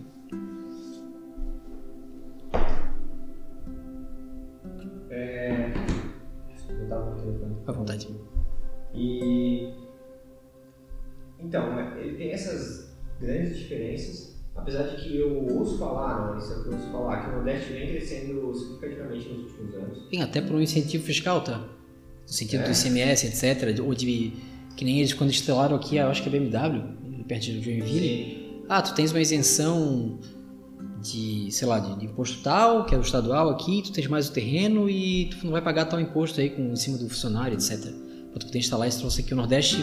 Telefone. 7.20 7.57
À 7.66 7.72
vontade. 7.72 8.09
E 8.95 9.72
então, 11.39 11.74
né, 11.74 11.97
ele 12.01 12.16
tem 12.16 12.33
essas 12.33 12.95
grandes 13.20 13.59
diferenças, 13.59 14.30
apesar 14.57 14.82
de 14.84 14.96
que 15.03 15.16
eu 15.16 15.46
ouço 15.57 15.78
falar, 15.78 16.32
né, 16.34 16.38
isso 16.40 16.53
é 16.53 16.57
o 16.57 16.62
que 16.62 16.68
eu 16.68 16.72
ouço 16.74 16.86
falar, 16.92 17.22
que 17.24 17.30
o 17.30 17.32
Nordeste 17.36 17.72
vem 17.72 17.88
crescendo 17.88 18.55
significativamente 18.55 19.28
nos 19.28 19.51
últimos 19.51 19.74
anos. 19.74 19.98
Tem 20.11 20.22
até 20.22 20.40
por 20.40 20.57
um 20.57 20.61
incentivo 20.61 21.05
fiscal, 21.05 21.40
tá? 21.42 21.59
No 21.59 22.32
sentido 22.32 22.61
É. 22.62 22.64
do 22.66 22.72
ICMS, 22.72 23.26
etc. 23.26 23.80
Ou 23.84 23.94
de. 23.94 24.32
Que 24.76 24.84
nem 24.84 24.98
eles 25.01 25.12
quando 25.12 25.30
instalaram 25.30 25.76
aqui, 25.76 25.96
eu 25.96 26.07
acho 26.09 26.22
que 26.22 26.28
é 26.28 26.32
BMW, 26.32 27.24
perto 27.26 27.42
de 27.42 27.61
Joinville. 27.61 28.01
Sim. 28.01 28.62
Ah, 28.68 28.80
tu 28.80 28.94
tens 28.94 29.11
uma 29.11 29.20
isenção 29.20 30.18
de, 31.03 31.51
sei 31.51 31.66
lá, 31.66 31.78
de, 31.80 31.98
de 31.98 32.05
imposto 32.07 32.40
tal, 32.42 32.84
que 32.86 32.94
é 32.94 32.98
o 32.98 33.01
estadual 33.01 33.51
aqui, 33.51 33.82
tu 33.82 33.90
tens 33.92 34.07
mais 34.07 34.28
o 34.28 34.32
terreno 34.32 34.88
e 34.88 35.26
tu 35.30 35.44
não 35.44 35.53
vai 35.53 35.61
pagar 35.61 35.86
tal 35.86 36.01
imposto 36.01 36.40
aí 36.40 36.51
com, 36.51 36.72
em 36.72 36.76
cima 36.76 36.96
do 36.98 37.09
funcionário, 37.09 37.55
etc. 37.55 37.78
Pra 38.30 38.38
tu 38.38 38.46
poder 38.46 38.59
instalar 38.59 38.86
esse 38.86 38.98
troço 39.01 39.20
aqui. 39.20 39.32
O 39.32 39.36
Nordeste 39.36 39.78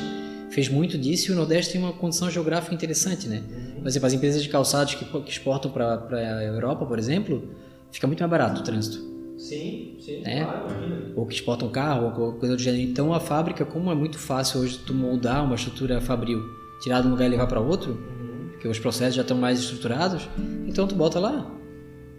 fez 0.49 0.69
muito 0.69 0.97
disso 0.97 1.31
e 1.31 1.33
o 1.33 1.35
Nordeste 1.35 1.73
tem 1.73 1.81
uma 1.81 1.93
condição 1.93 2.29
geográfica 2.29 2.73
interessante, 2.73 3.27
né? 3.27 3.43
Por 3.79 3.87
exemplo, 3.87 4.07
as 4.07 4.13
empresas 4.13 4.43
de 4.43 4.49
calçados 4.49 4.95
que, 4.95 5.05
que 5.05 5.31
exportam 5.31 5.71
para 5.71 6.05
a 6.11 6.43
Europa, 6.43 6.85
por 6.85 6.97
exemplo, 6.97 7.49
fica 7.91 8.07
muito 8.07 8.19
mais 8.19 8.29
barato 8.31 8.61
o 8.61 8.63
trânsito. 8.63 8.97
Sim, 9.37 9.97
sim, 9.99 10.23
É. 10.25 10.43
claro. 10.43 11.13
Ou 11.15 11.25
que 11.25 11.33
exportam 11.35 11.69
carro, 11.69 12.13
ou 12.19 12.33
coisa 12.33 12.55
do 12.55 12.61
gênero. 12.61 12.81
Então 12.83 13.13
a 13.13 13.19
fábrica, 13.19 13.63
como 13.65 13.91
é 13.91 13.95
muito 13.95 14.17
fácil 14.17 14.61
hoje 14.61 14.79
tu 14.85 14.93
moldar 14.93 15.43
uma 15.45 15.55
estrutura 15.55 16.01
fabril, 16.01 16.41
tirar 16.81 17.01
de 17.01 17.07
um 17.07 17.11
lugar 17.11 17.25
e 17.25 17.29
levar 17.29 17.47
para 17.47 17.59
outro, 17.59 17.91
Uhum. 17.91 18.49
porque 18.51 18.67
os 18.67 18.79
processos 18.79 19.15
já 19.15 19.21
estão 19.21 19.37
mais 19.37 19.59
estruturados, 19.59 20.27
então 20.67 20.87
tu 20.87 20.95
bota 20.95 21.19
lá. 21.19 21.53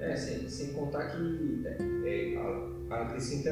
É, 0.00 0.14
sem, 0.14 0.48
sem 0.48 0.72
contar 0.72 1.06
que 1.08 1.62
é, 1.66 1.76
é, 2.04 2.36
a, 2.90 2.94
a 2.94 3.04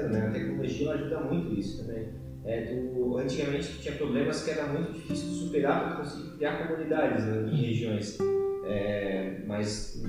né? 0.09 0.27
A 0.29 0.31
tecnologia 0.31 0.91
ajuda 0.93 1.21
muito 1.21 1.59
isso 1.59 1.85
também. 1.85 2.09
É, 2.47 2.61
tu, 2.63 3.19
antigamente 3.19 3.79
tinha 3.81 3.97
problemas 3.97 4.45
que 4.45 4.51
era 4.51 4.69
muito 4.69 4.93
difícil 4.93 5.31
de 5.31 5.35
superar 5.35 5.85
para 5.85 5.97
conseguir 5.97 6.37
criar 6.37 6.69
comunidades 6.69 7.25
né, 7.25 7.51
em 7.53 7.57
regiões 7.57 8.19
é, 8.65 9.43
mais, 9.47 10.01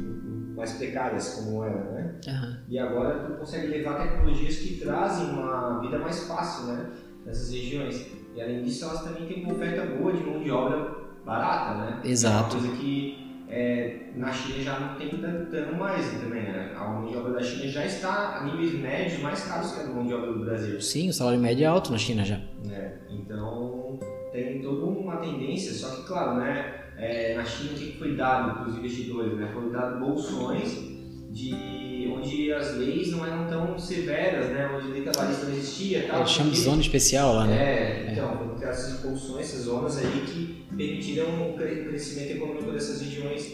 mais 0.56 0.74
precárias 0.74 1.36
como 1.36 1.64
era, 1.64 1.84
né? 1.92 2.16
Aham. 2.28 2.58
E 2.70 2.78
agora 2.78 3.20
tu 3.26 3.40
consegue 3.40 3.68
levar 3.68 4.02
tecnologias 4.02 4.58
que 4.58 4.80
trazem 4.80 5.30
uma 5.30 5.80
vida 5.82 5.98
mais 5.98 6.28
fácil, 6.28 6.68
né? 6.68 6.92
Nessas 7.26 7.52
regiões. 7.52 8.08
E 8.36 8.42
além 8.42 8.64
disso, 8.64 8.86
elas 8.86 9.04
também 9.04 9.28
têm 9.28 9.44
uma 9.44 9.54
oferta 9.54 9.86
boa 9.96 10.14
de 10.14 10.24
mão 10.24 10.44
de 10.44 10.52
obra 10.52 10.96
barata, 11.26 11.80
né? 11.80 12.02
Exato. 12.04 12.56
É 12.56 12.60
uma 12.60 12.68
coisa 12.68 12.82
que 12.82 13.27
é, 13.50 13.98
na 14.16 14.32
China 14.32 14.64
já 14.64 14.80
não 14.80 14.96
tem 14.96 15.10
tanto, 15.10 15.76
mais 15.76 16.06
também, 16.20 16.44
né? 16.44 16.74
A 16.76 16.84
mão 16.86 17.06
de 17.06 17.16
obra 17.16 17.34
da 17.34 17.44
China 17.44 17.68
já 17.68 17.86
está 17.86 18.40
a 18.40 18.44
níveis 18.44 18.74
médios 18.74 19.22
mais 19.22 19.44
caros 19.46 19.72
que 19.72 19.82
a 19.82 19.86
mão 19.88 20.06
de 20.06 20.14
obra 20.14 20.34
do 20.34 20.40
Brasil. 20.40 20.82
Sim, 20.82 21.10
o 21.10 21.14
salário 21.14 21.40
médio 21.40 21.64
é 21.64 21.68
alto 21.68 21.92
na 21.92 21.98
China 21.98 22.26
já. 22.26 22.40
né? 22.66 22.94
Então 23.10 24.00
tem 24.32 24.62
toda 24.62 24.86
uma 24.86 25.18
tendência, 25.18 25.72
só 25.74 25.96
que 25.96 26.08
claro, 26.08 26.40
né? 26.40 26.84
é, 26.98 27.36
na 27.36 27.46
China 27.46 27.72
o 27.72 27.76
que 27.76 27.98
foi 27.98 28.16
dado 28.16 28.60
para 28.60 28.70
os 28.70 28.78
investidores? 28.78 29.34
Né? 29.38 29.50
Foram 29.54 29.72
dados 29.72 30.00
bolsões 30.00 30.98
de 31.32 32.12
onde 32.12 32.52
as 32.52 32.76
leis 32.78 33.12
não 33.12 33.26
eram 33.26 33.46
tão 33.48 33.78
severas, 33.78 34.50
né? 34.50 34.70
Onde 34.76 34.88
a 34.88 34.90
lei 34.92 35.04
trabalhista 35.04 35.46
não 35.46 35.54
existia, 35.54 36.08
tal. 36.08 36.20
Eles 36.20 36.32
chamam 36.32 36.52
de 36.52 36.60
zona 36.60 36.82
especial 36.82 37.36
lá, 37.36 37.46
né? 37.46 37.56
é, 37.56 38.12
então, 38.12 38.38
foram 38.38 38.56
criadas 38.56 38.80
essas 38.80 39.02
bolsões, 39.02 39.42
essas 39.42 39.66
zonas 39.66 39.98
aí 40.00 40.24
que 40.26 40.67
permitiram 40.78 41.50
o 41.52 41.58
cre- 41.58 41.86
crescimento 41.86 42.32
econômico 42.32 42.72
dessas 42.72 43.02
regiões 43.02 43.52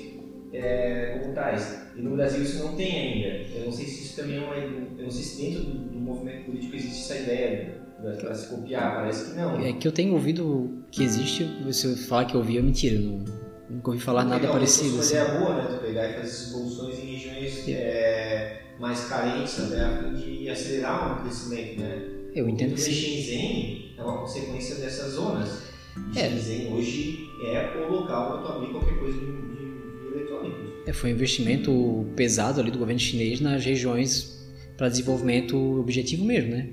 é, 0.54 1.18
como 1.20 1.34
tais. 1.34 1.84
E 1.96 2.02
no 2.02 2.16
Brasil 2.16 2.44
isso 2.44 2.64
não 2.64 2.76
tem 2.76 3.00
ainda. 3.24 3.58
Eu 3.58 3.66
não 3.66 3.72
sei 3.72 3.86
se 3.86 4.04
isso 4.04 4.16
também 4.16 4.38
é 4.38 4.42
uma. 4.42 4.56
Eu 4.56 5.04
não 5.04 5.10
sei 5.12 5.24
se 5.24 5.42
dentro 5.42 5.64
do, 5.64 5.74
do 5.90 6.00
movimento 6.00 6.46
político 6.46 6.76
existe 6.76 7.12
essa 7.12 7.22
ideia 7.22 7.82
para 8.20 8.36
se 8.36 8.48
copiar, 8.50 8.96
parece 8.96 9.32
que 9.32 9.38
não. 9.38 9.60
É 9.60 9.74
que 9.74 9.88
eu 9.88 9.92
tenho 9.92 10.14
ouvido 10.14 10.84
que 10.92 11.04
existe, 11.04 11.44
eu 11.44 11.98
falar 11.98 12.26
que 12.26 12.36
eu 12.36 12.40
ouvi 12.42 12.58
é 12.58 12.62
mentira, 12.62 13.00
não, 13.00 13.24
nunca 13.70 13.92
ouvi 13.92 14.02
falar 14.02 14.24
nada 14.24 14.38
Legal, 14.38 14.54
parecido. 14.54 15.00
Assim. 15.00 15.16
ideia 15.16 15.40
boa, 15.40 15.56
né? 15.56 15.68
Tu 15.72 15.86
pegar 15.86 16.10
e 16.10 16.14
fazer 16.14 16.26
essas 16.28 16.52
bolsões 16.52 17.00
em 17.00 17.14
regiões 17.14 17.68
é, 17.70 18.62
mais 18.80 19.06
carentes 19.06 19.60
até 19.60 19.80
a 19.82 20.04
fim 20.04 20.14
de 20.14 20.50
acelerar 20.50 21.20
o 21.20 21.22
crescimento, 21.22 21.80
né? 21.80 22.02
Eu 22.36 22.50
entendo 22.50 22.74
que 22.76 22.82
Porque 22.82 22.92
sim. 22.94 23.22
Shenzhen 23.22 23.96
é 23.98 24.02
uma 24.02 24.18
consequência 24.20 24.76
dessas 24.76 25.14
zonas. 25.14 25.73
É. 26.16 26.30
Shenzhen 26.30 26.74
hoje 26.74 27.30
é 27.46 27.78
o 27.88 27.92
local 27.92 28.32
para 28.32 28.42
tu 28.42 28.48
abrir 28.58 28.72
qualquer 28.72 28.98
coisa 29.00 29.18
de, 29.18 29.26
de- 29.26 30.10
de 30.12 30.16
eletrônicos. 30.18 30.60
É, 30.88 30.94
foi 30.94 31.12
um 31.12 31.14
investimento 31.16 32.06
pesado 32.16 32.60
ali 32.60 32.72
do 32.72 32.78
governo 32.80 33.00
chinês 33.00 33.40
nas 33.40 33.64
regiões 33.64 34.44
para 34.78 34.90
desenvolvimento 34.90 35.56
objetivo 35.80 36.26
mesmo, 36.26 36.52
né? 36.52 36.70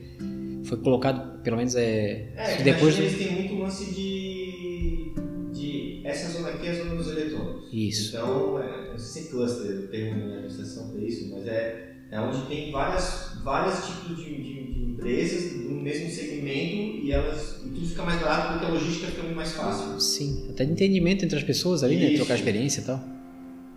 Foi 0.64 0.78
colocado, 0.78 1.42
pelo 1.42 1.56
menos 1.56 1.74
é, 1.74 2.28
É, 2.36 2.62
depois 2.62 2.96
do... 2.96 3.02
Eles 3.02 3.18
têm 3.18 3.32
muito 3.32 3.54
lance 3.56 3.92
de, 3.94 5.12
de. 5.52 6.00
Essa 6.04 6.30
zona 6.30 6.50
aqui 6.50 6.66
é 6.66 6.70
a 6.70 6.74
zona 6.74 6.94
dos 6.94 7.08
eletrônicos. 7.08 7.68
Isso. 7.72 8.16
Então, 8.16 8.58
é, 8.62 8.90
não 8.90 8.98
sei 8.98 9.22
se 9.22 9.28
é 9.28 9.30
cluster, 9.30 9.70
o 9.84 9.88
termo 9.88 10.20
em 10.20 10.32
administração 10.32 10.90
para 10.90 11.00
isso, 11.02 11.30
mas 11.30 11.46
é, 11.46 11.94
é 12.10 12.20
onde 12.20 12.42
tem 12.46 12.70
várias, 12.72 13.32
vários 13.44 13.86
tipos 13.86 14.16
de, 14.16 14.34
de, 14.42 14.72
de 14.72 14.82
empresas 14.92 15.52
mesmo 15.80 16.10
segmento 16.10 17.04
e 17.04 17.12
elas 17.12 17.60
e 17.64 17.68
tudo 17.68 17.86
fica 17.86 18.02
mais 18.02 18.20
barato 18.20 18.52
porque 18.52 18.66
a 18.66 18.68
logística 18.68 19.06
fica 19.06 19.22
muito 19.22 19.36
mais 19.36 19.52
fácil. 19.52 20.00
Sim, 20.00 20.46
até 20.50 20.64
de 20.64 20.72
entendimento 20.72 21.24
entre 21.24 21.38
as 21.38 21.44
pessoas 21.44 21.82
ali, 21.82 21.96
né? 21.96 22.06
Isso. 22.06 22.16
Trocar 22.16 22.34
experiência 22.34 22.80
e 22.80 22.84
tal. 22.84 23.00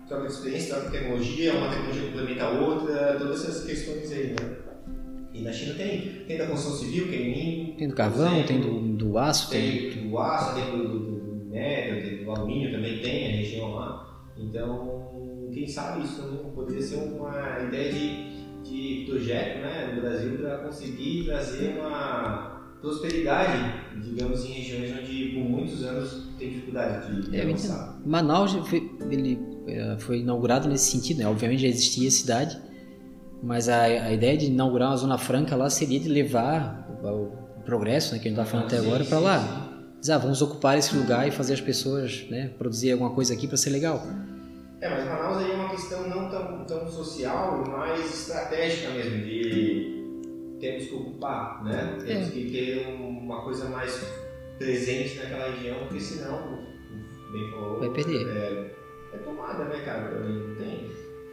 Troca 0.08 0.26
de 0.26 0.32
experiência, 0.32 0.74
troca 0.74 0.90
de 0.90 0.98
tecnologia, 0.98 1.54
uma 1.54 1.68
tecnologia 1.68 2.02
complementa 2.02 2.44
a 2.44 2.50
outra, 2.60 3.16
todas 3.18 3.42
essas 3.42 3.64
questões 3.64 4.12
aí, 4.12 4.28
né? 4.28 4.56
E 5.32 5.40
na 5.40 5.52
China 5.52 5.74
tem, 5.74 6.24
tem 6.28 6.38
da 6.38 6.46
construção 6.46 6.78
civil, 6.78 7.08
que 7.08 7.16
é 7.16 7.20
em 7.20 7.74
Tem 7.76 7.88
do 7.88 7.94
carvão, 7.94 8.44
tem 8.44 8.60
do, 8.60 8.80
do 8.96 9.18
aço, 9.18 9.50
tem... 9.50 9.90
Tem 9.90 10.08
do 10.08 10.18
aço, 10.18 10.54
tem 10.54 10.70
do, 10.70 10.88
do, 10.88 10.98
do 10.98 11.34
minério, 11.44 12.08
tem 12.08 12.24
do 12.24 12.30
alumínio 12.30 12.70
também 12.70 13.00
tem, 13.00 13.26
a 13.26 13.36
região 13.38 13.74
lá. 13.74 14.22
Então, 14.38 15.48
quem 15.52 15.66
sabe 15.66 16.04
isso 16.04 16.22
também 16.22 16.38
poderia 16.52 16.82
ser 16.82 16.96
uma 16.96 17.62
ideia 17.66 17.92
de, 17.92 18.43
de 18.84 19.04
projeto 19.06 19.60
né, 19.60 19.92
no 19.94 20.00
Brasil 20.00 20.38
para 20.38 20.58
conseguir 20.58 21.24
trazer 21.24 21.78
uma 21.78 22.54
prosperidade, 22.80 23.74
digamos, 24.02 24.44
em 24.44 24.52
regiões 24.52 24.92
onde 25.00 25.32
por 25.34 25.48
muitos 25.48 25.82
anos 25.82 26.28
tem 26.38 26.50
dificuldade 26.50 27.22
de, 27.22 27.30
de 27.30 27.36
É, 27.36 27.42
avançar. 27.42 27.98
Manaus 28.04 28.52
foi, 28.68 28.90
ele, 29.10 29.38
eh, 29.66 29.96
foi 29.98 30.18
inaugurado 30.18 30.68
nesse 30.68 30.90
sentido, 30.90 31.18
né? 31.18 31.26
Obviamente 31.26 31.62
já 31.62 31.68
existia 31.68 32.08
a 32.08 32.10
cidade, 32.10 32.58
mas 33.42 33.68
a, 33.70 33.82
a 33.84 34.12
ideia 34.12 34.36
de 34.36 34.46
inaugurar 34.46 34.90
uma 34.90 34.96
zona 34.96 35.16
franca 35.16 35.56
lá 35.56 35.70
seria 35.70 35.98
de 35.98 36.10
levar 36.10 36.86
o, 37.02 37.08
o 37.58 37.62
progresso, 37.64 38.12
né, 38.12 38.18
que 38.18 38.28
a 38.28 38.30
gente 38.30 38.38
está 38.38 38.50
falando 38.50 38.66
até 38.66 38.78
Sim, 38.78 38.86
agora, 38.86 39.04
para 39.04 39.18
lá. 39.18 39.70
Dizer, 39.98 40.12
ah, 40.12 40.18
vamos 40.18 40.42
ocupar 40.42 40.76
esse 40.76 40.94
lugar 40.94 41.26
e 41.26 41.30
fazer 41.30 41.54
as 41.54 41.62
pessoas 41.62 42.26
né, 42.28 42.50
produzir 42.58 42.92
alguma 42.92 43.10
coisa 43.10 43.32
aqui 43.32 43.46
para 43.46 43.56
ser 43.56 43.70
legal. 43.70 44.06
É, 44.84 44.88
mas 44.90 45.04
Manaus 45.06 45.38
aí 45.38 45.50
é 45.50 45.54
uma 45.54 45.70
questão 45.70 46.06
não 46.10 46.28
tão, 46.28 46.62
tão 46.66 46.90
social, 46.90 47.64
mas 47.66 48.04
estratégica 48.04 48.90
mesmo, 48.90 49.16
de 49.24 50.04
temos 50.60 50.84
que 50.84 50.94
ocupar, 50.94 51.64
né? 51.64 51.96
Temos 52.04 52.28
É. 52.28 52.30
que 52.30 52.50
ter 52.50 52.86
uma 52.98 53.42
coisa 53.42 53.66
mais 53.70 53.98
presente 54.58 55.16
naquela 55.16 55.50
região, 55.54 55.78
porque 55.78 56.00
senão, 56.00 56.58
bem 57.32 57.50
falou, 57.50 57.80
Vai 57.80 57.90
perder. 57.90 58.26
É, 58.28 58.70
é 59.14 59.18
tomada, 59.24 59.64
né, 59.64 59.82
cara? 59.86 60.10
Também 60.10 60.32
não 60.34 60.54
tem. 60.56 60.90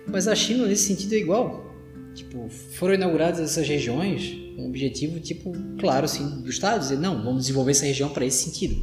Mas 0.07 0.29
a 0.29 0.35
China, 0.35 0.65
nesse 0.65 0.85
sentido, 0.85 1.13
é 1.13 1.17
igual. 1.17 1.69
Tipo, 2.15 2.47
foram 2.49 2.93
inauguradas 2.93 3.39
essas 3.41 3.67
regiões 3.67 4.33
com 4.55 4.63
um 4.63 4.69
objetivo, 4.69 5.19
tipo, 5.19 5.51
claro, 5.77 6.05
assim, 6.05 6.41
do 6.41 6.49
Estado, 6.49 6.79
dizer, 6.79 6.97
não, 6.99 7.21
vamos 7.21 7.41
desenvolver 7.41 7.71
essa 7.71 7.85
região 7.85 8.09
para 8.09 8.25
esse 8.25 8.45
sentido. 8.45 8.81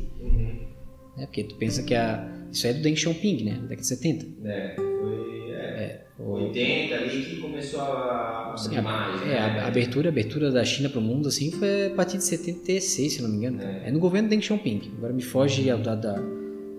Né? 1.17 1.25
Porque 1.25 1.45
tu 1.45 1.55
pensa 1.57 1.83
que 1.83 1.95
a... 1.95 2.37
isso 2.53 2.67
é 2.67 2.73
do 2.73 2.83
Deng 2.83 2.97
Xiaoping, 2.97 3.45
né? 3.45 3.53
Da 3.55 3.61
década 3.61 3.77
de 3.81 3.87
70. 3.87 4.27
É, 4.49 4.75
foi 4.77 5.51
é, 5.53 6.05
O- 6.19 6.33
80 6.49 6.95
ali 6.95 7.25
que 7.25 7.37
começou 7.41 7.81
a 7.81 8.55
Sim, 8.57 8.77
a, 8.77 8.83
mais. 8.83 9.23
é, 9.23 9.27
né? 9.27 9.39
a, 9.39 9.65
a 9.65 9.67
abertura, 9.69 10.09
a 10.09 10.13
abertura 10.13 10.51
da 10.51 10.65
China 10.65 10.89
para 10.89 10.99
o 10.99 11.03
mundo, 11.03 11.29
assim, 11.29 11.51
foi 11.51 11.87
a 11.87 11.91
partir 11.95 12.17
de 12.19 12.25
76, 12.25 13.13
se 13.13 13.23
não 13.23 13.29
me 13.29 13.37
engano. 13.37 13.61
É. 13.63 13.89
É, 13.89 13.91
no 13.93 13.99
governo 14.01 14.29
Deng 14.29 14.41
Xiaoping. 14.43 14.93
Agora 14.97 15.13
me 15.13 15.23
foge 15.23 15.71
a, 15.71 15.77
da, 15.77 16.23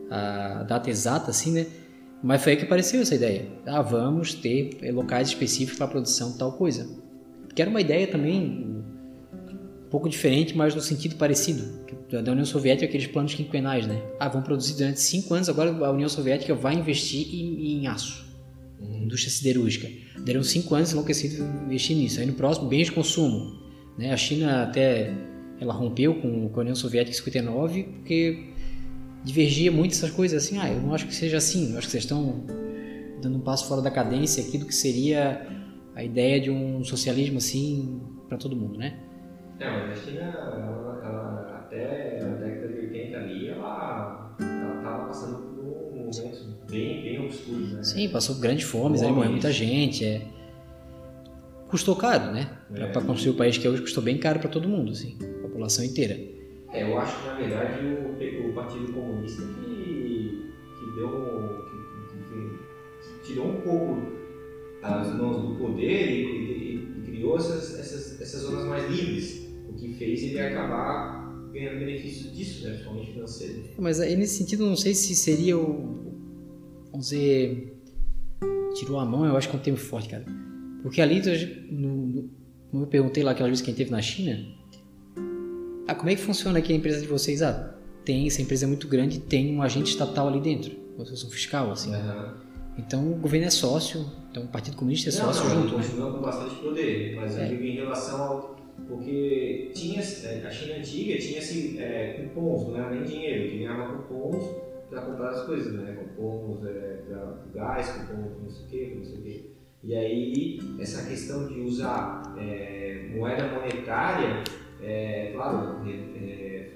a 0.10 0.64
data 0.64 0.90
exata, 0.90 1.32
assim, 1.32 1.52
né? 1.54 1.66
Mas 2.22 2.44
foi 2.44 2.52
aí 2.54 2.58
que 2.58 2.66
apareceu 2.66 3.02
essa 3.02 3.16
ideia. 3.16 3.46
Ah, 3.66 3.82
vamos 3.82 4.34
ter 4.34 4.78
locais 4.92 5.30
específicos 5.30 5.78
para 5.78 5.88
produção 5.88 6.32
de 6.34 6.38
tal 6.38 6.52
coisa. 6.52 6.86
Que 7.56 7.62
era 7.62 7.72
uma 7.72 7.80
ideia 7.80 8.06
também 8.08 8.42
um 9.86 9.90
pouco 9.90 10.10
diferente, 10.10 10.56
mas 10.56 10.76
no 10.76 10.82
sentido 10.82 11.16
parecido. 11.16 11.64
Da 12.12 12.32
União 12.32 12.46
Soviética, 12.46 12.86
aqueles 12.86 13.08
planos 13.08 13.34
quinquenais, 13.36 13.86
né? 13.86 14.02
Ah, 14.20 14.28
vão 14.28 14.42
produzir 14.42 14.76
durante 14.76 15.00
cinco 15.00 15.34
anos, 15.34 15.48
agora 15.48 15.70
a 15.70 15.92
União 15.92 16.10
Soviética 16.10 16.56
vai 16.56 16.74
investir 16.74 17.28
em, 17.34 17.82
em 17.82 17.88
aço 17.88 18.30
Uhum. 18.80 19.04
indústria 19.04 19.32
siderúrgica. 19.32 19.90
Deram 20.24 20.42
cinco 20.42 20.74
anos 20.76 20.92
enlouquecidos 20.92 21.40
investir 21.40 21.96
nisso. 21.96 22.20
Aí 22.20 22.26
no 22.26 22.34
próximo, 22.34 22.68
bens 22.68 22.86
de 22.86 22.94
consumo. 22.94 23.60
Né? 23.98 24.12
A 24.12 24.18
China 24.18 24.64
até 24.64 25.14
ela 25.60 25.74
rompeu 25.74 26.16
com, 26.16 26.48
com 26.50 26.60
a 26.60 26.62
União 26.62 26.76
Soviética 26.76 27.12
em 27.12 27.18
59 27.18 27.84
porque 27.84 28.46
divergia 29.24 29.72
muito 29.72 29.92
essas 29.92 30.12
coisas 30.12 30.44
assim. 30.44 30.58
Ah, 30.58 30.70
eu 30.70 30.82
não 30.82 30.94
acho 30.94 31.06
que 31.08 31.14
seja 31.14 31.38
assim. 31.38 31.72
Eu 31.72 31.78
acho 31.78 31.88
que 31.88 31.92
vocês 31.92 32.04
estão 32.04 32.46
dando 33.22 33.38
um 33.38 33.42
passo 33.42 33.68
fora 33.68 33.82
da 33.82 33.92
cadência 33.92 34.44
aqui 34.44 34.58
do 34.58 34.66
que 34.66 34.74
seria 34.74 35.46
a 35.94 36.04
ideia 36.04 36.40
de 36.40 36.50
um 36.50 36.84
socialismo 36.84 37.38
assim 37.38 38.02
para 38.30 38.38
todo 38.38 38.56
mundo, 38.56 38.78
né? 38.78 38.98
É, 39.60 39.70
mas 39.70 40.00
a 40.00 40.02
China, 40.02 40.89
Sim, 47.82 48.10
passou 48.10 48.36
por 48.36 48.42
grandes 48.42 48.66
fomes, 48.66 49.02
aí 49.02 49.08
Fomes. 49.08 49.16
morreu 49.18 49.32
muita 49.32 49.52
gente. 49.52 50.06
É... 50.06 50.22
Custou 51.70 51.96
caro, 51.96 52.32
né? 52.32 52.58
É. 52.74 52.88
Para 52.88 53.02
construir 53.02 53.34
o 53.34 53.38
país 53.38 53.58
que 53.58 53.68
é 53.68 53.70
hoje 53.70 53.82
custou 53.84 54.04
bem 54.04 54.18
caro 54.18 54.40
para 54.40 54.50
todo 54.50 54.68
mundo, 54.68 54.92
assim, 54.92 55.16
a 55.22 55.42
população 55.44 55.86
inteira. 55.86 56.20
É, 56.74 56.84
eu 56.84 56.98
acho 57.00 57.20
que 57.20 57.28
na 57.28 57.34
verdade 57.36 57.86
o, 57.86 58.50
o 58.50 58.54
Partido 58.54 58.92
Comunista 58.94 59.42
que, 59.42 60.52
que 60.80 60.96
deu. 60.96 61.10
Que, 61.10 63.20
que- 63.24 63.28
tirou 63.28 63.48
um 63.50 63.62
pouco 63.62 64.02
as 64.82 65.16
mãos 65.16 65.48
do 65.50 65.56
poder 65.56 66.12
e, 66.12 66.24
e- 66.24 66.76
e 67.00 67.02
criou 67.06 67.38
essas, 67.38 67.78
essas, 67.80 68.20
essas 68.22 68.42
zonas 68.42 68.66
mais 68.66 68.90
livres, 68.90 69.48
o 69.68 69.74
que 69.74 69.94
fez 69.96 70.24
ele 70.24 70.40
acabar 70.40 71.50
ganhando 71.54 71.80
benefício 71.80 72.32
disso, 72.32 72.64
né, 72.64 72.72
principalmente 72.72 73.12
financeiro. 73.14 73.64
Mas 73.78 74.00
aí 74.00 74.16
nesse 74.16 74.38
sentido, 74.38 74.66
não 74.66 74.76
sei 74.76 74.94
se 74.96 75.16
seria 75.16 75.58
o. 75.58 76.09
Vamos 76.92 77.10
dizer. 77.10 77.76
Tirou 78.76 79.00
a 79.00 79.06
mão, 79.06 79.26
eu 79.26 79.36
acho 79.36 79.50
que 79.50 79.56
é 79.56 79.60
um 79.60 79.62
termo 79.62 79.80
forte, 79.80 80.10
cara. 80.10 80.26
Porque 80.84 81.02
ali, 81.02 81.22
no, 81.72 82.30
como 82.72 82.84
eu 82.84 82.88
perguntei 82.88 83.24
lá 83.24 83.32
aquela 83.32 83.50
vez 83.50 83.62
que 83.62 83.70
a 83.70 83.72
gente 83.72 83.78
teve 83.78 83.92
na 83.92 84.02
China, 84.02 84.40
ah, 85.88 85.96
como 85.96 86.10
é 86.10 86.16
que 86.16 86.22
funciona 86.22 86.60
aqui 86.60 86.72
a 86.72 86.76
empresa 86.76 87.02
de 87.02 87.08
vocês? 87.08 87.42
Ah, 87.42 87.76
tem, 88.06 88.28
essa 88.28 88.42
empresa 88.42 88.66
é 88.66 88.68
muito 88.68 88.88
grande, 88.88 89.20
tem 89.20 89.54
um 89.56 89.62
agente 89.62 89.90
estatal 89.92 90.28
ali 90.28 90.40
dentro, 90.40 90.72
fosse 90.96 91.26
um 91.26 91.30
fiscal, 91.30 91.72
assim. 91.72 91.94
Aham. 91.94 92.38
Então 92.78 93.12
o 93.12 93.16
governo 93.16 93.48
é 93.48 93.50
sócio, 93.50 94.06
então 94.32 94.44
o 94.44 94.48
Partido 94.48 94.78
Comunista 94.78 95.10
é 95.10 95.14
Não, 95.14 95.34
sócio 95.34 95.50
não, 95.50 95.62
junto, 95.64 95.78
né? 95.78 95.84
continua 95.84 96.14
com 96.14 96.22
bastante 96.22 96.56
poder, 96.56 97.16
mas 97.16 97.38
É. 97.38 97.46
eu 97.46 97.50
digo 97.50 97.64
em 97.64 97.76
relação 97.76 98.22
ao. 98.24 98.60
Porque 98.88 99.72
tinha, 99.76 100.00
é, 100.00 100.44
a 100.48 100.50
China 100.50 100.78
antiga 100.78 101.18
tinha-se 101.20 101.78
é, 101.78 102.30
cupons, 102.34 102.70
não 102.70 102.78
era 102.78 102.96
nem 102.96 103.04
dinheiro, 103.04 103.52
tu 103.52 103.58
ganhava 103.58 103.98
cupons 103.98 104.44
para 104.90 105.02
comprar 105.02 105.30
as 105.30 105.44
coisas, 105.46 105.74
né? 105.74 105.94
Cupons 105.94 106.66
é, 106.66 107.04
para 107.08 107.38
gás, 107.54 107.90
cupons 107.92 108.42
não 108.44 108.50
sei 108.50 108.66
o 108.66 108.70
quê, 108.70 108.94
não 108.98 109.04
sei 109.06 109.20
o 109.20 109.22
quê. 109.22 109.46
E 109.84 109.96
aí, 109.96 110.60
essa 110.80 111.08
questão 111.08 111.48
de 111.48 111.62
usar 111.62 112.36
é, 112.38 113.10
moeda 113.16 113.48
monetária, 113.48 114.44
é, 114.82 115.32
claro, 115.34 115.88
é, 115.88 115.92
é, 115.92 116.70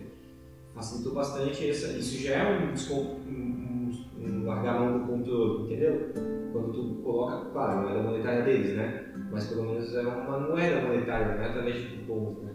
facilitou 0.73 1.13
bastante. 1.13 1.69
Essa, 1.69 1.97
isso 1.97 2.21
já 2.23 2.35
é 2.35 2.59
um, 2.63 2.71
descon- 2.71 3.19
um, 3.27 3.91
um, 4.17 4.25
um 4.25 4.45
largar 4.45 4.75
a 4.75 4.79
mão 4.79 4.99
do 4.99 5.05
controle, 5.07 5.63
entendeu? 5.65 6.11
Quando 6.53 6.71
tu 6.71 7.01
coloca, 7.03 7.49
claro, 7.49 7.79
a 7.79 7.81
moeda 7.81 8.03
monetária 8.03 8.43
deles, 8.43 8.75
né? 8.75 9.11
Mas 9.31 9.47
pelo 9.47 9.63
menos 9.63 9.93
é 9.95 10.01
uma 10.01 10.39
moeda 10.39 10.81
monetária, 10.87 11.35
não 11.35 11.43
é 11.43 11.49
através 11.49 11.75
de 11.75 11.97
cupons, 11.97 12.37
né? 12.43 12.52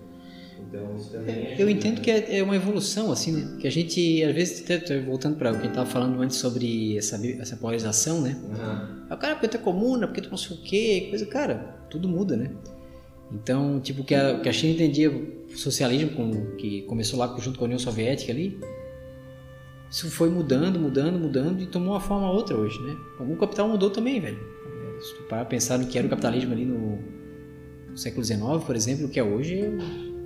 Então 0.68 0.96
isso 0.96 1.10
também 1.10 1.34
Eu 1.34 1.52
ajuda, 1.54 1.70
entendo 1.70 2.00
que 2.00 2.10
é 2.10 2.38
é 2.38 2.42
uma 2.42 2.54
evolução, 2.56 3.10
assim, 3.10 3.32
né? 3.32 3.56
Que 3.58 3.66
a 3.66 3.70
gente, 3.70 4.22
às 4.22 4.34
vezes, 4.34 4.70
até 4.70 5.00
voltando 5.00 5.36
para 5.36 5.50
o 5.50 5.54
que 5.54 5.60
a 5.60 5.62
gente 5.62 5.70
estava 5.70 5.88
falando 5.88 6.20
antes 6.20 6.36
sobre 6.36 6.96
essa, 6.96 7.18
essa 7.38 7.56
polarização, 7.56 8.20
né? 8.20 8.38
Aham. 8.52 9.06
Ah, 9.10 9.16
cara, 9.16 9.34
porque 9.34 9.48
tu 9.48 9.56
é 9.56 9.60
comuna, 9.60 10.06
porque 10.06 10.20
tu 10.20 10.30
não 10.30 10.36
sei 10.36 10.56
o 10.56 10.60
quê, 10.60 11.06
coisa, 11.08 11.24
cara, 11.26 11.78
tudo 11.90 12.08
muda, 12.08 12.36
né? 12.36 12.50
Então, 13.32 13.80
tipo, 13.80 14.04
que 14.04 14.14
a, 14.14 14.40
que 14.40 14.48
a 14.48 14.52
China 14.52 14.74
entendia 14.74 15.10
o 15.10 15.56
socialismo, 15.56 16.10
com, 16.10 16.56
que 16.56 16.82
começou 16.82 17.18
lá 17.18 17.34
junto 17.38 17.58
com 17.58 17.64
a 17.64 17.66
União 17.66 17.78
Soviética 17.78 18.32
ali, 18.32 18.58
isso 19.90 20.10
foi 20.10 20.28
mudando, 20.30 20.78
mudando, 20.78 21.18
mudando 21.18 21.62
e 21.62 21.66
tomou 21.66 21.92
uma 21.94 22.00
forma 22.00 22.30
outra 22.30 22.56
hoje, 22.56 22.78
né? 22.82 22.94
O 23.20 23.36
capital 23.36 23.68
mudou 23.68 23.90
também, 23.90 24.20
velho. 24.20 24.38
É, 24.38 25.00
Se 25.00 25.14
tu 25.14 25.22
parar 25.24 25.46
pensar 25.46 25.78
no 25.78 25.86
que 25.86 25.96
era 25.96 26.06
o 26.06 26.10
capitalismo 26.10 26.52
ali 26.52 26.64
no, 26.64 26.98
no 27.90 27.96
século 27.96 28.22
XIX, 28.24 28.42
por 28.66 28.76
exemplo, 28.76 29.06
o 29.06 29.08
que 29.08 29.18
é 29.18 29.24
hoje 29.24 29.60
é 29.60 29.70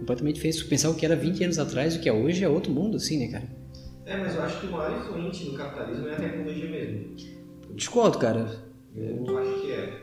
completamente 0.02 0.34
diferente. 0.34 0.64
Pensar 0.64 0.90
o 0.90 0.94
que 0.94 1.06
era 1.06 1.16
20 1.16 1.44
anos 1.44 1.58
atrás, 1.58 1.96
o 1.96 2.00
que 2.00 2.08
é 2.08 2.12
hoje 2.12 2.44
é 2.44 2.48
outro 2.48 2.72
mundo, 2.72 2.96
assim, 2.96 3.18
né, 3.18 3.32
cara? 3.32 3.48
É, 4.04 4.16
mas 4.16 4.34
eu 4.34 4.42
acho 4.42 4.60
que 4.60 4.66
o 4.66 4.72
maior 4.72 4.98
influente 4.98 5.50
no 5.50 5.56
capitalismo 5.56 6.08
é 6.08 6.12
a 6.12 6.16
tecnologia 6.16 6.70
mesmo. 6.70 7.16
Discordo, 7.74 8.18
cara. 8.18 8.62
Eu 8.94 9.38
acho 9.38 9.62
que 9.62 9.72
é. 9.72 10.02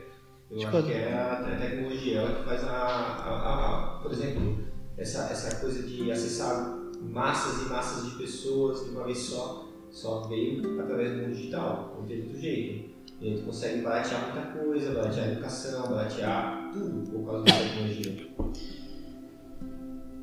Eu 0.51 0.67
acho 0.67 0.83
que 0.83 0.93
é 0.93 1.13
a, 1.13 1.33
a 1.33 1.57
tecnologia, 1.57 2.19
ela 2.19 2.39
que 2.39 2.43
faz 2.43 2.63
a, 2.63 2.71
a, 2.71 3.97
a, 3.97 3.99
por 4.01 4.11
exemplo, 4.11 4.57
essa, 4.97 5.31
essa 5.31 5.59
coisa 5.61 5.83
de 5.83 6.11
acessar 6.11 6.79
massas 7.01 7.65
e 7.65 7.69
massas 7.69 8.09
de 8.09 8.17
pessoas 8.17 8.83
de 8.83 8.89
uma 8.89 9.03
vez 9.03 9.17
só, 9.19 9.69
só 9.91 10.21
veio 10.27 10.81
através 10.81 11.11
do 11.11 11.17
mundo 11.19 11.35
digital, 11.35 11.95
não 11.99 12.07
teve 12.07 12.23
outro 12.23 12.39
jeito. 12.39 12.89
E 13.21 13.27
aí 13.27 13.37
tu 13.37 13.43
consegue 13.43 13.81
baratear 13.81 14.33
muita 14.33 14.41
coisa, 14.53 14.93
baratear 14.93 15.27
a 15.27 15.31
educação, 15.33 15.89
baratear 15.89 16.71
tudo 16.73 17.11
por 17.11 17.25
causa 17.25 17.43
da 17.43 17.51
tecnologia. 17.51 18.29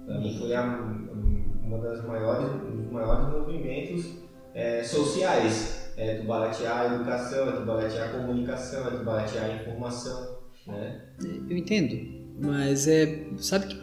Mim 0.07 0.39
foi 0.39 0.55
a, 0.55 0.63
uma 1.63 1.79
das 1.79 2.05
maiores, 2.05 2.49
um 2.63 2.77
dos 2.77 2.91
maiores 2.91 3.29
movimentos 3.33 4.19
é, 4.55 4.83
sociais. 4.83 5.93
É 5.97 6.17
tu 6.17 6.27
baratear 6.27 6.81
a 6.81 6.95
educação, 6.95 7.49
é 7.49 7.53
tu 7.53 7.65
baratear 7.65 8.09
a 8.09 8.13
comunicação, 8.13 8.87
é 8.87 8.91
tu 8.91 9.05
baratear 9.05 9.45
a 9.45 9.55
informação. 9.55 10.37
Né? 10.67 11.01
Eu 11.49 11.57
entendo, 11.57 11.97
mas 12.41 12.87
é. 12.87 13.27
Sabe 13.39 13.67
que 13.67 13.81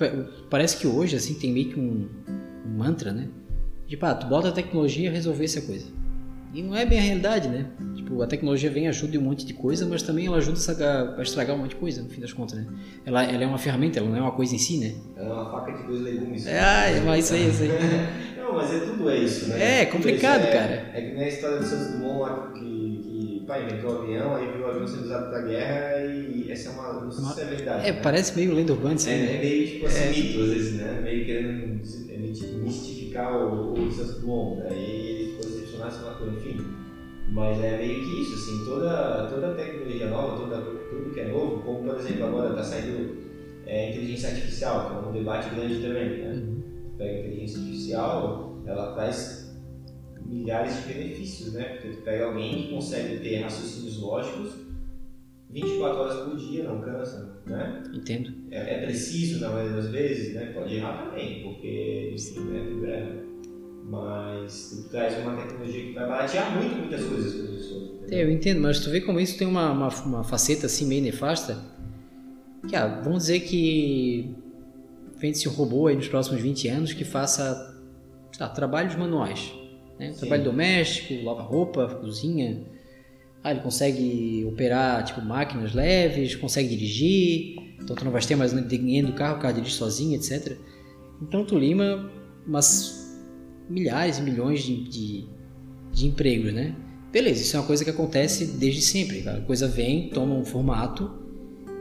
parece 0.50 0.78
que 0.78 0.86
hoje 0.86 1.16
assim 1.16 1.34
tem 1.36 1.52
meio 1.52 1.74
que 1.74 1.80
um, 1.80 2.08
um 2.66 2.78
mantra, 2.78 3.12
né? 3.12 3.30
Tipo, 3.88 4.06
ah, 4.06 4.16
tu 4.16 4.28
bota 4.28 4.50
a 4.50 4.52
tecnologia 4.52 5.10
e 5.10 5.12
resolver 5.12 5.46
essa 5.46 5.62
coisa. 5.62 5.88
E 6.54 6.62
não 6.62 6.76
é 6.76 6.86
bem 6.86 7.00
a 7.00 7.02
realidade, 7.02 7.50
né? 7.50 7.66
Tipo, 7.96 8.22
a 8.22 8.28
tecnologia 8.28 8.70
vem 8.70 8.88
ajuda 8.88 9.16
em 9.16 9.20
um 9.20 9.24
monte 9.24 9.44
de 9.44 9.56
coisa, 9.56 9.88
mas 9.88 10.04
também 10.04 10.28
ela 10.28 10.38
ajuda 10.38 10.60
a 11.18 11.22
estragar 11.24 11.56
um 11.56 11.60
monte 11.60 11.72
de 11.72 11.78
coisa, 11.78 12.04
no 12.04 12.10
fim 12.10 12.22
das 12.22 12.32
contas, 12.32 12.60
né? 12.60 12.68
Ela, 13.04 13.24
ela 13.24 13.44
é 13.44 13.48
uma 13.48 13.58
ferramenta, 13.58 13.98
ela 13.98 14.08
não 14.08 14.18
é 14.18 14.22
uma 14.22 14.32
coisa 14.32 14.54
em 14.54 14.60
si, 14.60 14.78
né? 14.78 14.94
É 15.16 15.24
uma 15.24 15.50
faca 15.50 15.72
de 15.72 15.84
dois 15.88 16.02
legumes. 16.02 16.46
É, 16.46 16.60
ah, 16.60 16.90
é 16.92 17.02
mas 17.02 17.26
isso 17.26 17.34
aí, 17.34 17.50
isso 17.50 17.64
aí. 17.64 17.70
não, 18.38 18.54
mas 18.54 18.72
é 18.72 18.80
tudo 18.82 19.10
é 19.10 19.18
isso, 19.18 19.50
né? 19.50 19.64
É, 19.64 19.82
é 19.82 19.86
complicado, 19.88 20.44
é, 20.44 20.52
cara. 20.52 20.92
É 20.94 21.02
que 21.02 21.16
nem 21.16 21.24
a 21.24 21.28
história 21.28 21.58
do 21.58 21.66
Santos 21.66 21.88
Dumont 21.94 22.20
lá, 22.20 22.52
que, 22.54 22.60
que 22.60 23.44
pai, 23.48 23.64
inventou 23.64 23.92
o 23.92 24.02
avião, 24.04 24.36
aí 24.36 24.52
viu 24.52 24.62
o 24.62 24.70
avião 24.70 24.88
sendo 24.88 25.06
usado 25.06 25.30
pra 25.32 25.42
guerra 25.42 26.06
e 26.06 26.52
essa 26.52 26.70
é 26.70 26.72
uma... 26.74 27.02
não 27.02 27.12
sei 27.12 27.26
se 27.34 27.42
é 27.42 27.46
verdade. 27.46 27.90
É, 27.90 27.92
né? 27.94 28.00
parece 28.04 28.36
meio 28.36 28.54
lenda 28.54 28.74
urbana, 28.74 28.94
assim. 28.94 29.10
É, 29.10 29.38
é 29.38 29.40
meio 29.40 29.68
tipo 29.68 29.86
assim, 29.88 30.04
é. 30.04 30.10
mito, 30.10 30.40
às 30.40 30.50
vezes, 30.50 30.74
né? 30.74 31.02
Meio 31.02 31.26
querendo 31.26 31.82
mistificar 32.64 33.36
o, 33.36 33.74
o 33.74 33.92
Santos 33.92 34.20
Dumont, 34.20 34.62
aí 34.70 35.03
sei 35.90 36.06
lá, 36.06 36.20
enfim... 36.28 36.84
Mas 37.30 37.58
é 37.64 37.78
meio 37.78 38.04
que 38.04 38.22
isso, 38.22 38.34
assim, 38.36 38.66
toda, 38.66 39.28
toda 39.28 39.56
tecnologia 39.56 40.10
nova, 40.10 40.38
toda, 40.38 40.62
tudo 40.62 41.14
que 41.14 41.22
é 41.22 41.30
novo, 41.30 41.64
como 41.64 41.90
por 41.90 41.98
exemplo 41.98 42.26
agora 42.26 42.50
está 42.50 42.64
saindo 42.64 43.18
é, 43.66 43.92
inteligência 43.92 44.30
artificial, 44.30 44.90
que 44.90 44.94
é 44.94 45.10
um 45.10 45.12
debate 45.14 45.56
grande 45.56 45.82
também, 45.82 46.10
né? 46.18 46.34
Uhum. 46.34 46.62
Pega 46.98 47.20
inteligência 47.20 47.60
artificial, 47.60 48.62
ela 48.66 48.94
traz 48.94 49.58
milhares 50.26 50.76
de 50.76 50.94
benefícios, 50.94 51.54
né? 51.54 51.64
Porque 51.64 51.90
tu 51.90 52.02
pega 52.04 52.26
alguém 52.26 52.64
que 52.64 52.74
consegue 52.74 53.20
ter 53.20 53.38
raciocínios 53.38 54.00
lógicos 54.00 54.56
24 55.50 56.00
horas 56.00 56.16
por 56.26 56.36
dia, 56.36 56.64
não 56.64 56.82
cansa, 56.82 57.42
né? 57.46 57.84
Entendo. 57.94 58.34
É, 58.52 58.76
é 58.76 58.86
preciso 58.86 59.40
na 59.40 59.50
maioria 59.50 59.76
das 59.78 59.88
vezes, 59.88 60.34
né? 60.36 60.52
Pode 60.54 60.76
errar 60.76 61.06
também, 61.06 61.44
porque 61.44 62.12
enfim, 62.14 62.42
né? 62.82 63.23
Mas 63.94 64.70
tu 64.72 64.90
traz 64.90 65.16
uma 65.20 65.36
tecnologia 65.36 65.86
que 65.86 65.94
vai 65.94 66.08
baratear 66.08 66.58
muito 66.58 66.76
muitas 66.76 67.06
coisas 67.06 67.34
para 67.34 67.44
as 67.44 67.52
pessoas. 67.52 68.12
Eu 68.12 68.32
entendo, 68.32 68.60
mas 68.60 68.80
tu 68.80 68.90
vê 68.90 69.02
como 69.02 69.20
isso 69.20 69.38
tem 69.38 69.48
uma, 69.48 69.72
uma, 69.72 69.88
uma 69.88 70.24
faceta 70.24 70.66
assim 70.66 70.88
meio 70.88 71.04
nefasta. 71.04 71.64
Que, 72.68 72.76
ah, 72.76 73.02
vamos 73.04 73.24
dizer 73.24 73.42
que 73.42 74.36
vende-se 75.18 75.48
um 75.48 75.52
robô 75.52 75.88
aí 75.88 75.96
nos 75.96 76.08
próximos 76.08 76.42
20 76.42 76.68
anos 76.70 76.94
que 76.94 77.06
faça 77.06 77.78
lá, 78.40 78.50
trabalhos 78.50 78.96
manuais. 78.96 79.54
Né? 80.00 80.12
Trabalho 80.18 80.44
doméstico, 80.44 81.24
lava 81.24 81.44
roupa, 81.44 81.88
cozinha. 81.88 82.64
Ah, 83.44 83.52
ele 83.52 83.60
consegue 83.60 84.44
operar 84.48 85.04
tipo 85.04 85.22
máquinas 85.22 85.74
leves, 85.74 86.36
consegue 86.36 86.70
dirigir, 86.70 87.58
então 87.80 87.96
tu 87.96 88.04
não 88.04 88.12
vai 88.12 88.22
ter 88.22 88.36
mais 88.36 88.54
ninguém 88.54 89.04
do 89.04 89.14
carro, 89.14 89.38
o 89.38 89.40
carro 89.40 89.54
dirige 89.54 89.76
sozinho, 89.76 90.16
etc. 90.16 90.58
Então 91.22 91.46
tu 91.46 91.60
lima 91.60 92.10
umas 92.48 93.03
milhares 93.70 94.18
e 94.18 94.22
milhões 94.22 94.62
de, 94.62 94.84
de, 94.84 95.28
de 95.92 96.08
empregos, 96.08 96.54
né? 96.54 96.76
Beleza, 97.12 97.42
isso 97.42 97.56
é 97.56 97.60
uma 97.60 97.66
coisa 97.68 97.84
que 97.84 97.90
acontece 97.90 98.46
desde 98.58 98.82
sempre. 98.82 99.28
A 99.28 99.42
coisa 99.42 99.68
vem, 99.68 100.10
toma 100.10 100.34
um 100.34 100.44
formato 100.44 101.12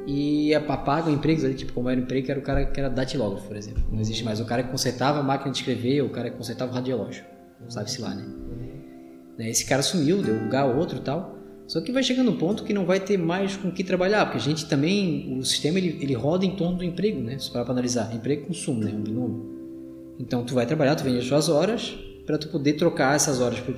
e 0.07 0.55
apaga 0.55 1.11
empregos 1.11 1.45
ali, 1.45 1.55
tipo 1.55 1.73
como 1.73 1.89
era 1.89 1.99
o 1.99 2.03
emprego 2.03 2.27
que 2.27 2.31
era 2.31 2.41
o 2.41 2.43
cara 2.43 2.67
que 2.67 2.79
era 2.79 2.91
datilógrafo, 2.91 3.47
por 3.47 3.57
exemplo. 3.57 3.83
Não 3.91 4.01
existe 4.01 4.25
mais. 4.25 4.41
O 4.41 4.45
cara 4.45 4.63
que 4.63 4.71
consertava 4.71 5.21
a 5.21 5.23
máquina 5.23 5.51
de 5.51 5.59
escrever, 5.59 6.03
o 6.03 6.11
cara 6.11 6.31
que 6.31 6.37
consertava 6.37 6.71
o 6.71 6.75
radiológico. 6.75 7.27
Sabe-se 7.69 8.01
lá, 8.01 8.15
né? 8.15 9.49
Esse 9.49 9.65
cara 9.65 9.83
sumiu, 9.83 10.23
deu 10.23 10.35
lugar 10.35 10.65
a 10.65 10.67
outro 10.67 10.99
e 10.99 11.01
tal. 11.01 11.39
Só 11.67 11.81
que 11.81 11.91
vai 11.91 12.03
chegando 12.03 12.31
um 12.31 12.37
ponto 12.37 12.65
que 12.65 12.75
não 12.75 12.85
vai 12.85 13.01
ter 13.01 13.17
mais 13.17 13.57
com 13.57 13.69
o 13.69 13.73
que 13.73 13.83
trabalhar, 13.83 14.27
porque 14.27 14.39
a 14.39 14.41
gente 14.41 14.69
também, 14.69 15.39
o 15.39 15.45
sistema 15.45 15.79
ele, 15.79 15.99
ele 16.03 16.13
roda 16.13 16.45
em 16.45 16.55
torno 16.55 16.77
do 16.77 16.85
emprego, 16.85 17.21
né? 17.21 17.39
Parar 17.53 17.65
para 17.65 17.73
analisar, 17.73 18.15
emprego 18.15 18.43
e 18.43 18.47
consumo, 18.47 18.81
né? 18.81 18.93
Um 18.93 19.01
binômio. 19.01 19.62
Então 20.19 20.45
tu 20.45 20.55
vai 20.55 20.67
trabalhar, 20.67 20.95
tu 20.95 21.05
vende 21.05 21.19
as 21.19 21.25
suas 21.25 21.49
horas 21.49 21.97
para 22.27 22.39
tu 22.39 22.49
poder 22.49 22.75
trocar 22.75 23.17
essas 23.17 23.41
horas 23.41 23.59
por, 23.61 23.75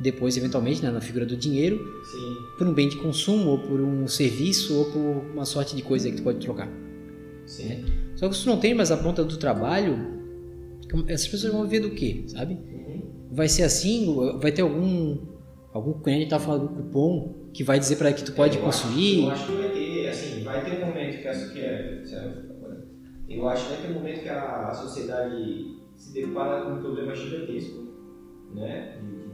depois 0.00 0.36
eventualmente 0.36 0.82
né, 0.82 0.90
na 0.90 1.00
figura 1.00 1.24
do 1.24 1.36
dinheiro 1.36 1.78
Sim. 2.04 2.36
por 2.58 2.66
um 2.66 2.74
bem 2.74 2.88
de 2.88 2.96
consumo 2.96 3.50
ou 3.50 3.58
por 3.58 3.80
um 3.80 4.06
serviço 4.06 4.76
ou 4.76 4.84
por 4.86 5.32
uma 5.32 5.44
sorte 5.44 5.74
de 5.74 5.82
coisa 5.82 6.10
que 6.10 6.16
tu 6.16 6.22
pode 6.22 6.38
trocar. 6.38 6.68
Sim. 7.46 7.68
Né? 7.68 7.84
Só 8.16 8.28
que 8.28 8.36
se 8.36 8.44
tu 8.44 8.50
não 8.50 8.58
tem 8.58 8.74
mais 8.74 8.90
a 8.90 8.96
ponta 8.96 9.24
do 9.24 9.36
trabalho, 9.36 9.96
essas 11.08 11.28
pessoas 11.28 11.52
vão 11.52 11.66
ver 11.66 11.80
do 11.80 11.90
quê, 11.90 12.24
sabe? 12.26 12.54
Uhum. 12.54 13.02
Vai 13.30 13.48
ser 13.48 13.62
assim, 13.62 14.14
vai 14.40 14.52
ter 14.52 14.62
algum 14.62 15.36
algum 15.72 15.92
cliente 16.00 16.30
tá 16.30 16.38
falando 16.38 16.68
do 16.68 16.74
cupom 16.74 17.50
que 17.52 17.62
vai 17.62 17.78
dizer 17.78 17.96
para 17.96 18.10
que 18.12 18.24
tu 18.24 18.32
pode 18.32 18.56
é, 18.56 18.60
eu 18.60 18.64
consumir. 18.64 19.28
Acho, 19.28 19.28
eu 19.28 19.30
acho 19.30 19.46
que 19.46 19.52
vai 19.52 19.70
ter, 19.70 20.08
assim, 20.08 20.42
vai 20.42 20.64
ter 20.64 20.82
um 20.82 20.86
momento 20.86 21.20
que 21.20 21.28
acho 21.28 21.52
que 21.52 21.60
é, 21.60 22.02
eu 23.28 23.48
acho 23.48 23.66
que 23.66 23.72
naquele 23.72 23.94
momento 23.94 24.22
que 24.22 24.28
a, 24.28 24.72
sociedade 24.72 25.78
se 25.96 26.12
depara 26.12 26.64
com 26.64 26.72
um 26.72 26.80
problema 26.80 27.14
gigantesco, 27.14 27.84
né? 28.54 28.98
De, 29.00 29.26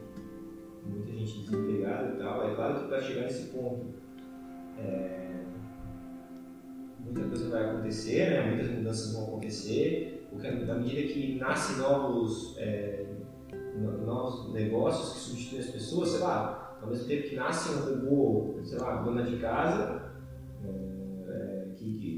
muita 0.89 1.13
gente 1.13 1.41
desempregada 1.41 2.15
e 2.15 2.19
tal, 2.19 2.51
é 2.51 2.55
claro 2.55 2.81
que 2.81 2.89
para 2.89 3.03
chegar 3.03 3.23
nesse 3.23 3.51
ponto 3.51 3.87
é, 4.79 5.33
muita 6.99 7.29
coisa 7.29 7.51
vai 7.51 7.65
acontecer, 7.71 8.31
né? 8.31 8.49
muitas 8.49 8.71
mudanças 8.71 9.13
vão 9.13 9.25
acontecer, 9.25 10.27
porque 10.31 10.51
na 10.51 10.75
medida 10.75 11.13
que 11.13 11.37
nascem 11.39 11.77
novos, 11.77 12.57
é, 12.59 13.05
novos 14.05 14.53
negócios 14.53 15.13
que 15.13 15.31
substituem 15.31 15.61
as 15.61 15.71
pessoas, 15.71 16.11
sei 16.11 16.21
lá, 16.21 16.79
ao 16.81 16.89
mesmo 16.89 17.07
tempo 17.07 17.29
que 17.29 17.37
nasce 17.37 17.73
um 17.75 17.95
robô, 17.95 18.59
sei 18.65 18.79
lá, 18.79 19.03
dona 19.03 19.23
de 19.23 19.37
casa, 19.37 20.11
é, 20.65 21.69
que, 21.77 21.97
é, 21.97 22.01
que 22.01 22.12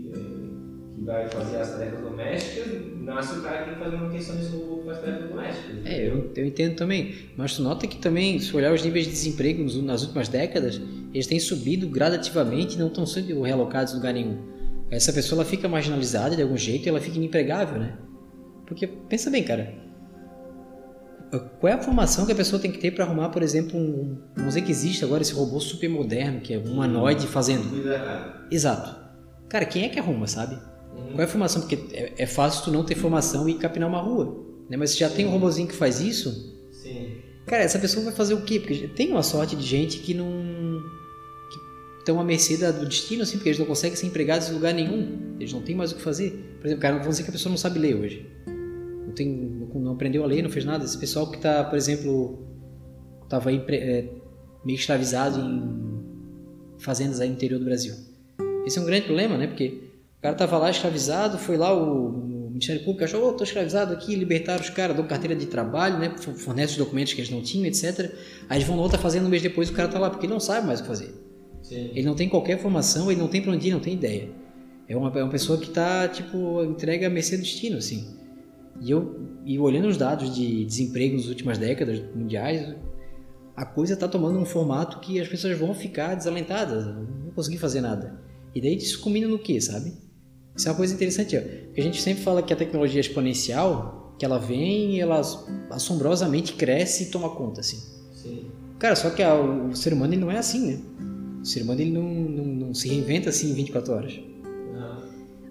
vai 1.04 1.28
fazer 1.28 1.58
as 1.58 1.70
tarefas 1.70 2.00
domésticas, 2.00 2.66
nasce 3.00 3.38
o 3.38 3.42
cara 3.42 3.58
que 3.58 3.64
tem 3.64 3.74
que 3.74 3.80
fazer 3.80 3.96
manutenção 3.96 4.36
desse 4.36 4.50
robô 4.50 4.78
que 4.78 4.86
faz 4.86 4.98
tarefas 5.00 5.28
domésticas. 5.28 5.86
É, 5.86 6.08
eu, 6.08 6.32
eu 6.34 6.46
entendo 6.46 6.76
também. 6.76 7.14
Mas 7.36 7.56
tu 7.56 7.62
nota 7.62 7.86
que 7.86 7.98
também, 7.98 8.38
se 8.38 8.56
olhar 8.56 8.72
os 8.72 8.82
níveis 8.82 9.04
de 9.06 9.12
desemprego 9.12 9.62
nas 9.82 10.02
últimas 10.02 10.28
décadas, 10.28 10.80
eles 11.12 11.26
têm 11.26 11.38
subido 11.38 11.88
gradativamente 11.88 12.76
e 12.76 12.78
não 12.78 12.88
estão 12.88 13.06
sendo 13.06 13.42
realocados 13.42 13.92
em 13.92 13.96
lugar 13.96 14.14
nenhum. 14.14 14.38
Essa 14.90 15.12
pessoa 15.12 15.42
ela 15.42 15.48
fica 15.48 15.68
marginalizada 15.68 16.36
de 16.36 16.42
algum 16.42 16.56
jeito 16.56 16.86
e 16.86 16.88
ela 16.88 17.00
fica 17.00 17.16
inempregável, 17.16 17.78
né? 17.78 17.98
Porque, 18.66 18.86
pensa 18.86 19.30
bem, 19.30 19.42
cara. 19.42 19.74
Qual 21.58 21.70
é 21.70 21.74
a 21.74 21.78
formação 21.82 22.24
que 22.24 22.32
a 22.32 22.34
pessoa 22.34 22.62
tem 22.62 22.70
que 22.70 22.78
ter 22.78 22.92
para 22.92 23.04
arrumar, 23.04 23.28
por 23.30 23.42
exemplo, 23.42 23.78
um. 23.78 24.18
Vamos 24.36 24.54
dizer 24.54 24.62
que 24.62 24.70
existe 24.70 25.04
agora 25.04 25.22
esse 25.22 25.34
robô 25.34 25.58
super 25.58 25.90
moderno, 25.90 26.40
que 26.40 26.54
é 26.54 26.58
um 26.58 26.74
humanoide 26.74 27.26
fazendo. 27.26 27.64
Exato. 28.50 29.04
Cara, 29.48 29.64
quem 29.64 29.84
é 29.84 29.88
que 29.88 29.98
arruma, 29.98 30.26
sabe? 30.26 30.56
Qual 30.94 31.20
é 31.20 31.24
a 31.24 31.28
formação? 31.28 31.62
Porque 31.62 31.78
é, 31.92 32.12
é, 32.18 32.26
fácil 32.26 32.64
tu 32.64 32.70
não 32.72 32.84
ter 32.84 32.96
formação 32.96 33.48
e 33.48 33.54
capinar 33.54 33.88
uma 33.88 34.00
rua. 34.00 34.44
Né? 34.68 34.76
Mas 34.76 34.90
se 34.90 34.98
já 34.98 35.08
Sim. 35.08 35.16
tem 35.16 35.26
um 35.26 35.30
robozinho 35.30 35.68
que 35.68 35.74
faz 35.74 36.00
isso, 36.00 36.54
Sim. 36.72 37.18
cara, 37.46 37.62
essa 37.62 37.78
pessoa 37.78 38.04
vai 38.04 38.14
fazer 38.14 38.34
o 38.34 38.42
quê? 38.42 38.58
Porque 38.58 38.88
tem 38.88 39.10
uma 39.10 39.22
sorte 39.22 39.54
de 39.54 39.64
gente 39.64 39.98
que 39.98 40.12
não. 40.12 40.82
que 41.50 41.98
estão 42.00 42.20
à 42.20 42.24
mercê 42.24 42.56
do 42.72 42.86
destino, 42.86 43.22
assim, 43.22 43.36
porque 43.36 43.50
eles 43.50 43.58
não 43.58 43.66
conseguem 43.66 43.96
ser 43.96 44.06
empregados 44.06 44.48
em 44.48 44.54
lugar 44.54 44.74
nenhum. 44.74 45.36
Eles 45.38 45.52
não 45.52 45.62
têm 45.62 45.76
mais 45.76 45.92
o 45.92 45.96
que 45.96 46.02
fazer. 46.02 46.30
Por 46.58 46.66
exemplo, 46.66 46.82
cara, 46.82 46.94
vamos 46.94 47.10
dizer 47.10 47.22
que 47.22 47.30
a 47.30 47.32
pessoa 47.32 47.50
não 47.50 47.58
sabe 47.58 47.78
ler 47.78 47.94
hoje. 47.94 48.26
Não, 49.06 49.12
tem, 49.12 49.28
não 49.74 49.92
aprendeu 49.92 50.24
a 50.24 50.26
ler, 50.26 50.42
não 50.42 50.50
fez 50.50 50.64
nada. 50.64 50.84
Esse 50.84 50.98
pessoal 50.98 51.30
que 51.30 51.36
está, 51.36 51.62
por 51.62 51.76
exemplo, 51.76 52.44
estava 53.22 53.50
aí 53.50 53.62
é, 53.68 54.08
meio 54.64 54.76
escravizado 54.76 55.40
em 55.40 56.04
fazendas 56.78 57.20
aí 57.20 57.28
no 57.28 57.34
interior 57.34 57.58
do 57.58 57.64
Brasil. 57.64 57.94
Esse 58.66 58.78
é 58.78 58.82
um 58.82 58.84
grande 58.84 59.06
problema, 59.06 59.36
né? 59.36 59.46
Porque 59.46 59.93
cara 60.24 60.34
estava 60.34 60.56
lá 60.56 60.70
escravizado, 60.70 61.36
foi 61.36 61.58
lá 61.58 61.74
o, 61.74 62.46
o 62.46 62.50
Ministério 62.50 62.82
Público, 62.82 63.04
achou, 63.04 63.28
oh, 63.28 63.32
tô 63.34 63.44
escravizado 63.44 63.92
aqui, 63.92 64.16
libertaram 64.16 64.62
os 64.62 64.70
caras, 64.70 64.96
dão 64.96 65.06
carteira 65.06 65.36
de 65.36 65.44
trabalho, 65.44 65.98
né, 65.98 66.14
fornece 66.16 66.72
os 66.72 66.78
documentos 66.78 67.12
que 67.12 67.20
eles 67.20 67.30
não 67.30 67.42
tinham, 67.42 67.66
etc. 67.66 68.10
Aí 68.48 68.56
eles 68.56 68.66
vão 68.66 68.74
na 68.74 68.82
outra 68.82 68.98
fazenda 68.98 69.26
um 69.26 69.28
mês 69.28 69.42
depois 69.42 69.68
o 69.68 69.74
cara 69.74 69.86
tá 69.86 69.98
lá, 69.98 70.08
porque 70.08 70.24
ele 70.24 70.32
não 70.32 70.40
sabe 70.40 70.66
mais 70.66 70.80
o 70.80 70.82
que 70.82 70.88
fazer. 70.88 71.14
Sim. 71.62 71.90
Ele 71.94 72.06
não 72.06 72.14
tem 72.14 72.26
qualquer 72.26 72.58
formação, 72.58 73.12
ele 73.12 73.20
não 73.20 73.28
tem 73.28 73.42
para 73.42 73.52
onde 73.52 73.68
ir, 73.68 73.72
não 73.72 73.80
tem 73.80 73.92
ideia. 73.92 74.30
É 74.88 74.96
uma, 74.96 75.10
é 75.10 75.22
uma 75.22 75.30
pessoa 75.30 75.58
que 75.58 75.68
está 75.68 76.08
tipo, 76.08 76.64
entrega 76.64 77.06
a 77.06 77.10
mercê 77.10 77.36
do 77.36 77.42
destino, 77.42 77.76
assim. 77.76 78.16
E 78.80 78.90
eu, 78.90 79.28
e 79.44 79.58
olhando 79.58 79.88
os 79.88 79.98
dados 79.98 80.34
de 80.34 80.64
desemprego 80.64 81.16
nas 81.16 81.26
últimas 81.26 81.58
décadas 81.58 82.02
mundiais, 82.14 82.74
a 83.54 83.66
coisa 83.66 83.92
está 83.92 84.08
tomando 84.08 84.38
um 84.38 84.46
formato 84.46 85.00
que 85.00 85.20
as 85.20 85.28
pessoas 85.28 85.58
vão 85.58 85.74
ficar 85.74 86.14
desalentadas, 86.14 86.86
não 86.86 87.04
vão 87.24 87.30
conseguir 87.34 87.58
fazer 87.58 87.82
nada. 87.82 88.18
E 88.54 88.60
daí 88.60 88.74
isso 88.74 89.02
combina 89.02 89.28
no 89.28 89.38
quê, 89.38 89.60
sabe? 89.60 90.03
Isso 90.56 90.68
é 90.68 90.70
uma 90.70 90.76
coisa 90.76 90.94
interessante, 90.94 91.36
ó. 91.36 91.40
A 91.76 91.80
gente 91.80 92.00
sempre 92.00 92.22
fala 92.22 92.42
que 92.42 92.52
a 92.52 92.56
tecnologia 92.56 93.00
é 93.00 93.02
exponencial, 93.02 94.14
que 94.18 94.24
ela 94.24 94.38
vem 94.38 94.96
e 94.96 95.00
ela 95.00 95.20
assombrosamente 95.70 96.52
cresce 96.52 97.04
e 97.04 97.06
toma 97.06 97.30
conta, 97.30 97.60
assim. 97.60 97.78
Sim. 98.12 98.46
Cara, 98.78 98.94
só 98.94 99.10
que 99.10 99.22
a, 99.22 99.34
o 99.34 99.74
ser 99.74 99.92
humano 99.92 100.12
ele 100.14 100.20
não 100.20 100.30
é 100.30 100.38
assim, 100.38 100.72
né? 100.72 100.78
O 101.40 101.44
ser 101.44 101.62
humano 101.62 101.80
ele 101.80 101.90
não, 101.90 102.02
não, 102.02 102.44
não 102.44 102.74
se 102.74 102.88
reinventa 102.88 103.30
assim 103.30 103.50
em 103.50 103.54
24 103.54 103.92
horas. 103.92 104.20
Não. 104.72 105.02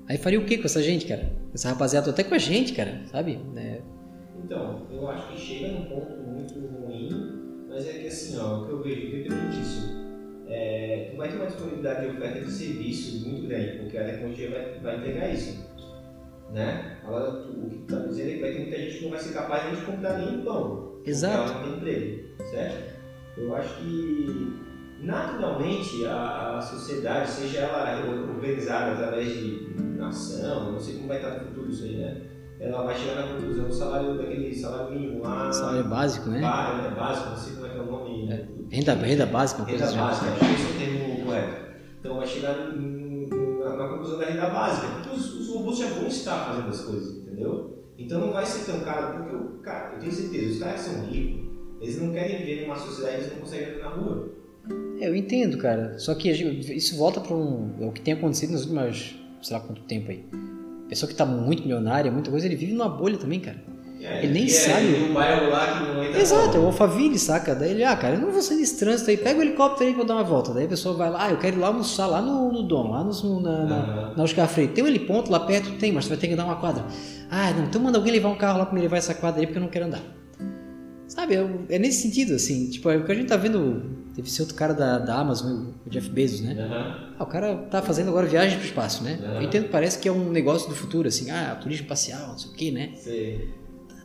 Aí 0.07 0.17
faria 0.17 0.39
o 0.39 0.45
que 0.45 0.57
com 0.57 0.65
essa 0.65 0.81
gente, 0.81 1.05
cara? 1.05 1.31
Essa 1.53 1.69
rapaziada, 1.69 2.09
até 2.09 2.23
com 2.23 2.33
a 2.35 2.37
gente, 2.37 2.73
cara, 2.73 3.01
sabe? 3.11 3.39
É, 3.55 3.81
Então, 4.43 4.87
eu 4.91 5.07
acho 5.09 5.33
que 5.33 5.39
chega 5.39 5.67
num 5.67 5.85
ponto 5.85 6.11
muito 6.23 6.53
ruim, 6.59 7.09
mas 7.69 7.85
é 7.87 7.93
que 7.93 8.07
assim, 8.07 8.37
ó, 8.37 8.61
o 8.61 8.65
que 8.65 8.71
eu 8.71 8.83
vejo, 8.83 9.07
independente 9.07 9.57
disso, 9.57 9.92
é, 10.93 11.09
tu 11.09 11.17
vai 11.17 11.29
ter 11.29 11.35
uma 11.35 11.47
disponibilidade 11.47 12.01
de 12.01 12.15
oferta 12.15 12.39
de 12.41 12.51
serviço 12.51 13.27
muito 13.27 13.47
grande, 13.47 13.77
porque 13.79 13.97
a 13.97 14.05
tecnologia 14.05 14.49
vai, 14.49 14.79
vai 14.79 14.97
entregar 14.97 15.33
isso. 15.33 15.73
Né? 16.51 16.97
Agora, 17.03 17.31
tu, 17.31 17.49
o 17.49 17.69
que 17.69 17.77
tu 17.77 17.93
está 17.95 18.07
dizendo 18.07 18.29
é 18.29 18.33
que 18.33 18.41
vai 18.41 18.51
ter 18.51 18.59
muita 18.59 18.77
gente 18.77 18.97
que 18.97 19.03
não 19.03 19.11
vai 19.11 19.19
ser 19.19 19.33
capaz 19.33 19.65
nem 19.65 19.75
de 19.75 19.85
comprar 19.85 20.17
nem 20.19 20.37
um 20.37 20.43
pão. 20.43 21.01
Exato. 21.05 21.53
Não 21.53 21.63
tem 21.63 21.73
emprego, 21.77 22.43
certo? 22.51 22.93
Eu 23.37 23.55
acho 23.55 23.75
que 23.77 24.63
naturalmente 25.01 26.05
a, 26.05 26.57
a 26.57 26.61
sociedade, 26.61 27.29
seja 27.29 27.59
ela 27.59 28.05
organizada 28.35 28.91
através 28.93 29.33
de 29.33 29.73
nação, 29.97 30.73
não 30.73 30.79
sei 30.79 30.95
como 30.95 31.07
vai 31.07 31.17
estar 31.17 31.31
no 31.31 31.47
futuro 31.47 31.69
isso 31.69 31.83
aí, 31.83 31.97
né? 31.97 32.21
Ela 32.63 32.83
vai 32.83 32.95
chegar 32.95 33.15
na 33.15 33.33
conclusão 33.33 33.65
do 33.67 33.73
salário 33.73 34.17
daquele 34.17 34.55
salário 34.55 34.91
mínimo 34.99 35.21
lá. 35.23 35.51
salário 35.51 35.83
básico, 35.89 36.29
né? 36.29 36.41
Ba- 36.41 36.81
né, 36.89 36.95
básico, 36.95 37.29
não 37.29 37.37
sei 37.37 37.53
como 37.55 37.65
é 37.67 37.69
que 37.69 37.77
é 37.77 37.81
o 37.81 37.85
nome. 37.85 38.47
Renda, 38.71 38.93
renda 38.95 39.25
básica, 39.25 39.63
coisa 39.65 39.85
Renda 39.85 40.03
assim. 40.03 40.23
básica, 40.23 40.31
acho 40.31 40.39
que 40.39 40.45
esse 40.53 40.63
é 40.65 40.69
o 40.69 40.79
termo 40.79 41.25
correto. 41.25 41.63
Então 41.99 42.17
vai 42.17 42.27
chegar 42.27 42.55
na, 42.57 43.75
na 43.75 43.87
conclusão 43.89 44.17
da 44.19 44.25
renda 44.25 44.49
básica, 44.49 44.87
porque 44.87 45.09
os, 45.09 45.33
os 45.41 45.47
robôs 45.49 45.77
já 45.77 45.87
vão 45.87 46.07
estar 46.07 46.45
fazendo 46.45 46.69
as 46.69 46.81
coisas, 46.85 47.17
entendeu? 47.17 47.83
Então 47.97 48.19
não 48.21 48.33
vai 48.33 48.45
ser 48.45 48.71
tão 48.71 48.79
caro, 48.81 49.17
porque, 49.19 49.35
o- 49.35 49.59
cara, 49.61 49.93
eu 49.93 49.99
tenho 49.99 50.11
certeza, 50.11 50.53
os 50.53 50.59
caras 50.59 50.79
são 50.79 51.05
ricos, 51.05 51.41
eles 51.81 52.01
não 52.01 52.13
querem 52.13 52.37
viver 52.39 52.61
numa 52.61 52.75
sociedade 52.77 53.15
que 53.17 53.21
eles 53.23 53.33
não 53.33 53.39
conseguem 53.41 53.65
viver 53.67 53.83
na 53.83 53.89
rua. 53.89 54.29
É, 54.99 55.09
eu 55.09 55.15
entendo, 55.15 55.57
cara. 55.57 55.99
Só 55.99 56.15
que 56.15 56.31
isso 56.31 56.97
volta 56.97 57.19
para 57.19 57.35
um, 57.35 57.71
é 57.81 57.85
o 57.85 57.91
que 57.91 58.01
tem 58.01 58.13
acontecido 58.13 58.51
nos 58.51 58.61
últimos, 58.61 59.15
sei 59.41 59.57
lá 59.57 59.61
quanto 59.63 59.81
tempo 59.83 60.09
aí. 60.11 60.23
Pessoa 60.93 61.09
que 61.09 61.15
tá 61.15 61.25
muito 61.25 61.63
milionária, 61.63 62.11
muita 62.11 62.29
coisa, 62.29 62.45
ele 62.45 62.55
vive 62.55 62.71
numa 62.73 62.87
bolha 62.87 63.17
também, 63.17 63.39
cara. 63.39 63.57
É, 63.99 64.23
Ele 64.23 64.33
nem 64.33 64.49
sabe. 64.49 64.95
É, 64.95 65.09
um 65.09 65.13
bairro 65.13 65.49
lá 65.49 65.65
que 65.79 65.83
não 65.85 66.03
entra 66.03 66.19
Exato, 66.19 66.57
é 66.57 66.59
o. 66.59 66.65
Alphaville, 66.65 67.17
saca? 67.17 67.55
Daí 67.55 67.71
ele, 67.71 67.83
ah, 67.83 67.95
cara, 67.95 68.15
eu 68.15 68.21
não 68.21 68.31
vou 68.31 68.41
sair 68.41 68.57
desse 68.57 68.77
trânsito 68.77 69.09
aí, 69.09 69.15
pega 69.17 69.39
o 69.39 69.41
helicóptero 69.41 69.87
aí 69.87 69.93
pra 69.93 70.03
eu 70.03 70.05
dar 70.05 70.15
uma 70.15 70.23
volta. 70.23 70.53
Daí 70.53 70.65
a 70.65 70.67
pessoa 70.67 70.93
vai 70.93 71.09
lá, 71.09 71.25
ah, 71.25 71.31
eu 71.31 71.37
quero 71.37 71.55
ir 71.55 71.59
lá 71.59 71.67
almoçar 71.67 72.05
lá 72.05 72.21
no, 72.21 72.51
no 72.51 72.63
Dom, 72.63 72.91
lá 72.91 73.03
no, 73.03 73.39
na, 73.41 73.65
na, 73.65 73.75
Aham. 73.77 74.13
na 74.17 74.23
Oscar 74.23 74.47
Freire. 74.47 74.73
Tem 74.73 74.83
um 74.83 74.87
heliponto 74.87 75.31
lá 75.31 75.39
perto? 75.39 75.71
Tem, 75.79 75.91
mas 75.91 76.05
tu 76.05 76.09
vai 76.09 76.17
ter 76.17 76.27
que 76.27 76.35
dar 76.35 76.45
uma 76.45 76.57
quadra. 76.57 76.85
Ah, 77.31 77.51
não, 77.51 77.63
então 77.63 77.81
manda 77.81 77.97
alguém 77.97 78.11
levar 78.11 78.29
um 78.29 78.35
carro 78.35 78.59
lá 78.59 78.65
pra 78.65 78.75
me 78.75 78.81
levar 78.81 78.97
essa 78.97 79.13
quadra 79.15 79.39
aí 79.39 79.47
porque 79.47 79.57
eu 79.57 79.63
não 79.63 79.69
quero 79.69 79.85
andar. 79.85 80.01
Sabe, 81.13 81.35
é, 81.69 81.77
nesse 81.77 82.01
sentido, 82.01 82.33
assim, 82.33 82.71
tipo, 82.71 82.89
é 82.89 82.97
o 82.97 83.05
que 83.05 83.11
a 83.11 83.13
gente 83.13 83.27
tá 83.27 83.37
vendo, 83.37 83.83
deve 84.15 84.31
ser 84.31 84.41
outro 84.41 84.55
cara 84.55 84.73
da, 84.73 84.97
da 84.97 85.19
Amazon, 85.19 85.67
o 85.85 85.89
Jeff 85.91 86.09
Bezos, 86.09 86.41
né? 86.41 86.55
Aham. 86.59 87.13
Ah, 87.19 87.23
o 87.23 87.27
cara 87.27 87.55
tá 87.69 87.83
fazendo 87.83 88.07
agora 88.09 88.25
viagem 88.25 88.57
pro 88.57 88.65
espaço, 88.65 89.03
né? 89.03 89.19
Aham. 89.23 89.35
Eu 89.35 89.41
entendo, 89.43 89.69
parece 89.69 89.99
que 89.99 90.09
é 90.09 90.11
um 90.11 90.31
negócio 90.31 90.67
do 90.67 90.73
futuro, 90.73 91.07
assim, 91.07 91.29
ah, 91.29 91.55
turismo 91.61 91.83
espacial, 91.83 92.29
não 92.29 92.37
sei 92.39 92.49
o 92.49 92.53
que, 92.55 92.71
né? 92.71 92.93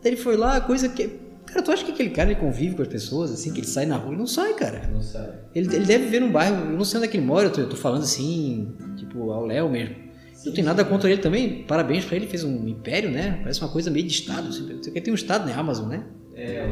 Daí 0.02 0.12
ele 0.12 0.16
foi 0.18 0.36
lá, 0.36 0.60
coisa 0.60 0.86
que. 0.90 1.08
Cara, 1.46 1.62
tu 1.62 1.72
acha 1.72 1.82
que 1.82 1.92
aquele 1.92 2.10
cara 2.10 2.30
ele 2.30 2.38
convive 2.38 2.74
com 2.74 2.82
as 2.82 2.88
pessoas, 2.88 3.32
assim, 3.32 3.54
que 3.54 3.60
ele 3.60 3.66
sai 3.66 3.86
na 3.86 3.96
rua? 3.96 4.10
Ele 4.10 4.18
não 4.18 4.26
sai, 4.26 4.52
cara. 4.52 4.86
Não 4.92 5.00
sabe. 5.00 5.32
Ele, 5.54 5.74
ele 5.74 5.86
deve 5.86 6.04
viver 6.04 6.20
num 6.20 6.30
bairro, 6.30 6.56
eu 6.56 6.76
não 6.76 6.84
sei 6.84 6.98
onde 6.98 7.08
é 7.08 7.10
que 7.10 7.16
ele 7.16 7.24
mora, 7.24 7.46
eu 7.46 7.52
tô, 7.52 7.62
eu 7.62 7.70
tô 7.70 7.76
falando 7.76 8.02
assim, 8.02 8.70
tipo, 8.98 9.30
ao 9.30 9.46
Léo 9.46 9.70
mesmo. 9.70 9.96
Não 10.44 10.52
tem 10.52 10.62
nada 10.62 10.84
contra 10.84 11.10
ele 11.10 11.22
também, 11.22 11.62
parabéns 11.62 12.04
pra 12.04 12.16
ele, 12.16 12.26
fez 12.26 12.44
um 12.44 12.68
império, 12.68 13.10
né? 13.10 13.38
Parece 13.40 13.62
uma 13.62 13.70
coisa 13.70 13.90
meio 13.90 14.06
de 14.06 14.12
Estado. 14.12 14.48
Assim, 14.48 14.66
tem 14.92 15.10
um 15.10 15.16
Estado, 15.16 15.46
né? 15.46 15.54
Amazon, 15.54 15.88
né? 15.88 16.04
É, 16.38 16.64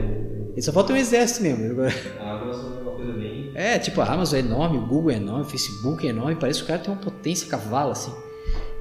o, 0.56 0.62
só 0.62 0.72
falta 0.72 0.92
um 0.92 0.96
exército 0.96 1.42
mesmo. 1.42 1.82
a 2.20 2.32
Amazon 2.32 2.78
é 2.78 2.80
uma 2.82 2.92
coisa 2.92 3.12
bem. 3.12 3.50
É, 3.54 3.78
tipo, 3.78 4.00
a 4.00 4.06
Amazon 4.06 4.38
é 4.38 4.42
enorme, 4.42 4.78
o 4.78 4.86
Google 4.86 5.10
é 5.10 5.16
enorme, 5.16 5.42
o 5.42 5.48
Facebook 5.48 6.06
é 6.06 6.10
enorme, 6.10 6.36
parece 6.36 6.60
que 6.60 6.64
o 6.64 6.68
cara 6.68 6.78
tem 6.78 6.92
uma 6.92 7.00
potência 7.00 7.48
cavalo, 7.48 7.90
assim. 7.90 8.12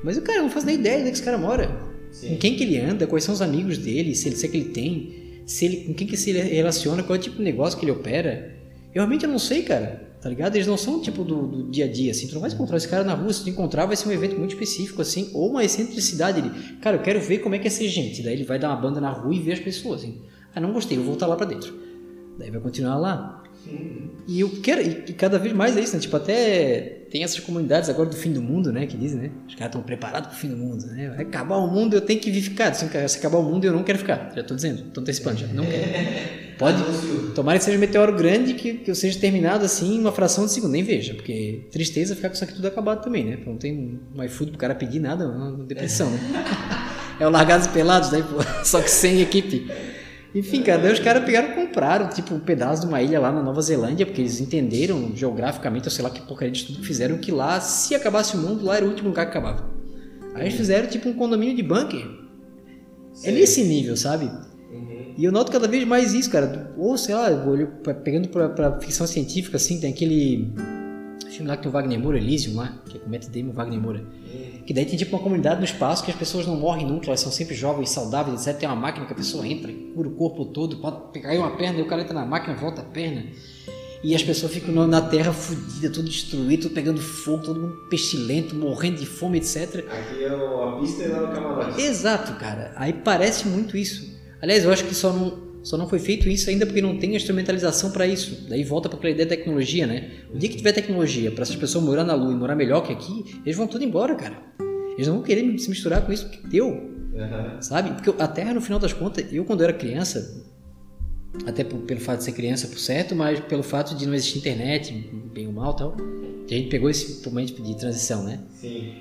Mas 0.04 0.18
o 0.18 0.22
cara 0.22 0.42
não 0.42 0.50
faz 0.50 0.64
nem 0.64 0.76
ideia 0.76 1.00
onde 1.00 1.08
é 1.08 1.12
que 1.12 1.18
esse 1.18 1.24
cara 1.24 1.38
mora. 1.38 1.68
Com 1.68 2.14
Sim. 2.14 2.38
quem 2.38 2.56
que 2.56 2.64
ele 2.64 2.80
anda, 2.80 3.08
quais 3.08 3.24
são 3.24 3.34
os 3.34 3.42
amigos 3.42 3.78
dele, 3.78 4.16
se 4.16 4.30
ele 4.30 4.36
se 4.36 4.46
é 4.46 4.50
que 4.50 4.58
ele 4.58 4.70
tem, 4.70 5.42
se 5.46 5.66
ele, 5.66 5.78
com 5.86 5.94
quem 5.94 6.06
que 6.06 6.16
se 6.16 6.32
relaciona, 6.32 7.04
qual 7.04 7.16
é 7.16 7.20
o 7.20 7.22
tipo 7.22 7.38
de 7.38 7.44
negócio 7.44 7.78
que 7.78 7.86
ele 7.86 7.92
opera. 7.92 8.56
Eu 8.94 9.02
realmente 9.02 9.26
eu 9.26 9.32
não 9.32 9.40
sei, 9.40 9.64
cara. 9.64 10.06
Tá 10.22 10.30
ligado? 10.30 10.56
Eles 10.56 10.66
não 10.66 10.78
são 10.78 11.02
tipo 11.02 11.24
do, 11.24 11.48
do 11.48 11.70
dia 11.70 11.86
a 11.86 11.88
dia, 11.88 12.10
assim. 12.12 12.28
Tu 12.28 12.34
não 12.34 12.42
vai 12.42 12.50
encontrar 12.50 12.78
esse 12.78 12.88
cara 12.88 13.04
na 13.04 13.14
rua, 13.14 13.32
se 13.32 13.44
tu 13.44 13.50
encontrar, 13.50 13.86
vai 13.86 13.96
ser 13.96 14.08
um 14.08 14.12
evento 14.12 14.38
muito 14.38 14.54
específico, 14.54 15.02
assim, 15.02 15.30
ou 15.34 15.52
uma 15.52 15.64
excentricidade. 15.64 16.40
Ele, 16.40 16.50
cara, 16.82 16.98
eu 16.98 17.02
quero 17.02 17.22
ver 17.22 17.40
como 17.40 17.54
é 17.54 17.60
que 17.60 17.68
é 17.68 17.70
ser 17.70 17.88
gente. 17.90 18.24
Daí 18.24 18.34
ele 18.34 18.44
vai 18.44 18.58
dar 18.58 18.70
uma 18.70 18.78
banda 18.78 19.00
na 19.00 19.12
rua 19.12 19.36
e 19.36 19.40
ver 19.40 19.54
as 19.54 19.60
pessoas, 19.60 20.02
assim. 20.02 20.22
Ah, 20.56 20.62
não 20.62 20.72
gostei, 20.72 20.98
vou 20.98 21.08
voltar 21.08 21.28
lá 21.28 21.36
pra 21.36 21.46
dentro. 21.46 21.74
Daí 22.40 22.50
vai 22.50 22.62
continuar 22.62 22.98
lá. 22.98 23.44
E 24.28 24.40
eu 24.40 24.50
quero, 24.62 24.82
e, 24.82 25.14
cada 25.14 25.38
vez 25.38 25.54
mais 25.54 25.76
é 25.78 25.82
isso, 25.82 25.96
né? 25.96 26.02
Tipo, 26.02 26.18
até 26.18 27.06
tem 27.10 27.24
essas 27.24 27.40
comunidades 27.40 27.90
agora 27.90 28.10
do 28.10 28.16
fim 28.16 28.32
do 28.32 28.42
mundo, 28.42 28.72
né? 28.72 28.86
Que 28.86 28.98
dizem, 28.98 29.22
né? 29.22 29.32
Os 29.48 29.56
caras 29.56 29.68
estão 29.68 29.82
preparados 29.82 30.30
pro 30.30 30.38
fim 30.38 30.50
do 30.50 30.58
mundo, 30.58 30.86
né? 30.88 31.10
Vai 31.10 31.26
acabar 31.26 31.58
o 31.58 31.68
mundo, 31.68 31.96
eu 31.96 32.02
tenho 32.02 32.20
que 32.20 32.32
vir 32.32 32.42
ficar. 32.42 32.74
Se 32.74 32.86
acabar 33.18 33.38
o 33.38 33.44
mundo, 33.44 33.66
eu 33.66 33.74
não 33.74 33.84
quero 33.84 34.00
ficar. 34.00 34.32
Já 34.36 34.44
tô 34.44 34.56
dizendo, 34.56 34.84
tô 34.92 35.02
antecipando 35.02 35.38
já. 35.40 35.48
Não 35.48 35.66
quero. 35.66 35.84
Pode. 36.58 36.78
Tomara 37.34 37.58
que 37.58 37.66
seja 37.66 37.78
um 37.78 37.82
meteoro 37.82 38.16
grande 38.16 38.54
que, 38.54 38.76
que 38.76 38.90
eu 38.90 38.96
seja 38.96 39.20
terminado 39.20 39.66
assim 39.66 39.98
em 39.98 40.00
uma 40.00 40.12
fração 40.12 40.46
de 40.46 40.52
segundo. 40.52 40.72
Nem 40.72 40.84
veja, 40.84 41.14
porque 41.14 41.68
tristeza 41.72 42.16
ficar 42.16 42.30
com 42.30 42.36
isso 42.36 42.44
aqui 42.44 42.54
tudo 42.54 42.68
acabado 42.68 43.04
também, 43.04 43.26
né? 43.26 43.40
Não 43.46 43.58
tem 43.58 44.00
um 44.16 44.24
iFood 44.24 44.52
pro 44.52 44.60
cara 44.60 44.74
pedir 44.74 45.00
nada, 45.00 45.28
uma 45.28 45.64
depressão, 45.66 46.10
né? 46.10 46.20
É 47.18 47.26
o 47.26 47.30
Largados 47.30 47.68
e 47.68 47.70
Pelados, 47.70 48.10
pô, 48.10 48.44
só 48.66 48.82
que 48.82 48.92
sem 48.92 49.22
equipe. 49.22 49.72
Enfim, 50.36 50.62
cara, 50.64 50.82
daí 50.82 50.92
os 50.92 51.00
caras 51.00 51.24
pegaram 51.24 51.52
e 51.52 51.54
compraram, 51.54 52.10
tipo, 52.10 52.36
um 52.36 52.40
pedaço 52.42 52.82
de 52.82 52.88
uma 52.88 53.02
ilha 53.02 53.20
lá 53.22 53.32
na 53.32 53.42
Nova 53.42 53.62
Zelândia, 53.62 54.06
porque 54.06 54.20
eles 54.22 54.42
entenderam 54.42 55.12
geograficamente, 55.16 55.88
ou 55.88 55.92
sei 55.92 56.04
lá 56.04 56.10
que 56.10 56.22
porcaria 56.22 56.52
de 56.52 56.66
tudo 56.66 56.80
que 56.82 56.86
fizeram, 56.86 57.18
que 57.18 57.32
lá, 57.32 57.62
se 57.62 57.96
acabasse 57.96 58.36
o 58.36 58.40
mundo, 58.40 58.66
lá 58.66 58.76
era 58.76 58.86
o 58.86 58.90
último 58.90 59.08
lugar 59.10 59.26
que 59.26 59.32
acabava. 59.32 59.70
Aí 60.34 60.44
eles 60.44 60.56
fizeram, 60.56 60.90
tipo, 60.90 61.08
um 61.08 61.14
condomínio 61.14 61.56
de 61.56 61.64
bunker. 61.64 62.06
É 63.14 63.18
Sei. 63.18 63.34
nesse 63.34 63.64
nível, 63.64 63.96
sabe? 63.96 64.26
Uhum. 64.26 65.14
E 65.18 65.24
eu 65.24 65.32
noto 65.32 65.50
cada 65.54 65.70
vez 65.70 65.86
mais 65.88 66.14
isso, 66.14 66.30
cara. 66.30 66.74
Ou, 66.78 66.98
sei 66.98 67.16
lá, 67.16 67.32
eu 67.32 67.48
olho 67.50 67.68
pra- 67.82 67.94
pegando 67.94 68.28
pra, 68.28 68.50
pra 68.50 68.78
ficção 68.82 69.08
científica, 69.08 69.56
assim, 69.56 69.80
tem 69.80 69.90
aquele 69.94 70.52
filme 71.32 71.48
lá 71.48 71.56
que 71.58 71.64
tem 71.64 71.70
o 71.70 71.74
Wagner 71.74 72.00
Moura, 72.00 72.18
Elysium 72.18 72.56
lá, 72.56 72.74
que 72.88 72.98
é 72.98 73.00
com 73.00 73.08
o 73.08 73.12
Matt 73.12 73.28
Damon 73.28 73.50
o 73.52 73.54
Wagner 73.54 73.80
Moura. 73.80 74.06
Que 74.66 74.74
daí 74.74 74.86
tem 74.86 74.98
tipo 74.98 75.16
uma 75.16 75.22
comunidade 75.22 75.60
no 75.60 75.66
espaço 75.66 76.04
que 76.04 76.12
as 76.12 76.18
pessoas 76.18 76.48
não 76.48 76.56
morrem 76.56 76.86
nunca, 76.88 77.08
elas 77.08 77.20
são 77.20 77.32
sempre 77.32 77.54
jovens, 77.56 77.90
saudáveis, 77.92 78.48
etc. 78.48 78.60
Tem 78.60 78.70
uma 78.70 78.76
máquina 78.76 79.06
que 79.06 79.14
a 79.14 79.16
pessoa 79.16 79.46
entra 79.48 79.72
cura 79.94 80.08
o 80.10 80.12
corpo 80.12 80.46
todo, 80.46 80.78
pode 80.78 81.12
pegar 81.14 81.34
uma 81.38 81.56
perna 81.56 81.80
e 81.80 81.82
o 81.82 81.88
cara 81.88 82.02
entra 82.02 82.14
na 82.14 82.26
máquina, 82.26 82.56
volta 82.56 82.82
a 82.82 82.86
perna. 82.86 83.26
E 84.04 84.14
as 84.14 84.22
pessoas 84.22 84.52
ficam 84.54 84.86
na- 84.88 85.02
terra 85.02 85.34
fodida, 85.34 85.90
tudo 85.90 86.08
destruído, 86.10 86.64
tudo 86.64 86.76
pegando 86.76 87.02
fogo, 87.02 87.44
todo 87.44 87.60
mundo 87.60 87.76
pestilento, 87.90 88.54
morrendo 88.56 88.98
de 89.00 89.06
fome, 89.06 89.38
etc. 89.40 89.84
Aqui 89.90 90.24
é 90.24 90.32
o- 90.36 90.62
a 90.64 90.80
pista 90.80 91.04
e 91.04 91.08
lá 91.08 91.22
no 91.22 91.34
camarote. 91.34 91.82
Exato, 91.82 92.34
cara. 92.36 92.72
Aí 92.76 92.94
parece 92.94 93.48
muito 93.48 93.76
isso. 93.76 94.14
Aliás, 94.42 94.64
eu 94.64 94.72
acho 94.72 94.84
que 94.86 94.94
só 94.94 95.12
não, 95.12 95.45
só 95.66 95.76
não 95.78 95.90
foi 95.90 96.00
feito 96.00 96.30
isso 96.30 96.50
ainda 96.50 96.66
porque 96.66 96.82
não 96.82 96.98
tem 96.98 97.16
instrumentalização 97.16 97.92
para 97.92 98.06
isso. 98.08 98.46
Daí 98.48 98.64
volta 98.64 98.88
para 98.88 98.98
aquela 99.00 99.12
ideia 99.12 99.28
da 99.28 99.36
tecnologia, 99.36 99.88
né? 99.88 100.12
O 100.34 100.38
dia 100.38 100.48
que 100.48 100.58
tiver 100.58 100.72
tecnologia 100.72 101.32
para 101.32 101.42
essas 101.42 101.56
pessoas 101.56 101.84
morar 101.84 102.04
na 102.04 102.14
Lua 102.14 102.32
e 102.32 102.36
morar 102.36 102.56
melhor 102.56 102.82
que 102.86 102.94
aqui, 102.94 103.42
eles 103.44 103.58
vão 103.58 103.68
tudo 103.68 103.84
embora, 103.84 104.14
cara. 104.16 104.42
Eles 104.94 105.08
não 105.08 105.16
vão 105.16 105.24
querer 105.24 105.58
se 105.60 105.70
misturar 105.70 106.06
com 106.06 106.14
isso 106.14 106.30
que 106.30 106.48
deu, 106.48 106.68
Aham. 107.18 107.62
sabe? 107.62 107.90
Porque 108.00 108.22
a 108.22 108.28
Terra, 108.28 108.54
no 108.54 108.62
final 108.62 108.80
das 108.80 108.94
contas, 108.94 109.26
eu 109.34 109.44
quando 109.44 109.64
era 109.64 109.74
criança, 109.74 110.44
até 111.46 111.64
por- 111.64 111.80
pelo 111.80 112.00
fato 112.00 112.20
de 112.20 112.26
ser 112.26 112.32
criança 112.32 112.68
por 112.68 112.78
certo, 112.80 113.16
mas 113.16 113.40
pelo 113.42 113.64
fato 113.64 113.96
de 113.96 114.06
não 114.06 114.14
existir 114.14 114.38
internet, 114.40 114.94
bem 115.34 115.48
ou 115.48 115.54
mal 115.54 115.74
tal, 115.74 115.98
que 116.48 116.54
a 116.54 116.58
gente 116.58 116.70
pegou 116.70 116.90
esse 116.90 117.28
momento 117.28 117.62
de 117.62 117.76
transição, 117.76 118.24
né? 118.24 118.40
Sim. 118.62 118.94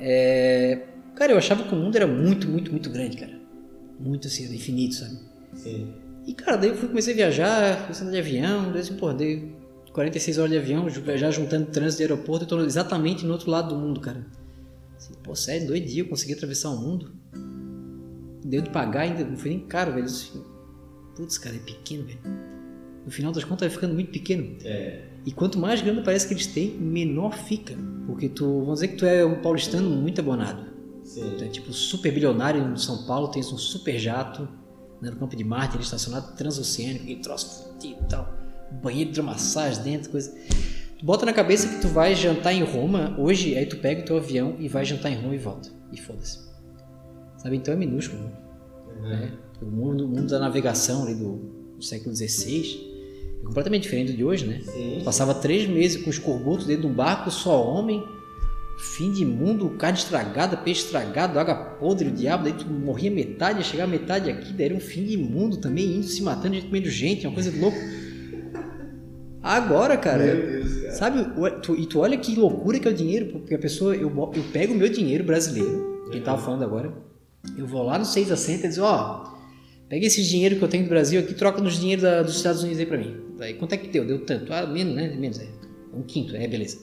É, 0.00 0.78
Cara, 1.14 1.32
eu 1.32 1.36
achava 1.38 1.62
que 1.64 1.74
o 1.74 1.76
mundo 1.76 1.94
era 1.94 2.06
muito, 2.06 2.48
muito, 2.48 2.70
muito 2.70 2.88
grande, 2.88 3.18
cara. 3.18 3.38
Muito 4.00 4.26
assim, 4.28 4.44
infinito, 4.54 4.94
sabe? 4.94 5.18
Sim. 5.54 5.92
E, 6.26 6.34
cara, 6.34 6.56
daí 6.56 6.70
eu 6.70 6.76
fui, 6.76 6.88
comecei 6.88 7.14
a 7.14 7.16
viajar, 7.16 7.82
comecei 7.82 8.06
andar 8.06 8.12
de 8.12 8.18
avião, 8.18 8.70
daí 8.70 8.80
assim, 8.80 8.96
porra, 8.96 9.14
dei 9.14 9.56
46 9.92 10.38
horas 10.38 10.50
de 10.50 10.56
avião, 10.56 10.88
viajar 10.88 11.30
juntando 11.30 11.66
trânsito 11.66 11.98
de 11.98 12.10
aeroporto, 12.10 12.44
eu 12.44 12.48
tô 12.48 12.60
exatamente 12.64 13.24
no 13.24 13.32
outro 13.32 13.50
lado 13.50 13.74
do 13.74 13.80
mundo, 13.80 14.00
cara. 14.00 14.24
Assim, 14.96 15.14
pô, 15.22 15.34
sério, 15.34 15.66
dois 15.66 15.80
dias 15.82 15.98
eu 15.98 16.08
consegui 16.08 16.32
atravessar 16.34 16.70
o 16.70 16.76
mundo. 16.76 17.12
Deu 18.44 18.62
de 18.62 18.70
pagar 18.70 19.02
ainda, 19.02 19.24
não 19.24 19.36
foi 19.36 19.50
nem 19.50 19.60
caro, 19.60 19.92
velho. 19.92 20.06
Putz, 21.16 21.38
cara, 21.38 21.56
é 21.56 21.58
pequeno, 21.58 22.04
velho. 22.04 22.20
No 23.04 23.10
final 23.10 23.32
das 23.32 23.42
contas 23.42 23.68
vai 23.68 23.70
ficando 23.70 23.94
muito 23.94 24.12
pequeno. 24.12 24.56
É. 24.64 25.02
E 25.26 25.32
quanto 25.32 25.58
mais 25.58 25.82
grana 25.82 26.02
parece 26.02 26.26
que 26.26 26.34
eles 26.34 26.46
têm, 26.46 26.70
menor 26.70 27.36
fica. 27.36 27.74
Porque 28.06 28.28
tu, 28.28 28.60
vamos 28.60 28.80
dizer 28.80 28.88
que 28.88 28.96
tu 28.96 29.06
é 29.06 29.24
um 29.24 29.42
paulistano 29.42 29.90
muito 29.90 30.20
abonado. 30.20 30.70
Sim. 31.04 31.34
Tu 31.36 31.44
é 31.44 31.48
tipo 31.48 31.72
super 31.72 32.12
bilionário 32.12 32.72
em 32.72 32.76
São 32.76 33.04
Paulo, 33.06 33.28
tens 33.28 33.52
um 33.52 33.58
super 33.58 33.98
jato 33.98 34.48
né, 35.02 35.10
no 35.10 35.16
campo 35.16 35.34
de 35.34 35.42
Marte, 35.42 35.74
ele 35.74 35.82
estacionado 35.82 36.32
transoceânico, 36.36 37.02
aquele 37.02 37.20
troço 37.20 37.64
fudido 37.64 38.00
e 38.00 38.08
tal. 38.08 38.32
Banheiro 38.70 39.10
de 39.10 39.18
hidromassagem 39.18 39.82
dentro, 39.82 40.10
coisa. 40.10 40.32
Tu 40.98 41.04
bota 41.04 41.26
na 41.26 41.32
cabeça 41.32 41.68
que 41.68 41.80
tu 41.80 41.88
vai 41.88 42.14
jantar 42.14 42.54
em 42.54 42.62
Roma 42.62 43.14
hoje, 43.18 43.56
aí 43.56 43.66
tu 43.66 43.76
pega 43.78 44.02
o 44.02 44.04
teu 44.04 44.16
avião 44.16 44.54
e 44.60 44.68
vai 44.68 44.84
jantar 44.84 45.10
em 45.10 45.16
Roma 45.16 45.34
e 45.34 45.38
volta. 45.38 45.68
E 45.92 46.00
foda-se. 46.00 46.38
Sabe? 47.36 47.56
Então 47.56 47.74
é 47.74 47.76
minúsculo. 47.76 48.30
Né? 49.02 49.32
O, 49.60 49.66
mundo, 49.66 50.04
o 50.04 50.08
mundo 50.08 50.28
da 50.28 50.38
navegação 50.38 51.02
ali 51.02 51.16
do, 51.16 51.36
do 51.76 51.82
século 51.82 52.14
XVI 52.14 52.92
é 53.40 53.44
completamente 53.44 53.82
diferente 53.82 54.12
do 54.12 54.16
de 54.16 54.24
hoje, 54.24 54.46
né? 54.46 54.60
Sim. 54.64 55.02
Passava 55.04 55.34
três 55.34 55.68
meses 55.68 56.00
com 56.00 56.08
escorbuto 56.08 56.64
dentro 56.64 56.82
de 56.82 56.88
um 56.88 56.94
barco, 56.94 57.28
só 57.28 57.60
homem, 57.60 58.02
fim 58.82 59.12
de 59.12 59.24
mundo, 59.24 59.70
carne 59.78 59.96
estragada, 59.98 60.56
peixe 60.56 60.84
estragado, 60.84 61.38
água 61.38 61.54
podre, 61.54 62.08
o 62.08 62.10
diabo, 62.10 62.44
daí 62.44 62.52
tu 62.52 62.66
morria 62.68 63.10
metade, 63.10 63.58
ia 63.58 63.64
chegar 63.64 63.86
metade 63.86 64.28
aqui, 64.30 64.52
daí 64.52 64.66
era 64.66 64.74
um 64.74 64.80
fim 64.80 65.04
de 65.04 65.16
mundo 65.16 65.56
também, 65.58 65.96
indo 65.96 66.06
se 66.06 66.22
matando, 66.22 66.54
gente 66.54 66.66
comendo 66.66 66.88
gente, 66.90 67.26
uma 67.26 67.32
coisa 67.34 67.50
de 67.50 67.58
louco. 67.60 67.78
Agora, 69.42 69.96
cara, 69.96 70.24
Deus, 70.24 70.72
cara. 70.82 70.92
Sabe, 70.92 71.26
tu- 71.62 71.74
e 71.76 71.86
tu 71.86 71.98
olha 72.00 72.16
que 72.16 72.34
loucura 72.36 72.78
que 72.78 72.86
é 72.86 72.90
o 72.90 72.94
dinheiro, 72.94 73.26
porque 73.26 73.54
a 73.54 73.58
pessoa, 73.58 73.94
eu, 73.94 74.08
eu 74.34 74.42
pego 74.52 74.72
o 74.72 74.76
meu 74.76 74.88
dinheiro 74.88 75.24
brasileiro, 75.24 76.06
que 76.12 76.20
tava 76.20 76.40
falando 76.40 76.62
agora, 76.64 76.92
eu 77.56 77.66
vou 77.66 77.82
lá 77.82 77.98
no 77.98 78.04
6 78.04 78.30
a 78.30 78.36
Centa 78.36 78.66
e 78.66 78.68
diz, 78.68 78.78
ó, 78.78 79.36
pega 79.88 80.06
esse 80.06 80.22
dinheiro 80.22 80.56
que 80.56 80.62
eu 80.62 80.68
tenho 80.68 80.84
do 80.84 80.88
Brasil 80.90 81.18
aqui, 81.20 81.34
troca 81.34 81.60
nos 81.60 81.78
dinheiro 81.78 82.02
da- 82.02 82.22
dos 82.22 82.36
Estados 82.36 82.62
Unidos 82.62 82.78
aí 82.80 82.86
pra 82.86 82.98
mim. 82.98 83.16
Daí, 83.38 83.54
quanto 83.54 83.72
é 83.72 83.76
que 83.76 83.88
deu? 83.88 84.04
Deu 84.04 84.24
tanto. 84.24 84.52
Ah, 84.52 84.64
menos, 84.66 84.94
né? 84.94 85.08
Menos, 85.18 85.40
é. 85.40 85.46
Um 85.92 86.02
quinto, 86.02 86.36
é, 86.36 86.46
beleza. 86.46 86.78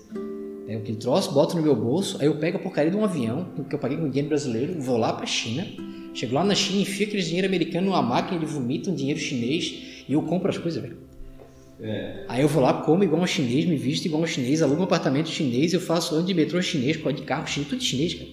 Pego 0.69 0.81
aquele 0.83 0.97
troço, 0.99 1.33
boto 1.33 1.57
no 1.57 1.63
meu 1.63 1.75
bolso, 1.75 2.17
aí 2.19 2.27
eu 2.27 2.35
pego 2.35 2.57
a 2.57 2.59
porcaria 2.59 2.91
de 2.91 2.95
um 2.95 3.03
avião, 3.03 3.47
que 3.67 3.73
eu 3.73 3.79
paguei 3.79 3.97
com 3.97 4.07
dinheiro 4.07 4.29
brasileiro, 4.29 4.79
vou 4.79 4.97
lá 4.97 5.11
pra 5.11 5.25
China, 5.25 5.65
chego 6.13 6.35
lá 6.35 6.43
na 6.43 6.53
China, 6.53 6.83
enfio 6.83 7.07
aquele 7.07 7.23
dinheiro 7.23 7.47
americano 7.47 7.87
numa 7.87 8.03
máquina, 8.03 8.37
ele 8.37 8.45
vomita 8.45 8.91
um 8.91 8.93
dinheiro 8.93 9.19
chinês 9.19 10.03
e 10.07 10.13
eu 10.13 10.21
compro 10.21 10.47
as 10.47 10.59
coisas, 10.59 10.79
velho. 10.79 10.95
É. 11.81 12.23
Aí 12.27 12.43
eu 12.43 12.47
vou 12.47 12.61
lá, 12.61 12.83
como 12.83 13.03
igual 13.03 13.19
um 13.19 13.25
chinês, 13.25 13.65
me 13.65 13.75
visto 13.77 14.05
igual 14.05 14.21
um 14.21 14.27
chinês, 14.27 14.61
alugo 14.61 14.81
um 14.81 14.83
apartamento 14.83 15.27
chinês, 15.27 15.73
eu 15.73 15.81
faço 15.81 16.13
ando 16.13 16.27
de 16.27 16.35
metrô 16.35 16.61
chinês, 16.61 16.97
de 16.97 17.23
carro 17.23 17.47
chinês, 17.47 17.67
tudo 17.67 17.81
chinês, 17.81 18.13
cara. 18.13 18.29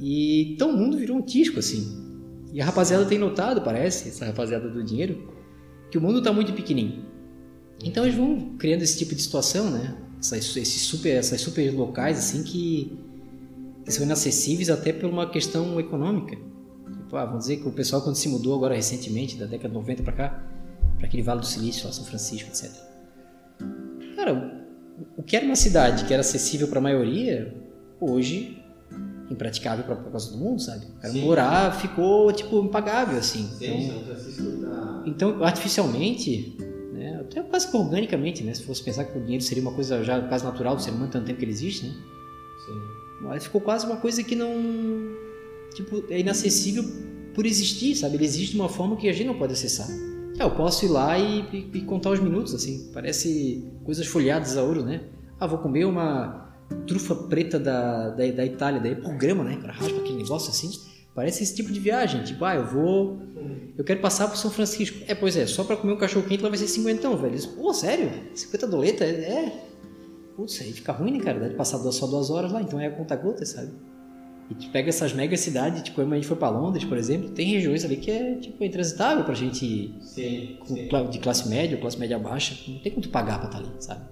E 0.00 0.54
então 0.54 0.70
o 0.70 0.76
mundo 0.76 0.98
virou 0.98 1.16
um 1.16 1.22
tisco, 1.22 1.60
assim. 1.60 1.96
E 2.52 2.60
a 2.60 2.64
rapaziada 2.64 3.04
tem 3.04 3.18
notado, 3.18 3.60
parece, 3.60 4.08
essa 4.08 4.26
rapaziada 4.26 4.68
do 4.68 4.82
dinheiro, 4.82 5.32
que 5.92 5.96
o 5.96 6.00
mundo 6.00 6.20
tá 6.20 6.32
muito 6.32 6.52
pequenininho. 6.52 7.04
Então 7.84 8.02
eles 8.02 8.16
vão 8.16 8.56
criando 8.58 8.82
esse 8.82 8.98
tipo 8.98 9.14
de 9.14 9.22
situação, 9.22 9.70
né? 9.70 10.09
Essas, 10.20 10.56
esses 10.56 10.82
super, 10.82 11.16
essas 11.16 11.40
super 11.40 11.72
locais, 11.74 12.18
assim, 12.18 12.42
que, 12.42 12.96
que 13.84 13.90
são 13.90 14.04
inacessíveis 14.04 14.70
até 14.70 14.92
por 14.92 15.08
uma 15.08 15.28
questão 15.28 15.80
econômica. 15.80 16.36
Tipo, 16.36 17.16
ah, 17.16 17.24
vamos 17.24 17.40
dizer 17.40 17.56
que 17.56 17.66
o 17.66 17.72
pessoal 17.72 18.02
quando 18.02 18.16
se 18.16 18.28
mudou 18.28 18.54
agora 18.54 18.74
recentemente, 18.74 19.36
da 19.36 19.46
década 19.46 19.68
de 19.68 19.74
90 19.74 20.02
pra 20.02 20.12
cá, 20.12 20.44
para 20.98 21.06
aquele 21.06 21.22
Vale 21.22 21.40
do 21.40 21.46
Silício, 21.46 21.86
lá 21.86 21.92
São 21.92 22.04
Francisco, 22.04 22.50
etc. 22.50 22.70
Cara, 24.14 24.68
o 25.16 25.22
que 25.22 25.34
era 25.34 25.44
uma 25.44 25.56
cidade 25.56 26.04
que 26.04 26.12
era 26.12 26.20
acessível 26.20 26.68
para 26.68 26.78
a 26.78 26.82
maioria, 26.82 27.54
hoje 27.98 28.62
impraticável 29.30 29.84
para 29.84 29.96
causa 29.96 30.32
do 30.32 30.38
mundo, 30.38 30.60
sabe? 30.60 30.86
O 30.86 31.00
cara 31.00 31.12
Sim. 31.12 31.20
morar 31.22 31.72
ficou 31.80 32.32
tipo 32.32 32.62
impagável 32.62 33.18
assim. 33.18 33.48
Sim, 33.58 33.64
Então, 33.64 33.94
São 33.94 34.04
Francisco 34.04 34.60
tá. 34.60 35.02
então, 35.06 35.44
artificialmente, 35.44 36.56
né, 37.00 37.18
até 37.20 37.42
quase 37.42 37.70
que 37.70 37.76
organicamente, 37.76 38.44
né, 38.44 38.52
se 38.54 38.62
fosse 38.62 38.82
pensar 38.82 39.04
que 39.04 39.16
o 39.18 39.20
dinheiro 39.22 39.42
seria 39.42 39.62
uma 39.62 39.72
coisa 39.72 40.04
já 40.04 40.20
quase 40.28 40.44
natural 40.44 40.76
do 40.76 40.82
ser 40.82 40.90
humano, 40.90 41.10
tanto 41.10 41.26
tempo 41.26 41.38
que 41.38 41.44
ele 41.44 41.52
existe, 41.52 41.86
né? 41.86 41.94
Sim. 42.66 42.80
Mas 43.22 43.44
ficou 43.44 43.60
quase 43.60 43.86
uma 43.86 43.96
coisa 43.96 44.22
que 44.22 44.34
não. 44.36 44.50
Tipo, 45.74 46.04
é 46.10 46.18
inacessível 46.20 46.84
por 47.34 47.46
existir, 47.46 47.94
sabe? 47.96 48.16
Ele 48.16 48.24
existe 48.24 48.52
de 48.52 48.60
uma 48.60 48.68
forma 48.68 48.96
que 48.96 49.08
a 49.08 49.12
gente 49.12 49.26
não 49.26 49.38
pode 49.38 49.52
acessar. 49.52 49.88
É, 50.38 50.42
eu 50.42 50.50
posso 50.50 50.84
ir 50.84 50.88
lá 50.88 51.18
e, 51.18 51.40
e- 51.52 51.70
e 51.74 51.80
contar 51.82 52.10
os 52.10 52.20
minutos, 52.20 52.54
assim. 52.54 52.90
Parece 52.92 53.64
coisas 53.84 54.06
folheadas 54.06 54.56
a 54.56 54.62
ouro, 54.62 54.82
né? 54.84 55.02
Ah, 55.38 55.46
vou 55.46 55.58
comer 55.58 55.84
uma 55.84 56.50
trufa 56.86 57.14
preta 57.14 57.58
da, 57.58 58.08
da, 58.10 58.26
da 58.30 58.44
Itália, 58.46 58.80
daí 58.80 58.94
programa, 58.94 59.44
né? 59.44 59.56
O 59.56 59.60
cara 59.60 59.72
raspa 59.72 59.98
aquele 60.00 60.18
negócio 60.22 60.50
assim. 60.50 60.70
Parece 61.14 61.42
esse 61.42 61.54
tipo 61.54 61.72
de 61.72 61.80
viagem. 61.80 62.22
Tipo, 62.22 62.44
ah, 62.44 62.54
eu 62.54 62.66
vou. 62.66 63.20
Eu 63.76 63.84
quero 63.84 64.00
passar 64.00 64.28
por 64.28 64.36
São 64.36 64.50
Francisco. 64.50 64.98
É, 65.06 65.14
pois 65.14 65.36
é, 65.36 65.46
só 65.46 65.64
pra 65.64 65.76
comer 65.76 65.94
um 65.94 65.98
cachorro 65.98 66.26
quente 66.26 66.42
lá 66.42 66.48
vai 66.48 66.58
ser 66.58 66.68
50, 66.68 67.16
velho. 67.16 67.34
Isso, 67.34 67.48
Pô, 67.50 67.72
sério? 67.72 68.10
50 68.34 68.66
doleta? 68.66 69.04
É. 69.04 69.08
é. 69.08 69.70
Putz, 70.36 70.60
aí 70.60 70.72
fica 70.72 70.92
ruim, 70.92 71.12
né, 71.12 71.20
cara? 71.20 71.40
Dá 71.40 71.48
de 71.48 71.54
passar 71.54 71.78
só 71.78 72.06
duas 72.06 72.30
horas 72.30 72.52
lá, 72.52 72.62
então 72.62 72.80
é 72.80 72.86
a 72.86 72.90
conta 72.90 73.16
gota, 73.16 73.44
sabe? 73.44 73.72
E 74.50 74.54
tu 74.54 74.68
pega 74.70 74.88
essas 74.88 75.12
mega 75.12 75.36
cidades, 75.36 75.82
tipo, 75.82 76.00
a 76.00 76.04
gente 76.14 76.26
foi 76.26 76.36
pra 76.36 76.48
Londres, 76.48 76.84
por 76.84 76.98
exemplo, 76.98 77.30
tem 77.30 77.46
regiões 77.46 77.84
ali 77.84 77.96
que 77.96 78.10
é, 78.10 78.34
tipo, 78.34 78.62
intransitável 78.64 79.24
pra 79.24 79.34
gente 79.34 79.94
Sim. 80.02 80.58
sim. 80.64 80.88
de 81.10 81.18
classe 81.18 81.48
média 81.48 81.76
ou 81.76 81.80
classe 81.80 81.98
média 81.98 82.18
baixa. 82.18 82.56
Não 82.70 82.80
tem 82.80 82.90
como 82.90 83.02
tu 83.02 83.10
pagar 83.10 83.38
pra 83.38 83.46
estar 83.46 83.58
ali, 83.58 83.68
sabe? 83.78 84.04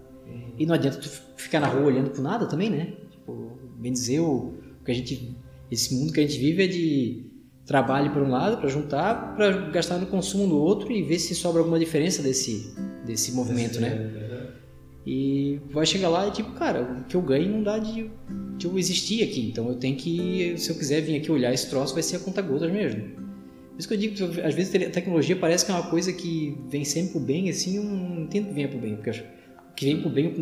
E 0.58 0.66
não 0.66 0.74
adianta 0.74 0.98
tu 0.98 1.08
ficar 1.36 1.60
na 1.60 1.68
rua 1.68 1.86
olhando 1.86 2.10
pro 2.10 2.20
nada 2.20 2.46
também, 2.46 2.68
né? 2.68 2.92
Tipo, 3.10 3.52
bem 3.76 3.92
dizer, 3.92 4.20
o 4.20 4.54
que 4.84 4.90
a 4.90 4.94
gente. 4.94 5.36
Esse 5.70 5.94
mundo 5.94 6.12
que 6.12 6.20
a 6.20 6.26
gente 6.26 6.38
vive 6.38 6.64
é 6.64 6.66
de 6.66 7.26
trabalho 7.66 8.10
por 8.12 8.22
um 8.22 8.30
lado 8.30 8.56
para 8.58 8.68
juntar, 8.68 9.36
para 9.36 9.50
gastar 9.70 9.98
no 9.98 10.06
consumo 10.06 10.46
do 10.46 10.56
outro 10.58 10.90
e 10.90 11.02
ver 11.02 11.18
se 11.18 11.34
sobra 11.34 11.60
alguma 11.60 11.78
diferença 11.78 12.22
desse, 12.22 12.74
desse 13.04 13.32
movimento, 13.32 13.78
né? 13.80 13.94
Uhum. 13.94 14.48
E 15.06 15.60
vai 15.70 15.86
chegar 15.86 16.08
lá 16.08 16.26
e 16.26 16.30
tipo, 16.30 16.52
cara, 16.52 16.82
o 16.82 17.04
que 17.04 17.14
eu 17.14 17.22
ganho 17.22 17.50
não 17.50 17.62
dá 17.62 17.78
de, 17.78 18.10
de 18.56 18.66
eu 18.66 18.78
existir 18.78 19.22
aqui. 19.22 19.48
Então 19.50 19.68
eu 19.68 19.76
tenho 19.76 19.96
que, 19.96 20.54
se 20.56 20.70
eu 20.70 20.76
quiser 20.76 21.00
vir 21.02 21.16
aqui 21.16 21.30
olhar 21.30 21.52
esse 21.52 21.68
troço, 21.68 21.94
vai 21.94 22.02
ser 22.02 22.16
a 22.16 22.20
conta 22.20 22.42
gotas 22.42 22.70
mesmo. 22.72 23.02
Por 23.02 23.78
isso 23.78 23.88
que 23.88 23.94
eu 23.94 23.98
digo 23.98 24.14
que 24.14 24.40
às 24.40 24.54
vezes 24.54 24.74
a 24.74 24.90
tecnologia 24.90 25.36
parece 25.36 25.64
que 25.64 25.70
é 25.70 25.74
uma 25.74 25.88
coisa 25.88 26.12
que 26.12 26.58
vem 26.68 26.84
sempre 26.84 27.12
pro 27.12 27.20
bem, 27.20 27.48
assim, 27.48 27.76
eu 27.76 27.84
não 27.84 28.22
entendo 28.22 28.48
que 28.48 28.54
venha 28.54 28.68
pro 28.68 28.78
bem. 28.78 28.96
Porque 28.96 29.10
o 29.10 29.74
que 29.76 29.84
vem 29.84 30.00
pro 30.00 30.10
bem, 30.10 30.34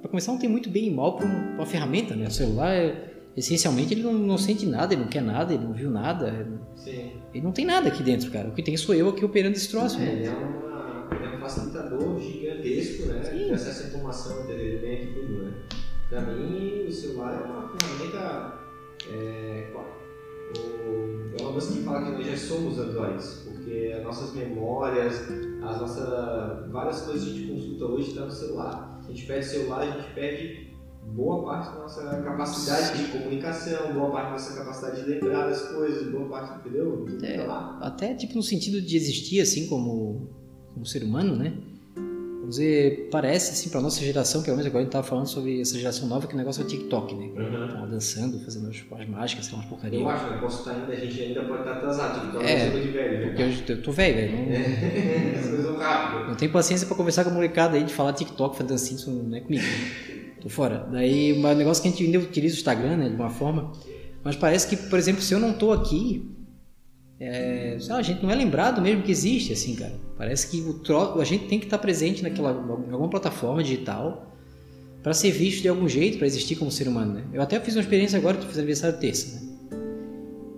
para 0.00 0.10
começar, 0.10 0.32
não 0.32 0.38
tem 0.38 0.48
muito 0.48 0.70
bem 0.70 0.86
e 0.86 0.90
mal 0.90 1.16
para 1.16 1.26
uma 1.26 1.66
ferramenta, 1.66 2.16
né? 2.16 2.28
O 2.28 2.30
celular, 2.30 2.74
é- 2.74 3.17
essencialmente, 3.36 3.94
ele 3.94 4.02
não, 4.02 4.12
não 4.14 4.38
sente 4.38 4.66
nada, 4.66 4.92
ele 4.94 5.02
não 5.02 5.08
quer 5.08 5.22
nada, 5.22 5.54
ele 5.54 5.64
não 5.64 5.72
viu 5.72 5.90
nada, 5.90 6.28
ele 6.28 6.50
não- 6.50 6.76
Sim. 6.76 7.12
ele 7.32 7.44
não 7.44 7.52
tem 7.52 7.64
nada 7.64 7.88
aqui 7.88 8.02
dentro, 8.02 8.30
cara. 8.30 8.48
O 8.48 8.52
que 8.52 8.62
tem 8.62 8.76
sou 8.76 8.94
eu 8.94 9.08
aqui 9.10 9.24
operando 9.24 9.56
esse 9.56 9.68
troço, 9.70 9.96
É, 9.98 10.04
né? 10.04 10.12
ele 10.12 10.26
é, 10.26 10.30
uma, 10.30 11.08
ele 11.14 11.24
é 11.34 11.36
um 11.36 11.40
facilitador 11.40 12.20
gigantesco, 12.20 13.06
né? 13.06 13.22
Sim. 13.24 13.46
De 13.46 13.52
acesso 13.52 13.84
à 13.84 13.88
informação, 13.88 14.44
entendeu? 14.44 14.64
Ele 14.66 14.94
aqui 14.94 15.14
tudo, 15.14 15.42
né? 15.44 15.52
Pra 16.08 16.20
mim, 16.22 16.86
o 16.88 16.92
celular 16.92 17.40
é 17.40 17.44
uma 17.44 17.68
ferramenta. 17.78 18.58
É, 19.12 19.68
qual- 19.72 19.98
o, 20.58 21.36
é 21.38 21.42
uma 21.42 21.52
coisa 21.52 21.72
que 21.72 21.82
fala 21.84 22.04
que 22.06 22.10
nós 22.12 22.26
já 22.26 22.36
somos 22.36 22.78
androides, 22.78 23.44
porque 23.46 23.94
as 23.96 24.02
nossas 24.02 24.34
memórias, 24.34 25.14
as 25.62 25.80
nossas. 25.80 26.70
várias 26.70 27.02
coisas 27.02 27.24
que 27.24 27.30
a 27.30 27.34
gente 27.34 27.52
consulta 27.52 27.84
hoje 27.84 28.08
estão 28.08 28.24
no 28.26 28.30
celular. 28.32 29.00
A 29.06 29.10
gente 29.12 29.26
perde 29.26 29.46
o 29.46 29.50
celular, 29.50 29.80
a 29.82 29.86
gente 29.90 30.14
perde 30.14 30.67
boa 31.14 31.44
parte 31.44 31.72
da 31.74 31.80
nossa 31.80 32.22
capacidade 32.22 32.98
de 32.98 33.10
comunicação, 33.12 33.92
boa 33.94 34.10
parte 34.10 34.26
da 34.26 34.30
nossa 34.32 34.54
capacidade 34.56 35.02
de 35.04 35.10
lembrar 35.10 35.48
das 35.48 35.62
coisas, 35.62 36.10
boa 36.10 36.28
parte, 36.28 36.58
entendeu? 36.60 37.04
Tudo 37.06 37.24
É. 37.24 37.36
tá 37.38 37.44
lá. 37.44 37.78
Até 37.82 38.14
tipo 38.14 38.34
no 38.34 38.42
sentido 38.42 38.80
de 38.80 38.96
existir 38.96 39.40
assim 39.40 39.66
como, 39.66 40.28
como 40.74 40.86
ser 40.86 41.02
humano, 41.02 41.34
né? 41.36 41.52
Vamos 42.40 42.56
dizer, 42.56 43.08
parece 43.10 43.50
assim 43.52 43.68
pra 43.68 43.78
nossa 43.78 44.00
geração, 44.00 44.42
pelo 44.42 44.56
menos 44.56 44.66
agora 44.66 44.80
a 44.80 44.84
gente 44.84 44.92
tava 44.92 45.06
falando 45.06 45.26
sobre 45.26 45.60
essa 45.60 45.76
geração 45.76 46.08
nova, 46.08 46.26
que 46.26 46.32
o 46.32 46.36
negócio 46.38 46.62
é 46.62 46.64
o 46.64 46.66
TikTok, 46.68 47.14
né? 47.14 47.26
Uhum. 47.36 47.68
Tava 47.68 47.86
dançando, 47.88 48.40
fazendo 48.42 48.68
as, 48.70 48.76
as 49.00 49.06
mágicas, 49.08 49.44
sei 49.44 49.52
lá, 49.54 49.58
umas 49.60 49.68
porcarias. 49.68 50.00
Eu 50.00 50.08
acho, 50.08 50.30
né? 50.30 50.38
Posso 50.40 50.58
estar 50.60 50.70
ainda, 50.80 50.92
a 50.92 50.96
gente 50.96 51.20
ainda 51.20 51.42
pode 51.44 51.58
estar 51.60 51.72
atrasado, 51.74 52.26
então 52.28 52.40
É. 52.40 52.52
é 52.52 52.70
coisa 52.70 52.86
de 52.86 52.92
velho. 52.92 53.26
Porque 53.28 53.42
eu, 53.42 53.76
eu 53.76 53.82
tô 53.82 53.92
velho, 53.92 54.16
velho. 54.16 54.32
Não, 54.32 54.48
As 55.40 55.46
coisas 55.46 55.66
vão 55.66 55.76
rápido. 55.76 56.28
não 56.28 56.34
tenho 56.36 56.50
paciência 56.50 56.86
pra 56.86 56.96
conversar 56.96 57.24
com 57.24 57.30
a 57.30 57.34
molecada 57.34 57.76
aí 57.76 57.84
de 57.84 57.92
falar 57.92 58.14
TikTok, 58.14 58.56
fazer 58.56 58.68
dancinha, 58.68 58.96
isso 58.98 59.10
não 59.10 59.36
é 59.36 59.40
comigo. 59.40 59.64
Tô 60.40 60.48
fora. 60.48 60.86
Daí, 60.90 61.32
o 61.32 61.54
negócio 61.54 61.82
que 61.82 61.88
a 61.88 61.90
gente 61.90 62.04
ainda 62.04 62.18
utiliza 62.18 62.54
o 62.54 62.58
Instagram, 62.58 62.96
né, 62.96 63.08
de 63.08 63.14
uma 63.14 63.30
forma. 63.30 63.72
Mas 64.22 64.36
parece 64.36 64.68
que, 64.68 64.76
por 64.76 64.98
exemplo, 64.98 65.22
se 65.22 65.32
eu 65.34 65.38
não 65.38 65.52
tô 65.52 65.72
aqui, 65.72 66.30
é, 67.20 67.76
a 67.90 68.02
gente 68.02 68.22
não 68.22 68.30
é 68.30 68.34
lembrado 68.34 68.80
mesmo 68.80 69.02
que 69.02 69.10
existe, 69.10 69.52
assim, 69.52 69.74
cara. 69.74 69.94
Parece 70.16 70.48
que 70.50 70.60
o 70.60 70.74
tro... 70.74 71.20
a 71.20 71.24
gente 71.24 71.46
tem 71.46 71.58
que 71.58 71.66
estar 71.66 71.78
presente 71.78 72.22
naquela 72.22 72.52
em 72.52 72.92
alguma 72.92 73.08
plataforma 73.08 73.62
digital 73.62 74.26
para 75.02 75.14
ser 75.14 75.30
visto 75.30 75.62
de 75.62 75.68
algum 75.68 75.88
jeito, 75.88 76.18
para 76.18 76.26
existir 76.26 76.56
como 76.56 76.70
ser 76.70 76.88
humano, 76.88 77.14
né? 77.14 77.24
Eu 77.32 77.40
até 77.40 77.58
fiz 77.60 77.74
uma 77.74 77.80
experiência 77.80 78.18
agora 78.18 78.36
que 78.36 78.46
fiz 78.46 78.58
aniversário 78.58 78.98
terça, 78.98 79.40
né? 79.40 79.48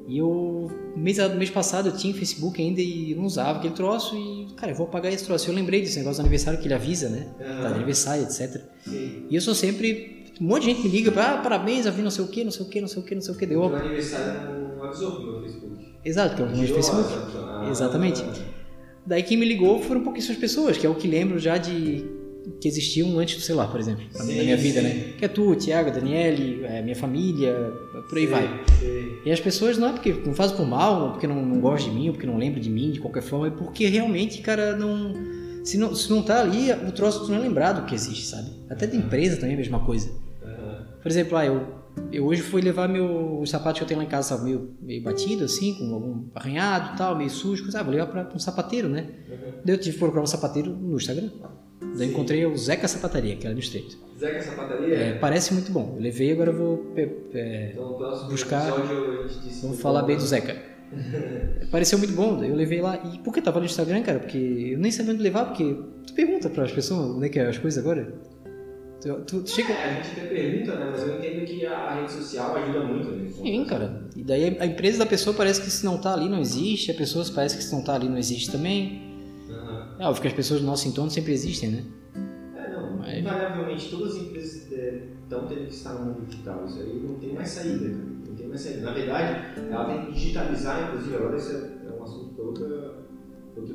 E 0.08 0.18
eu 0.18 0.49
mês 0.96 1.18
mês 1.34 1.50
passado 1.50 1.88
eu 1.88 1.96
tinha 1.96 2.12
Facebook 2.12 2.60
ainda 2.60 2.80
e 2.80 3.14
não 3.14 3.24
usava 3.24 3.58
aquele 3.58 3.74
troço 3.74 4.16
e 4.16 4.52
cara, 4.54 4.72
eu 4.72 4.76
vou 4.76 4.86
apagar 4.86 5.12
esse 5.12 5.24
troço. 5.24 5.48
Eu 5.48 5.54
lembrei 5.54 5.80
desse 5.80 5.98
negócio 5.98 6.18
do 6.18 6.26
aniversário 6.26 6.60
que 6.60 6.66
ele 6.66 6.74
avisa, 6.74 7.08
né? 7.08 7.26
Tá 7.38 7.68
de 7.68 7.74
aniversário, 7.74 8.22
etc. 8.24 8.62
Sim. 8.84 9.26
E 9.28 9.34
eu 9.34 9.40
sou 9.40 9.54
sempre 9.54 10.20
um 10.40 10.46
monte 10.46 10.62
de 10.62 10.66
gente 10.70 10.82
me 10.82 10.88
liga, 10.88 11.12
ah, 11.20 11.38
parabéns, 11.38 11.84
eu 11.84 11.92
vi 11.92 12.00
não 12.00 12.10
sei 12.10 12.24
o 12.24 12.28
que, 12.28 12.42
não 12.42 12.50
sei 12.50 12.64
o 12.64 12.68
que, 12.68 12.80
não 12.80 12.88
sei 12.88 13.02
o 13.02 13.04
que, 13.04 13.14
não 13.14 13.22
sei 13.22 13.34
o 13.34 13.36
que 13.36 13.46
deu. 13.46 13.68
Meu 13.68 13.76
aniversário 13.76 14.76
não 14.76 14.84
avisou 14.84 15.12
pro 15.12 15.22
meu 15.24 15.40
Facebook. 15.42 15.94
Exato, 16.02 16.36
que 16.36 16.42
é 16.42 16.44
o 16.46 16.56
meu 16.56 16.74
Facebook. 16.74 17.08
Ah, 17.36 17.68
Exatamente. 17.70 18.24
Daí 19.04 19.22
quem 19.22 19.36
me 19.36 19.44
ligou 19.44 19.82
foram 19.82 20.02
pouquíssimas 20.02 20.38
pessoas, 20.38 20.78
que 20.78 20.86
é 20.86 20.88
o 20.88 20.94
que 20.94 21.06
lembro 21.06 21.38
já 21.38 21.58
de 21.58 22.19
que 22.60 22.68
existiam 22.68 23.18
antes 23.18 23.36
do 23.36 23.42
celular, 23.42 23.70
por 23.70 23.80
exemplo, 23.80 24.04
na 24.14 24.24
Sim, 24.24 24.38
minha 24.40 24.56
vida, 24.56 24.80
sim. 24.80 24.86
né? 24.86 25.12
Que 25.18 25.24
é 25.24 25.28
tu, 25.28 25.54
Tiago, 25.54 25.90
Daniele, 25.90 26.64
é, 26.64 26.82
minha 26.82 26.96
família, 26.96 27.54
por 28.08 28.18
aí 28.18 28.24
Sim, 28.24 28.30
vai. 28.30 28.64
E 29.24 29.30
as 29.30 29.40
pessoas 29.40 29.76
não 29.78 29.88
é 29.88 29.92
porque 29.92 30.12
não 30.24 30.34
fazem 30.34 30.56
por 30.56 30.66
mal, 30.66 31.02
ou 31.02 31.10
porque 31.12 31.26
não, 31.26 31.44
não 31.44 31.60
gostam 31.60 31.92
de 31.92 31.98
mim, 31.98 32.08
ou 32.08 32.14
porque 32.14 32.26
não 32.26 32.36
lembram 32.38 32.60
de 32.60 32.70
mim 32.70 32.90
de 32.90 33.00
qualquer 33.00 33.22
forma, 33.22 33.48
é 33.48 33.50
porque 33.50 33.86
realmente, 33.86 34.40
cara, 34.40 34.76
não 34.76 35.14
Se 35.62 35.76
não, 35.76 35.94
se 35.94 36.08
não 36.08 36.22
tá 36.22 36.40
ali, 36.40 36.72
o 36.72 36.92
troço 36.92 37.26
tu 37.26 37.30
não 37.30 37.38
é 37.38 37.40
lembrado 37.40 37.84
que 37.86 37.94
existe, 37.94 38.26
sabe? 38.26 38.50
Até 38.70 38.86
da 38.86 38.96
empresa 38.96 39.36
também 39.36 39.50
é 39.52 39.54
a 39.54 39.58
mesma 39.58 39.80
coisa. 39.80 40.10
Aham. 40.42 40.86
Por 41.02 41.08
exemplo, 41.10 41.36
ah, 41.36 41.44
eu, 41.44 41.66
eu 42.10 42.24
hoje 42.26 42.40
fui 42.40 42.62
levar 42.62 42.88
meu, 42.88 43.38
os 43.40 43.50
sapatos 43.50 43.78
que 43.78 43.84
eu 43.84 43.88
tenho 43.88 44.00
lá 44.00 44.06
em 44.06 44.08
casa, 44.08 44.28
sabe, 44.30 44.44
meio, 44.44 44.70
meio 44.80 45.02
batido, 45.02 45.44
assim, 45.44 45.74
com 45.74 45.92
algum 45.94 46.24
arranhado 46.34 46.96
tal, 46.96 47.14
meio 47.14 47.28
sujo. 47.28 47.68
Ah, 47.74 47.82
vou 47.82 47.92
levar 47.92 48.06
pra 48.06 48.30
um 48.34 48.38
sapateiro, 48.38 48.88
né? 48.88 49.06
Daí 49.62 49.74
eu 49.74 49.78
tive 49.78 49.92
que 49.92 49.98
procurar 49.98 50.22
um 50.22 50.26
sapateiro 50.26 50.74
no 50.74 50.96
Instagram. 50.96 51.28
Daí 51.80 52.06
Sim. 52.06 52.12
encontrei 52.12 52.44
o 52.46 52.56
Zeca 52.56 52.86
Sapataria, 52.86 53.36
que 53.36 53.46
era 53.46 53.54
do 53.54 53.60
Estreito. 53.60 53.96
Zeca 54.18 54.40
Sapataria? 54.42 54.94
É, 54.94 55.12
parece 55.14 55.52
muito 55.54 55.72
bom. 55.72 55.94
Eu 55.96 56.02
levei, 56.02 56.30
agora 56.32 56.50
eu 56.50 56.56
vou 56.56 56.92
é, 56.96 57.70
Então, 57.72 57.98
buscar- 58.28 58.68
episódio. 58.68 59.28
Vamos 59.62 59.80
falar 59.80 60.02
bem 60.02 60.16
do 60.16 60.22
Zeca. 60.22 60.56
Pareceu 61.70 61.98
muito 61.98 62.12
bom, 62.12 62.36
daí 62.36 62.50
eu 62.50 62.56
levei 62.56 62.80
lá. 62.82 63.00
E 63.14 63.18
por 63.20 63.32
que 63.32 63.40
tava 63.40 63.60
no 63.60 63.66
Instagram, 63.66 64.02
cara? 64.02 64.18
Porque 64.18 64.36
eu 64.72 64.78
nem 64.78 64.90
sabia 64.90 65.12
onde 65.14 65.22
levar, 65.22 65.46
porque 65.46 65.64
tu 66.06 66.12
pergunta 66.14 66.50
para 66.50 66.64
as 66.64 66.72
pessoas 66.72 67.16
onde 67.16 67.26
é 67.26 67.28
que 67.28 67.38
é 67.38 67.46
as 67.46 67.58
coisas 67.58 67.82
agora. 67.82 68.12
Tu, 69.00 69.14
tu- 69.26 69.42
tu 69.42 69.50
chega. 69.50 69.72
É, 69.72 69.84
a 69.84 70.02
gente 70.02 70.20
até 70.20 70.26
pergunta, 70.28 70.74
né? 70.76 70.88
Mas 70.90 71.02
eu 71.02 71.16
entendo 71.16 71.44
que 71.46 71.64
a 71.64 71.94
rede 71.94 72.12
social 72.12 72.54
ajuda 72.56 72.84
muito, 72.84 73.08
né? 73.12 73.30
Sim, 73.30 73.64
cara. 73.64 74.04
E 74.14 74.22
daí 74.22 74.56
a 74.60 74.66
empresa 74.66 74.98
da 74.98 75.06
pessoa 75.06 75.34
parece 75.34 75.62
que 75.62 75.70
se 75.70 75.84
não 75.84 75.96
tá 75.98 76.12
ali 76.12 76.28
não 76.28 76.40
existe, 76.40 76.90
a 76.90 76.94
pessoa 76.94 77.24
parece 77.34 77.56
que 77.56 77.62
se 77.64 77.72
não 77.72 77.82
tá 77.82 77.94
ali 77.94 78.08
não 78.08 78.18
existe 78.18 78.50
também. 78.52 79.09
É 80.00 80.06
óbvio 80.06 80.22
que 80.22 80.28
as 80.28 80.34
pessoas 80.34 80.60
do 80.60 80.66
nosso 80.66 80.88
entorno 80.88 81.10
sempre 81.10 81.32
existem, 81.32 81.70
né? 81.70 81.84
É, 82.56 82.70
não. 82.72 82.96
Mas- 82.96 83.18
Invariavelmente, 83.18 83.90
todas 83.90 84.16
as 84.16 84.22
empresas 84.22 84.54
estão 84.72 85.46
tendo 85.46 85.66
que 85.66 85.74
estar 85.74 85.92
no 85.94 86.06
mundo 86.06 86.26
digital. 86.26 86.64
Isso 86.66 86.78
aí 86.80 87.04
não 87.06 87.14
tem 87.16 87.34
mais 87.34 87.48
saída, 87.50 87.84
cara. 87.90 88.04
Não 88.26 88.34
tem 88.34 88.48
mais 88.48 88.60
saída. 88.62 88.80
Na 88.80 88.92
verdade, 88.92 89.60
ela 89.70 89.84
tem 89.84 90.06
que 90.06 90.12
digitalizar, 90.12 90.88
inclusive, 90.88 91.16
agora 91.16 91.36
esse 91.36 91.54
é 91.54 91.70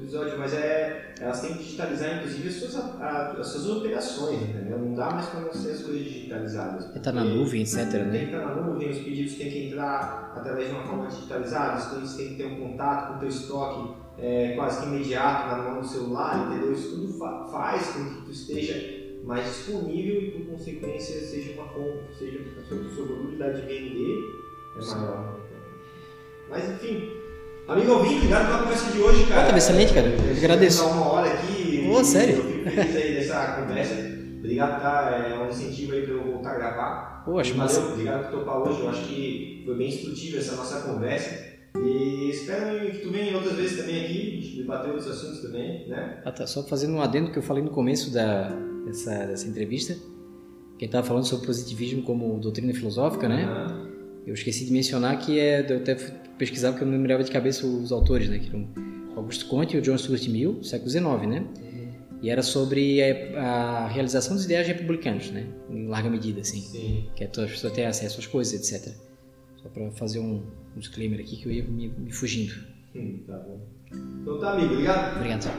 episódio, 0.06 0.38
mas 0.40 0.54
é, 0.54 1.14
elas 1.20 1.42
têm 1.42 1.54
que 1.54 1.64
digitalizar, 1.64 2.18
inclusive, 2.18 2.48
as 2.48 2.54
suas, 2.56 2.76
a- 3.02 3.36
as 3.40 3.48
suas 3.48 3.70
operações, 3.78 4.42
entendeu? 4.42 4.80
Não 4.80 4.94
dá 4.96 5.10
mais 5.12 5.26
para 5.28 5.42
não 5.42 5.54
ser 5.54 5.72
as 5.72 5.82
coisas 5.84 6.04
digitalizadas. 6.04 6.96
É 6.96 7.00
tá 7.00 7.12
na 7.12 7.24
nuvem, 7.24 7.62
etc, 7.62 7.78
Tem 7.90 7.90
que 7.90 7.98
né? 8.08 8.24
estar 8.26 8.46
na 8.46 8.56
nuvem, 8.56 8.90
os 8.90 8.98
pedidos 9.00 9.34
têm 9.36 9.52
que 9.52 9.68
entrar 9.68 10.34
através 10.36 10.68
de 10.70 10.74
uma 10.76 10.84
forma 10.84 11.08
digitalizada, 11.08 11.78
os 11.80 11.88
clientes 11.88 12.14
têm 12.16 12.30
que 12.30 12.36
ter 12.36 12.46
um 12.46 12.56
contato 12.72 13.08
com 13.12 13.16
o 13.18 13.20
teu 13.20 13.30
estoque 13.30 14.06
é, 14.18 14.54
quase 14.56 14.82
que 14.82 14.88
imediato 14.88 15.48
na 15.50 15.58
mão 15.64 15.82
do 15.82 15.88
celular, 15.88 16.48
entendeu? 16.52 16.72
Isso 16.72 16.96
tudo 16.96 17.14
fa- 17.20 17.46
faz 17.52 17.88
com 17.88 18.06
que 18.06 18.26
tu 18.26 18.32
esteja 18.32 18.96
mais 19.24 19.44
disponível 19.46 20.22
e 20.22 20.32
por 20.32 20.52
consequência 20.52 21.20
seja 21.20 21.54
uma 21.54 21.68
forma, 21.68 22.02
seja 22.18 22.40
a 22.60 22.64
sua, 22.64 22.78
sua 22.96 23.06
probabilidade 23.08 23.62
de 23.62 23.68
vender 23.68 24.20
é 24.80 24.86
maior. 24.86 25.40
Mas 26.50 26.70
enfim, 26.70 27.12
amigo 27.68 27.92
ouvinte, 27.94 28.16
obrigado 28.18 28.46
pela 28.48 28.60
conversa 28.64 28.92
de 28.92 29.00
hoje, 29.00 29.26
cara. 29.26 29.42
Ah, 29.42 29.46
tava 29.46 29.58
excelente, 29.58 29.94
cara. 29.94 30.08
É, 30.08 30.38
Agradeço. 30.38 30.86
Uma 30.86 31.06
hora 31.12 31.34
aqui. 31.34 31.86
Pô, 31.88 32.02
e 32.02 32.06
sério? 32.06 32.36
Eu 32.38 32.44
fico 32.44 32.70
feliz 32.72 32.96
aí 32.96 33.14
dessa 33.16 33.62
conversa. 33.62 34.16
Obrigado, 34.40 34.82
tá? 34.82 35.28
É 35.30 35.40
um 35.44 35.50
incentivo 35.50 35.94
aí 35.94 36.02
para 36.04 36.14
eu 36.14 36.24
voltar 36.24 36.52
a 36.52 36.56
gravar. 36.56 37.24
Pô, 37.26 37.40
acho 37.40 37.54
Valeu, 37.56 37.64
massa. 37.76 37.92
obrigado 37.94 38.30
por 38.30 38.40
topar 38.40 38.58
hoje. 38.62 38.80
Eu 38.82 38.90
acho 38.90 39.08
que 39.08 39.64
foi 39.66 39.76
bem 39.76 39.88
instrutiva 39.90 40.38
essa 40.38 40.56
nossa 40.56 40.82
conversa. 40.82 41.56
E 41.78 42.30
espero 42.30 42.90
que 42.92 43.00
tu 43.00 43.12
venha 43.12 43.36
outras 43.36 43.56
vezes 43.56 43.78
também 43.80 44.06
aqui, 44.06 44.38
a 44.38 44.42
gente 44.42 44.58
debater 44.58 44.92
outros 44.92 45.10
assuntos 45.10 45.42
também, 45.42 45.88
né? 45.90 46.22
Ah, 46.24 46.32
tá. 46.32 46.48
Só 46.48 46.64
fazendo 46.64 46.94
um 46.94 47.02
adendo 47.02 47.32
que 47.32 47.38
eu 47.40 47.44
falei 47.44 47.64
no 47.64 47.72
começo 47.72 48.14
da, 48.14 48.50
dessa, 48.86 49.26
dessa 49.26 49.48
entrevista. 49.48 49.96
Quem 50.78 50.86
estava 50.86 51.06
falando 51.06 51.26
sobre 51.26 51.46
positivismo 51.48 52.04
como 52.04 52.40
doutrina 52.40 52.74
filosófica, 52.74 53.28
né? 53.28 53.46
Ah, 53.48 53.88
Eu 54.28 54.34
esqueci 54.34 54.66
de 54.66 54.72
mencionar 54.72 55.18
que 55.20 55.40
é, 55.40 55.66
eu 55.70 55.78
até 55.78 55.96
pesquisar 56.38 56.72
porque 56.72 56.84
eu 56.84 56.88
não 56.88 56.98
lembrava 56.98 57.24
de 57.24 57.32
cabeça 57.32 57.66
os 57.66 57.92
autores, 57.92 58.30
né? 58.30 58.40
Que 58.40 58.50
eram 58.50 58.68
Augusto 59.16 59.46
Comte 59.48 59.76
e 59.76 59.80
o 59.80 59.82
John 59.82 59.98
Stuart 59.98 60.28
Mill, 60.28 60.64
século 60.64 60.90
XIX, 60.90 61.28
né? 61.28 61.46
E 62.22 62.30
era 62.30 62.42
sobre 62.42 63.02
a, 63.02 63.40
a 63.40 63.88
realização 63.88 64.36
dos 64.36 64.46
ideais 64.46 64.68
republicanos, 64.68 65.30
né? 65.32 65.46
Em 65.70 65.88
larga 65.88 66.10
medida, 66.10 66.42
assim. 66.42 66.62
sim. 66.62 67.10
Que 67.16 67.24
é 67.24 67.28
as 67.28 67.52
pessoas 67.52 67.74
terem 67.74 67.90
acesso 67.90 68.20
às 68.20 68.26
coisas, 68.26 68.54
etc. 68.54 68.94
Só 69.62 69.70
para 69.70 69.92
fazer 69.92 70.20
um, 70.20 70.44
um 70.76 70.80
disclaimer 70.80 71.20
aqui 71.20 71.38
que 71.38 71.46
eu 71.46 71.52
ia 71.52 71.64
me, 71.64 71.90
me 71.90 72.12
fugindo. 72.12 72.54
Hum, 72.96 73.20
tá 73.28 73.38
bom. 73.38 73.62
Então 74.22 74.40
tá, 74.40 74.54
amigo. 74.54 74.74
Obrigado. 74.74 75.18
Obrigado. 75.18 75.52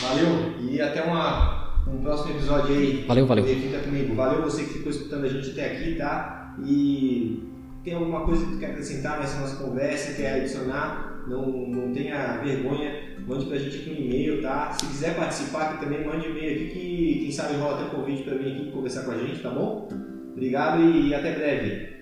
Valeu. 0.00 0.60
E 0.60 0.80
até 0.80 1.02
uma, 1.02 1.84
um 1.86 2.02
próximo 2.02 2.34
episódio 2.34 2.74
aí. 2.74 3.04
Valeu, 3.06 3.26
valeu. 3.26 3.44
Fica 3.44 3.80
comigo. 3.80 4.14
Valeu 4.14 4.42
você 4.42 4.64
que 4.64 4.74
ficou 4.74 4.90
escutando 4.90 5.24
a 5.24 5.28
gente 5.28 5.50
até 5.50 5.72
aqui, 5.72 5.94
tá? 5.94 6.56
E 6.64 7.42
tem 7.88 7.96
alguma 7.96 8.20
coisa 8.20 8.44
que 8.44 8.52
tu 8.52 8.58
quer 8.58 8.66
acrescentar 8.66 9.18
nessa 9.18 9.40
nossa 9.40 9.56
conversa, 9.56 10.12
quer 10.12 10.34
adicionar, 10.34 11.24
não, 11.26 11.46
não 11.46 11.92
tenha 11.92 12.36
vergonha, 12.38 13.16
mande 13.26 13.46
pra 13.46 13.56
gente 13.56 13.78
aqui 13.78 13.90
um 13.90 14.04
e-mail, 14.04 14.42
tá? 14.42 14.72
Se 14.72 14.86
quiser 14.86 15.16
participar 15.16 15.70
aqui 15.70 15.84
também, 15.84 16.04
mande 16.04 16.28
um 16.28 16.30
e-mail 16.32 16.54
aqui 16.54 16.70
que 16.70 17.18
quem 17.20 17.32
sabe 17.32 17.56
rola 17.56 17.80
até 17.80 17.84
um 17.86 18.00
convite 18.00 18.24
pra 18.24 18.34
vir 18.34 18.52
aqui 18.52 18.70
conversar 18.70 19.04
com 19.04 19.12
a 19.12 19.18
gente, 19.18 19.42
tá 19.42 19.50
bom? 19.50 19.88
Obrigado 20.32 20.82
e 20.82 21.14
até 21.14 21.32
breve. 21.32 21.98